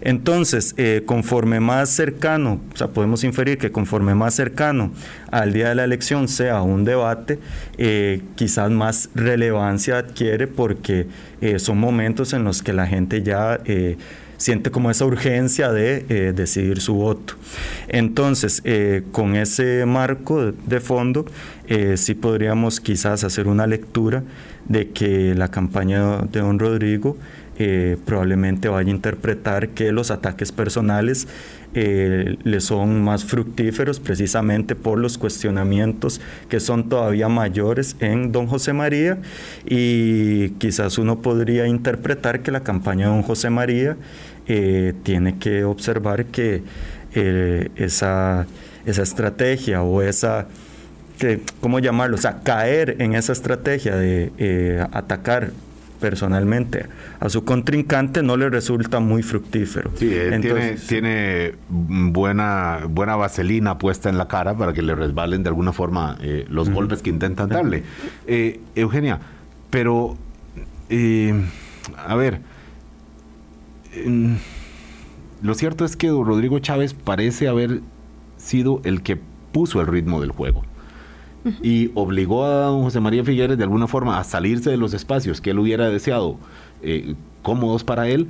Entonces, 0.00 0.74
eh, 0.76 1.02
conforme 1.06 1.58
más 1.60 1.90
cercano, 1.90 2.60
o 2.72 2.76
sea, 2.76 2.88
podemos 2.88 3.24
inferir 3.24 3.58
que 3.58 3.72
conforme 3.72 4.14
más 4.14 4.34
cercano 4.34 4.92
al 5.30 5.52
día 5.52 5.70
de 5.70 5.74
la 5.74 5.84
elección 5.84 6.28
sea 6.28 6.62
un 6.62 6.84
debate, 6.84 7.38
eh, 7.78 8.22
quizás 8.36 8.70
más 8.70 9.10
relevancia 9.14 9.98
adquiere 9.98 10.46
porque 10.46 11.06
son 11.58 11.78
momentos 11.78 12.32
en 12.32 12.42
los 12.42 12.62
que 12.62 12.72
la 12.72 12.86
gente 12.86 13.22
ya 13.22 13.60
siente 14.36 14.70
como 14.70 14.90
esa 14.90 15.04
urgencia 15.04 15.72
de 15.72 16.04
eh, 16.08 16.32
decidir 16.34 16.80
su 16.80 16.94
voto. 16.94 17.34
Entonces, 17.88 18.62
eh, 18.64 19.02
con 19.12 19.36
ese 19.36 19.86
marco 19.86 20.52
de 20.52 20.80
fondo, 20.80 21.26
eh, 21.68 21.96
sí 21.96 22.14
podríamos 22.14 22.80
quizás 22.80 23.24
hacer 23.24 23.48
una 23.48 23.66
lectura 23.66 24.22
de 24.68 24.90
que 24.90 25.34
la 25.34 25.48
campaña 25.48 26.18
de 26.22 26.40
don 26.40 26.58
Rodrigo 26.58 27.16
probablemente 28.04 28.68
vaya 28.68 28.88
a 28.88 28.90
interpretar 28.90 29.70
que 29.70 29.90
los 29.90 30.10
ataques 30.10 30.52
personales 30.52 31.26
le 31.74 32.60
son 32.60 33.02
más 33.02 33.24
fructíferos 33.24 34.00
precisamente 34.00 34.74
por 34.74 34.98
los 34.98 35.18
cuestionamientos 35.18 36.20
que 36.48 36.58
son 36.58 36.88
todavía 36.88 37.28
mayores 37.28 37.96
en 38.00 38.32
don 38.32 38.46
José 38.46 38.72
María 38.72 39.18
y 39.66 40.50
quizás 40.50 40.96
uno 40.96 41.20
podría 41.20 41.66
interpretar 41.66 42.42
que 42.42 42.50
la 42.50 42.60
campaña 42.60 43.06
de 43.06 43.12
don 43.12 43.22
José 43.22 43.50
María 43.50 43.96
eh, 44.48 44.94
tiene 45.02 45.38
que 45.38 45.64
observar 45.64 46.26
que 46.26 46.62
eh, 47.14 47.68
esa, 47.74 48.46
esa 48.84 49.02
estrategia 49.02 49.82
o 49.82 50.02
esa, 50.02 50.46
que, 51.18 51.40
¿cómo 51.60 51.80
llamarlo? 51.80 52.16
O 52.16 52.20
sea, 52.20 52.42
caer 52.44 52.96
en 53.00 53.14
esa 53.14 53.32
estrategia 53.32 53.96
de 53.96 54.32
eh, 54.38 54.86
atacar 54.92 55.50
personalmente 55.96 56.86
a 57.20 57.28
su 57.28 57.44
contrincante 57.44 58.22
no 58.22 58.36
le 58.36 58.48
resulta 58.50 59.00
muy 59.00 59.22
fructífero. 59.22 59.90
Sí, 59.96 60.08
tiene, 60.40 60.76
tiene, 60.88 61.54
buena, 61.68 62.80
buena 62.88 63.16
vaselina 63.16 63.78
puesta 63.78 64.08
en 64.08 64.18
la 64.18 64.28
cara 64.28 64.56
para 64.56 64.72
que 64.72 64.82
le 64.82 64.94
resbalen 64.94 65.42
de 65.42 65.48
alguna 65.48 65.72
forma 65.72 66.18
los 66.48 66.70
golpes 66.70 67.02
que 67.02 67.10
intentan 67.10 67.48
darle. 67.48 67.84
Eugenia, 68.74 69.20
pero, 69.70 70.16
a 72.06 72.14
ver, 72.14 72.40
lo 75.42 75.54
cierto 75.54 75.84
es 75.84 75.96
que 75.96 76.08
Rodrigo 76.08 76.58
Chávez 76.58 76.94
parece 76.94 77.48
haber 77.48 77.80
sido 78.36 78.80
el 78.84 79.02
que 79.02 79.18
puso 79.52 79.80
el 79.80 79.86
ritmo 79.86 80.20
del 80.20 80.30
juego 80.30 80.62
y 81.62 81.90
obligó 81.94 82.44
a 82.44 82.66
don 82.66 82.82
José 82.82 83.00
María 83.00 83.24
Figueres 83.24 83.58
de 83.58 83.64
alguna 83.64 83.86
forma 83.86 84.18
a 84.18 84.24
salirse 84.24 84.70
de 84.70 84.76
los 84.76 84.94
espacios 84.94 85.40
que 85.40 85.50
él 85.50 85.58
hubiera 85.58 85.88
deseado 85.88 86.36
eh, 86.82 87.14
cómodos 87.42 87.84
para 87.84 88.08
él 88.08 88.28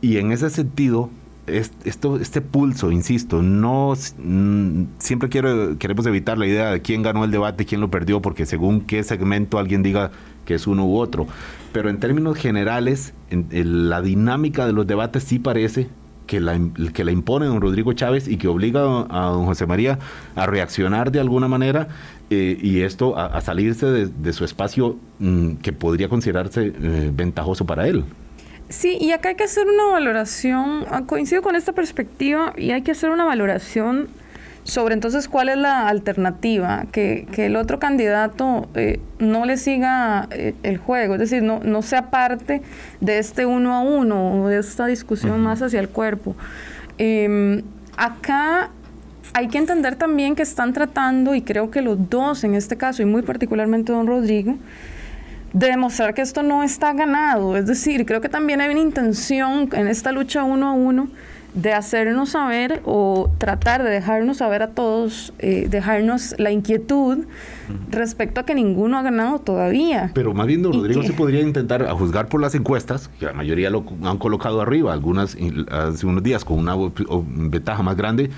y 0.00 0.16
en 0.18 0.32
ese 0.32 0.50
sentido 0.50 1.10
esto, 1.46 2.18
este 2.18 2.40
pulso, 2.40 2.92
insisto, 2.92 3.42
no 3.42 3.94
mm, 4.18 4.84
siempre 4.98 5.28
quiero, 5.28 5.76
queremos 5.78 6.06
evitar 6.06 6.38
la 6.38 6.46
idea 6.46 6.70
de 6.70 6.82
quién 6.82 7.02
ganó 7.02 7.24
el 7.24 7.30
debate 7.30 7.64
y 7.64 7.66
quién 7.66 7.80
lo 7.80 7.90
perdió, 7.90 8.22
porque 8.22 8.46
según 8.46 8.82
qué 8.82 9.02
segmento 9.02 9.58
alguien 9.58 9.82
diga 9.82 10.12
que 10.44 10.54
es 10.54 10.66
uno 10.66 10.86
u 10.86 10.98
otro. 10.98 11.26
Pero 11.72 11.90
en 11.90 11.98
términos 11.98 12.36
generales, 12.36 13.14
en, 13.30 13.88
la 13.88 14.02
dinámica 14.02 14.66
de 14.66 14.72
los 14.72 14.86
debates 14.86 15.24
sí 15.24 15.38
parece 15.38 15.88
que 16.26 16.40
la, 16.40 16.58
que 16.94 17.04
la 17.04 17.10
impone 17.10 17.46
don 17.46 17.60
Rodrigo 17.60 17.92
Chávez 17.92 18.28
y 18.28 18.36
que 18.36 18.48
obliga 18.48 18.80
a 18.80 19.30
don 19.30 19.44
José 19.44 19.66
María 19.66 19.98
a 20.36 20.46
reaccionar 20.46 21.10
de 21.10 21.20
alguna 21.20 21.48
manera 21.48 21.88
eh, 22.32 22.58
y 22.60 22.80
esto 22.82 23.16
a, 23.18 23.40
salirse 23.40 23.86
de, 23.86 24.32
su 24.32 24.44
espacio 24.44 24.96
mm, 25.18 25.56
que 25.56 25.72
podría 25.72 26.08
considerarse 26.08 26.66
eh, 26.66 27.10
ventajoso 27.12 27.66
para 27.66 27.86
él. 27.86 28.04
Sí, 28.68 28.96
y 29.00 29.12
acá 29.12 29.30
hay 29.30 29.34
que 29.34 29.44
hacer 29.44 29.66
una 29.66 29.84
valoración, 29.92 30.86
ah, 30.90 31.02
coincido 31.06 31.42
con 31.42 31.56
esta 31.56 31.72
perspectiva, 31.72 32.54
y 32.56 32.70
hay 32.70 32.82
que 32.82 32.92
hacer 32.92 33.10
una 33.10 33.24
valoración 33.24 34.08
sobre 34.64 34.94
entonces 34.94 35.28
cuál 35.28 35.48
es 35.48 35.58
la 35.58 35.88
alternativa, 35.88 36.86
que, 36.92 37.26
el 37.36 37.56
otro 37.56 37.78
candidato 37.78 38.68
eh, 38.74 39.00
no 39.18 39.44
le 39.44 39.56
siga 39.56 40.28
eh, 40.30 40.54
el 40.62 40.78
juego, 40.78 41.14
es 41.14 41.20
decir, 41.20 41.42
no, 41.42 41.60
no 41.60 41.82
sea 41.82 42.10
parte 42.10 42.62
de 43.00 43.18
este 43.18 43.44
uno 43.44 43.74
a 43.74 43.80
uno 43.80 44.42
o 44.42 44.48
de 44.48 44.60
esta 44.60 44.86
discusión 44.86 45.40
más 45.40 45.60
hacia 45.62 45.80
el 45.80 45.88
cuerpo. 45.88 46.36
Em, 46.98 47.62
acá 47.96 48.70
hay 49.34 49.48
que 49.48 49.58
entender 49.58 49.96
también 49.96 50.34
que 50.34 50.42
están 50.42 50.72
tratando, 50.72 51.34
y 51.34 51.42
creo 51.42 51.70
que 51.70 51.82
los 51.82 52.10
dos 52.10 52.44
en 52.44 52.54
este 52.54 52.76
caso, 52.76 53.02
y 53.02 53.06
muy 53.06 53.22
particularmente 53.22 53.92
don 53.92 54.06
Rodrigo, 54.06 54.56
de 55.52 55.66
demostrar 55.66 56.14
que 56.14 56.22
esto 56.22 56.42
no 56.42 56.62
está 56.62 56.92
ganado. 56.92 57.56
Es 57.56 57.66
decir, 57.66 58.06
creo 58.06 58.20
que 58.20 58.28
también 58.28 58.60
hay 58.60 58.70
una 58.70 58.80
intención 58.80 59.68
en 59.72 59.88
esta 59.88 60.12
lucha 60.12 60.44
uno 60.44 60.68
a 60.68 60.72
uno 60.72 61.08
de 61.54 61.74
hacernos 61.74 62.30
saber 62.30 62.80
o 62.86 63.30
tratar 63.36 63.82
de 63.82 63.90
dejarnos 63.90 64.38
saber 64.38 64.62
a 64.62 64.68
todos, 64.68 65.34
eh, 65.38 65.66
dejarnos 65.68 66.34
la 66.38 66.50
inquietud 66.50 67.26
respecto 67.90 68.40
a 68.40 68.46
que 68.46 68.54
ninguno 68.54 68.96
ha 68.96 69.02
ganado 69.02 69.38
todavía. 69.38 70.10
Pero 70.14 70.32
más 70.32 70.46
bien, 70.46 70.62
don 70.62 70.72
Rodrigo, 70.72 71.02
se 71.02 71.12
podría 71.12 71.42
intentar, 71.42 71.82
a 71.82 71.92
juzgar 71.92 72.28
por 72.28 72.40
las 72.40 72.54
encuestas, 72.54 73.08
que 73.20 73.26
la 73.26 73.34
mayoría 73.34 73.68
lo 73.68 73.84
han 74.02 74.16
colocado 74.16 74.62
arriba, 74.62 74.94
algunas 74.94 75.36
hace 75.70 76.06
unos 76.06 76.22
días 76.22 76.44
con 76.44 76.58
una 76.58 76.74
ventaja 77.26 77.82
más 77.82 77.96
grande, 77.96 78.30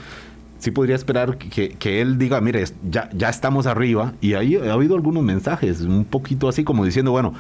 sí 0.65 0.71
podría 0.71 0.97
esperar 0.97 1.37
que, 1.37 2.01
él 2.01 2.17
diga, 2.17 2.41
mire, 2.41 2.65
ya, 2.89 3.11
ya 3.13 3.29
estamos 3.29 3.67
arriba, 3.67 4.15
y 4.23 4.33
ahí 4.33 4.57
ha 4.57 4.73
habido 4.73 4.95
algunos 4.95 5.23
mensajes, 5.23 5.83
un 5.83 6.07
poquito 6.07 6.49
así 6.49 6.65
como 6.65 6.87
diciendo, 6.87 7.11
bueno, 7.11 7.35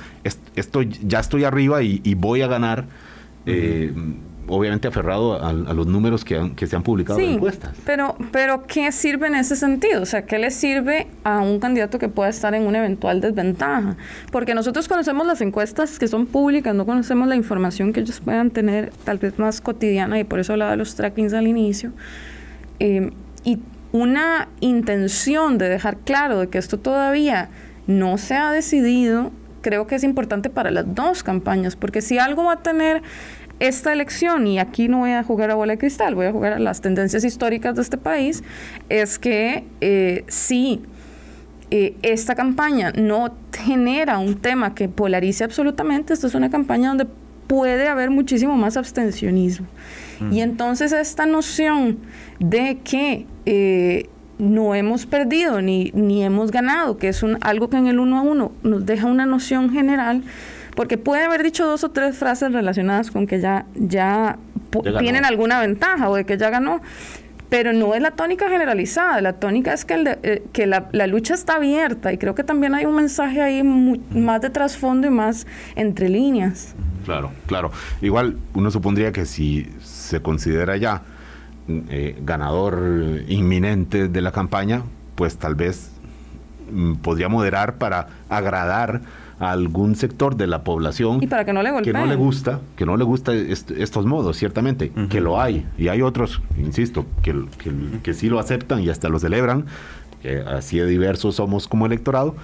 esto, 0.54 0.82
ya 0.82 1.20
estoy 1.20 1.44
arriba 1.44 1.82
y, 1.82 2.14
voy 2.14 2.42
a 2.42 2.46
ganar 2.46 2.84
obviamente 4.46 4.88
aferrado 4.88 5.42
a, 5.42 5.52
los 5.54 5.86
números 5.86 6.22
que, 6.22 6.52
que, 6.54 6.66
se 6.66 6.76
han 6.76 6.82
publicado 6.82 7.18
en 7.18 7.32
encuestas. 7.32 7.74
Pero, 7.86 8.14
pero 8.30 8.66
¿qué 8.66 8.92
sirve 8.92 9.26
en 9.26 9.36
ese 9.36 9.56
sentido? 9.56 10.02
O 10.02 10.06
sea, 10.06 10.26
¿qué 10.26 10.38
le 10.38 10.50
sirve 10.50 11.06
a 11.24 11.40
un 11.40 11.60
candidato 11.60 11.98
que 11.98 12.10
pueda 12.10 12.28
estar 12.28 12.54
en 12.54 12.66
una 12.66 12.78
eventual 12.78 13.22
desventaja? 13.22 13.96
Porque 14.30 14.54
nosotros 14.54 14.86
conocemos 14.86 15.26
las 15.26 15.40
encuestas 15.40 15.98
que 15.98 16.08
son 16.08 16.26
públicas, 16.26 16.74
no 16.74 16.84
conocemos 16.84 17.26
la 17.26 17.36
información 17.36 17.94
que 17.94 18.00
ellos 18.00 18.20
puedan 18.20 18.50
tener 18.50 18.92
tal 19.04 19.16
vez 19.16 19.38
más 19.38 19.62
cotidiana 19.62 20.20
y 20.20 20.24
por 20.24 20.40
eso 20.40 20.52
hablaba 20.52 20.72
de 20.72 20.76
los 20.76 20.94
trackings 20.94 21.32
al 21.32 21.46
inicio. 21.46 21.92
Eh, 22.80 23.10
y 23.44 23.58
una 23.92 24.48
intención 24.60 25.58
de 25.58 25.68
dejar 25.68 25.98
claro 25.98 26.40
de 26.40 26.48
que 26.48 26.58
esto 26.58 26.78
todavía 26.78 27.50
no 27.86 28.18
se 28.18 28.34
ha 28.34 28.50
decidido, 28.50 29.30
creo 29.60 29.86
que 29.86 29.94
es 29.94 30.04
importante 30.04 30.50
para 30.50 30.70
las 30.70 30.94
dos 30.94 31.22
campañas, 31.22 31.76
porque 31.76 32.00
si 32.00 32.18
algo 32.18 32.44
va 32.44 32.54
a 32.54 32.62
tener 32.62 33.02
esta 33.60 33.92
elección, 33.92 34.46
y 34.46 34.58
aquí 34.58 34.88
no 34.88 34.98
voy 34.98 35.12
a 35.12 35.22
jugar 35.22 35.50
a 35.50 35.54
bola 35.54 35.74
de 35.74 35.78
cristal, 35.78 36.14
voy 36.14 36.26
a 36.26 36.32
jugar 36.32 36.54
a 36.54 36.58
las 36.58 36.80
tendencias 36.80 37.24
históricas 37.24 37.76
de 37.76 37.82
este 37.82 37.96
país, 37.96 38.42
es 38.88 39.18
que 39.18 39.64
eh, 39.80 40.24
si 40.26 40.82
eh, 41.70 41.96
esta 42.02 42.34
campaña 42.34 42.92
no 42.96 43.34
genera 43.52 44.18
un 44.18 44.36
tema 44.36 44.74
que 44.74 44.88
polarice 44.88 45.44
absolutamente, 45.44 46.12
esto 46.12 46.26
es 46.26 46.34
una 46.34 46.50
campaña 46.50 46.88
donde 46.88 47.06
puede 47.46 47.88
haber 47.88 48.10
muchísimo 48.10 48.56
más 48.56 48.76
abstencionismo. 48.76 49.66
Y 50.30 50.40
entonces 50.40 50.92
esta 50.92 51.26
noción 51.26 51.98
de 52.38 52.78
que 52.82 53.26
eh, 53.46 54.08
no 54.38 54.74
hemos 54.74 55.06
perdido 55.06 55.60
ni, 55.60 55.90
ni 55.94 56.24
hemos 56.24 56.50
ganado, 56.50 56.96
que 56.96 57.08
es 57.08 57.22
un, 57.22 57.38
algo 57.40 57.68
que 57.68 57.76
en 57.76 57.86
el 57.86 57.98
uno 57.98 58.18
a 58.18 58.22
uno 58.22 58.52
nos 58.62 58.86
deja 58.86 59.06
una 59.06 59.26
noción 59.26 59.70
general, 59.70 60.22
porque 60.74 60.98
puede 60.98 61.24
haber 61.24 61.42
dicho 61.42 61.66
dos 61.66 61.84
o 61.84 61.90
tres 61.90 62.16
frases 62.16 62.52
relacionadas 62.52 63.10
con 63.10 63.26
que 63.26 63.40
ya, 63.40 63.66
ya, 63.74 64.38
tienen 64.98 65.24
alguna 65.24 65.60
ventaja 65.60 66.08
o 66.08 66.16
de 66.16 66.24
que 66.24 66.36
ya 66.36 66.50
ganó, 66.50 66.80
pero 67.48 67.72
no 67.72 67.94
es 67.94 68.02
la 68.02 68.10
tónica 68.10 68.48
generalizada, 68.48 69.20
la 69.20 69.34
tónica 69.34 69.72
es 69.72 69.84
que, 69.84 69.94
el 69.94 70.18
eh, 70.22 70.42
que 70.52 70.66
la, 70.66 70.88
la, 70.92 71.06
lucha 71.06 71.34
está 71.34 71.56
abierta 71.56 72.12
y 72.12 72.18
creo 72.18 72.34
que 72.34 72.42
también 72.42 72.74
hay 72.74 72.84
un 72.84 72.96
mensaje 72.96 73.40
ahí 73.40 73.62
más 73.62 74.40
de 74.40 74.50
trasfondo 74.50 75.06
y 75.06 75.10
más 75.10 75.46
entre 75.76 76.08
líneas. 76.08 76.74
Claro, 77.04 77.30
claro. 77.46 77.70
Igual 78.02 78.38
uno 78.54 78.70
supondría 78.70 79.12
que 79.12 79.26
si 79.26 79.70
se 79.82 80.20
considera 80.20 80.76
ya 80.76 81.02
eh, 81.68 82.18
ganador 82.22 83.22
inminente 83.28 84.08
de 84.08 84.20
la 84.20 84.32
campaña, 84.32 84.82
pues 85.14 85.38
tal 85.38 85.54
vez 85.54 85.92
mm, 86.70 86.96
podría 86.96 87.28
moderar 87.28 87.76
para 87.76 88.08
agradar 88.28 89.00
a 89.38 89.50
algún 89.50 89.96
sector 89.96 90.36
de 90.36 90.46
la 90.46 90.62
población 90.62 91.18
y 91.22 91.26
para 91.26 91.44
que 91.44 91.52
no 91.52 91.62
le 91.62 91.82
que 91.82 91.92
no 91.92 92.06
le 92.06 92.14
gusta 92.14 92.60
que 92.76 92.86
no 92.86 92.96
le 92.96 93.04
gusta 93.04 93.32
estos 93.34 94.06
modos 94.06 94.36
ciertamente 94.36 94.92
que 95.08 95.20
lo 95.20 95.40
hay. 95.40 95.66
Y 95.78 95.88
hay 95.88 96.02
otros 96.02 96.40
insisto 96.56 97.06
que, 97.22 97.34
que, 98.02 98.14
sí 98.14 98.28
lo 98.28 98.38
aceptan 98.38 98.82
y 98.82 98.90
hasta 98.90 99.08
lo 99.08 99.18
celebran 99.18 99.66
que 100.24 100.38
así 100.38 100.78
de 100.78 100.86
diversos 100.86 101.34
somos 101.34 101.68
como 101.68 101.84
electorado, 101.84 102.34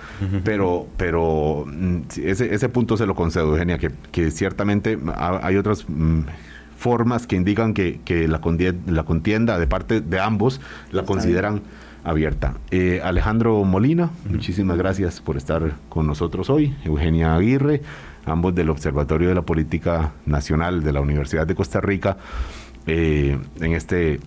pero, 0.45 0.87
pero 0.99 1.65
mm, 1.67 2.01
ese, 2.23 2.55
ese 2.55 2.69
punto 2.69 2.99
se 2.99 3.07
lo 3.07 3.15
concedo, 3.15 3.53
Eugenia, 3.53 3.79
que, 3.79 3.91
que 4.13 4.31
ciertamente 4.31 4.99
hay 5.17 5.57
otras 5.57 5.87
mm, 5.89 6.25
formas 6.77 7.27
que 7.27 7.37
indican 7.37 7.73
que, 7.73 7.99
que 8.05 8.29
la, 8.29 8.43
contienda, 8.43 8.93
la, 8.93 9.05
contienda, 9.05 9.59
de 9.59 9.67
parte 9.67 10.03
de 10.03 10.21
ambos 10.21 10.61
la 10.93 11.05
consideran 11.05 11.63
abierta. 12.05 12.55
Eh, 12.71 13.01
Alejandro 13.03 13.65
Molina, 13.65 14.11
muchísimas 14.29 14.77
gracias 14.77 15.23
por 15.23 15.39
estar 15.39 15.73
con 15.89 16.07
nosotros 16.07 16.51
hoy. 16.51 16.77
Eugenia 16.85 17.35
Aguirre, 17.35 17.81
ambos 18.27 18.55
del 18.55 18.69
Observatorio 18.69 19.31
de 19.31 19.35
la 19.35 19.43
Política 19.43 20.13
Nacional 20.27 20.83
de 20.83 20.93
la 20.93 21.01
Universidad 21.01 21.47
de 21.47 21.55
Costa 21.55 21.81
Rica, 21.81 22.19
eh, 22.87 23.39
en 23.59 23.73
este 23.73 24.21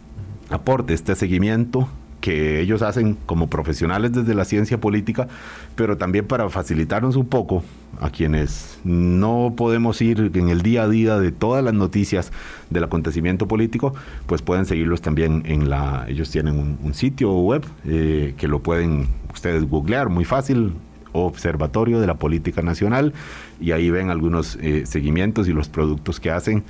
aporte, 0.49 0.95
este 0.95 1.13
seguimiento 1.13 1.87
que 2.23 2.61
ellos 2.61 2.81
hacen 2.81 3.17
como 3.25 3.47
profesionales 3.47 4.13
desde 4.13 4.33
la 4.33 4.45
ciencia 4.45 4.79
política, 4.79 5.27
pero 5.75 5.97
también 5.97 6.25
para 6.25 6.49
facilitarnos 6.49 7.17
un 7.17 7.25
poco 7.25 7.65
a 7.99 8.11
quienes 8.11 8.79
no 8.85 9.55
podemos 9.57 10.01
ir 10.01 10.31
en 10.33 10.47
el 10.47 10.61
día 10.61 10.83
a 10.83 10.87
día 10.87 11.19
de 11.19 11.33
todas 11.33 11.61
las 11.61 11.73
noticias 11.73 12.31
del 12.69 12.85
acontecimiento 12.85 13.45
político, 13.45 13.93
pues 14.25 14.41
pueden 14.41 14.65
seguirlos 14.65 15.01
también 15.01 15.43
en 15.45 15.69
la, 15.69 16.05
ellos 16.07 16.31
tienen 16.31 16.77
un, 16.81 16.93
sitio 16.93 17.33
web 17.33 17.65
eh, 17.85 18.35
que 18.37 18.47
lo 18.47 18.59
pueden 18.63 19.07
ustedes 19.33 19.67
googlear 19.67 20.07
muy 20.07 20.23
fácil, 20.23 20.75
Observatorio 21.15 21.99
de 21.99 22.07
la 22.07 22.15
Política 22.15 22.63
Nacional 22.63 23.13
y 23.61 23.71
ahí 23.71 23.91
ven 23.91 24.09
algunos 24.09 24.57
eh, 24.61 24.87
seguimientos 24.87 25.47
y 25.47 25.53
los 25.53 25.69
productos 25.69 26.19
que 26.19 26.31
hacen 26.31 26.63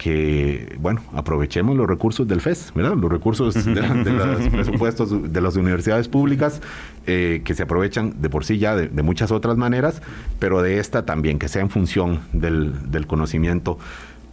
que, 0.00 0.78
bueno, 0.80 1.02
aprovechemos 1.12 1.76
los 1.76 1.86
recursos 1.86 2.26
del 2.26 2.40
FES, 2.40 2.72
¿verdad? 2.74 2.96
Los 2.96 3.12
recursos 3.12 3.52
de, 3.52 3.82
los 3.82 4.48
presupuestos 4.50 5.30
de 5.30 5.40
las 5.42 5.56
universidades 5.56 6.08
públicas 6.08 6.62
eh, 7.06 7.42
que 7.44 7.54
se 7.54 7.64
aprovechan 7.64 8.14
de 8.22 8.30
por 8.30 8.46
sí 8.46 8.56
ya 8.56 8.74
de, 8.74 9.02
muchas 9.02 9.30
otras 9.30 9.58
maneras, 9.58 10.00
pero 10.38 10.62
de 10.62 10.78
esta 10.78 11.04
también, 11.04 11.38
que 11.38 11.48
sea 11.48 11.60
en 11.60 11.68
función 11.68 12.20
del, 12.32 12.90
del 12.90 13.06
conocimiento 13.06 13.78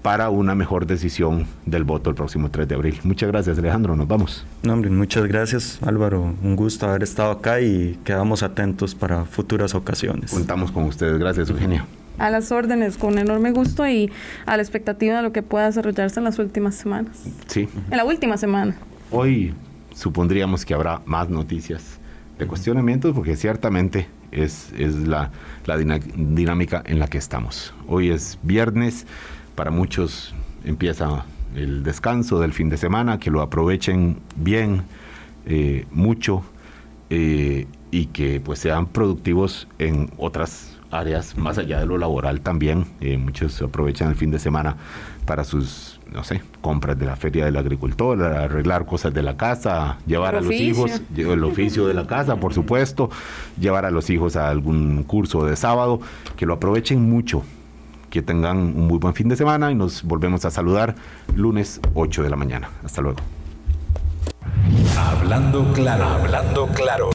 para 0.04 0.30
una 0.30 0.56
mejor 0.56 0.86
decisión 0.86 1.48
del 1.66 1.84
voto 1.84 2.10
el 2.12 2.16
próximo 2.16 2.50
3 2.50 2.66
de 2.66 2.76
abril. 2.76 3.00
Muchas 3.04 3.30
gracias, 3.30 3.58
Alejandro. 3.58 3.98
Nos 3.98 4.08
vamos. 4.08 4.46
No, 4.64 4.72
hombre, 4.72 4.90
muchas 4.90 5.26
gracias, 5.26 5.80
Álvaro. 5.86 6.34
Un 6.42 6.56
gusto 6.56 6.88
haber 6.88 7.04
estado 7.04 7.32
acá 7.32 7.60
y 7.60 8.00
quedamos 8.06 8.42
atentos 8.42 8.96
para 8.96 9.26
futuras 9.26 9.76
ocasiones. 9.76 10.32
Contamos 10.32 10.72
con 10.72 10.86
ustedes. 10.86 11.20
Gracias, 11.20 11.50
Eugenio. 11.50 11.86
A 12.18 12.30
las 12.30 12.52
órdenes, 12.52 12.98
con 12.98 13.18
enorme 13.18 13.52
gusto 13.52 13.88
y 13.88 14.12
a 14.46 14.58
la 14.58 14.64
expectativa 14.64 15.18
de 15.18 15.24
lo 15.24 15.32
que 15.32 15.44
pueda 15.44 15.68
desarrollarse 15.68 16.20
en 16.20 16.24
las 16.24 16.40
últimas 16.40 16.76
semanas. 16.76 17.24
Sí. 17.48 17.68
En 17.92 17.98
la 17.98 18.06
última 18.06 18.38
semana. 18.38 18.76
Hoy 19.12 19.54
supondríamos 19.94 20.66
que 20.66 20.74
habrá 20.74 21.02
más 21.06 21.30
noticias 21.30 22.00
de 22.38 22.46
cuestionamientos 22.48 23.14
porque 23.14 23.36
ciertamente 23.36 24.08
es, 24.32 24.72
es 24.78 24.96
la, 24.96 25.32
la 25.66 25.78
dinámica 25.78 26.84
en 26.86 27.00
la 27.00 27.08
que 27.08 27.18
estamos. 27.18 27.74
Hoy 27.88 28.10
es 28.10 28.38
viernes, 28.44 29.06
para 29.56 29.72
muchos 29.72 30.36
empieza 30.64 31.26
el 31.56 31.84
descanso 31.84 32.40
del 32.40 32.54
fin 32.54 32.70
de 32.70 32.78
semana, 32.78 33.20
que 33.20 33.32
lo 33.32 33.42
aprovechen 33.42 34.18
bien, 34.36 34.84
eh, 35.46 35.86
mucho 35.92 36.44
eh, 37.10 37.68
y 37.90 38.08
que 38.08 38.40
pues 38.40 38.60
sean 38.60 38.88
productivos 38.88 39.68
en 39.80 40.12
otras 40.18 40.77
áreas 40.92 41.38
más 41.38 41.58
allá 41.58 41.80
de 41.80 41.86
lo 41.86 41.98
laboral 41.98 42.42
también. 42.42 42.86
Eh, 43.02 43.18
muchos 43.18 43.62
aprovechan 43.62 44.10
el 44.10 44.16
fin 44.16 44.32
de 44.32 44.40
semana 44.40 44.78
para 45.26 45.44
sus, 45.44 46.00
no 46.12 46.24
sé, 46.24 46.42
compras 46.62 46.98
de 46.98 47.06
la 47.06 47.16
feria 47.16 47.46
del 47.46 47.58
agricultor, 47.58 48.22
arreglar 48.24 48.86
cosas 48.86 49.14
de 49.14 49.22
la 49.24 49.36
casa, 49.36 49.98
llevar 50.08 50.36
a 50.36 50.42
los 50.42 50.54
hijos, 50.54 51.02
el 51.16 51.44
oficio 51.44 51.86
de 51.88 51.94
la 51.94 52.08
casa, 52.08 52.38
por 52.38 52.54
supuesto, 52.54 53.10
llevar 53.60 53.86
a 53.86 53.92
los 53.92 54.10
hijos 54.10 54.36
a 54.36 54.50
algún 54.50 55.04
curso 55.04 55.46
de 55.46 55.56
sábado, 55.56 56.00
que 56.36 56.46
lo 56.46 56.54
aprovechen 56.54 57.02
mucho. 57.10 57.44
Que 58.10 58.22
tengan 58.22 58.58
un 58.58 58.88
muy 58.88 59.00
buen 59.00 59.14
fin 59.14 59.28
de 59.28 59.36
semana 59.36 59.70
y 59.70 59.76
nos 59.76 60.02
volvemos 60.02 60.46
a 60.46 60.50
saludar 60.50 60.96
lunes 61.36 61.82
8 61.94 62.24
de 62.24 62.30
la 62.30 62.38
mañana. 62.38 62.70
Hasta 62.86 63.02
luego. 63.02 63.20
Hablando 64.98 65.66
claro, 65.74 66.06
hablando 66.06 66.68
claro. 66.68 67.06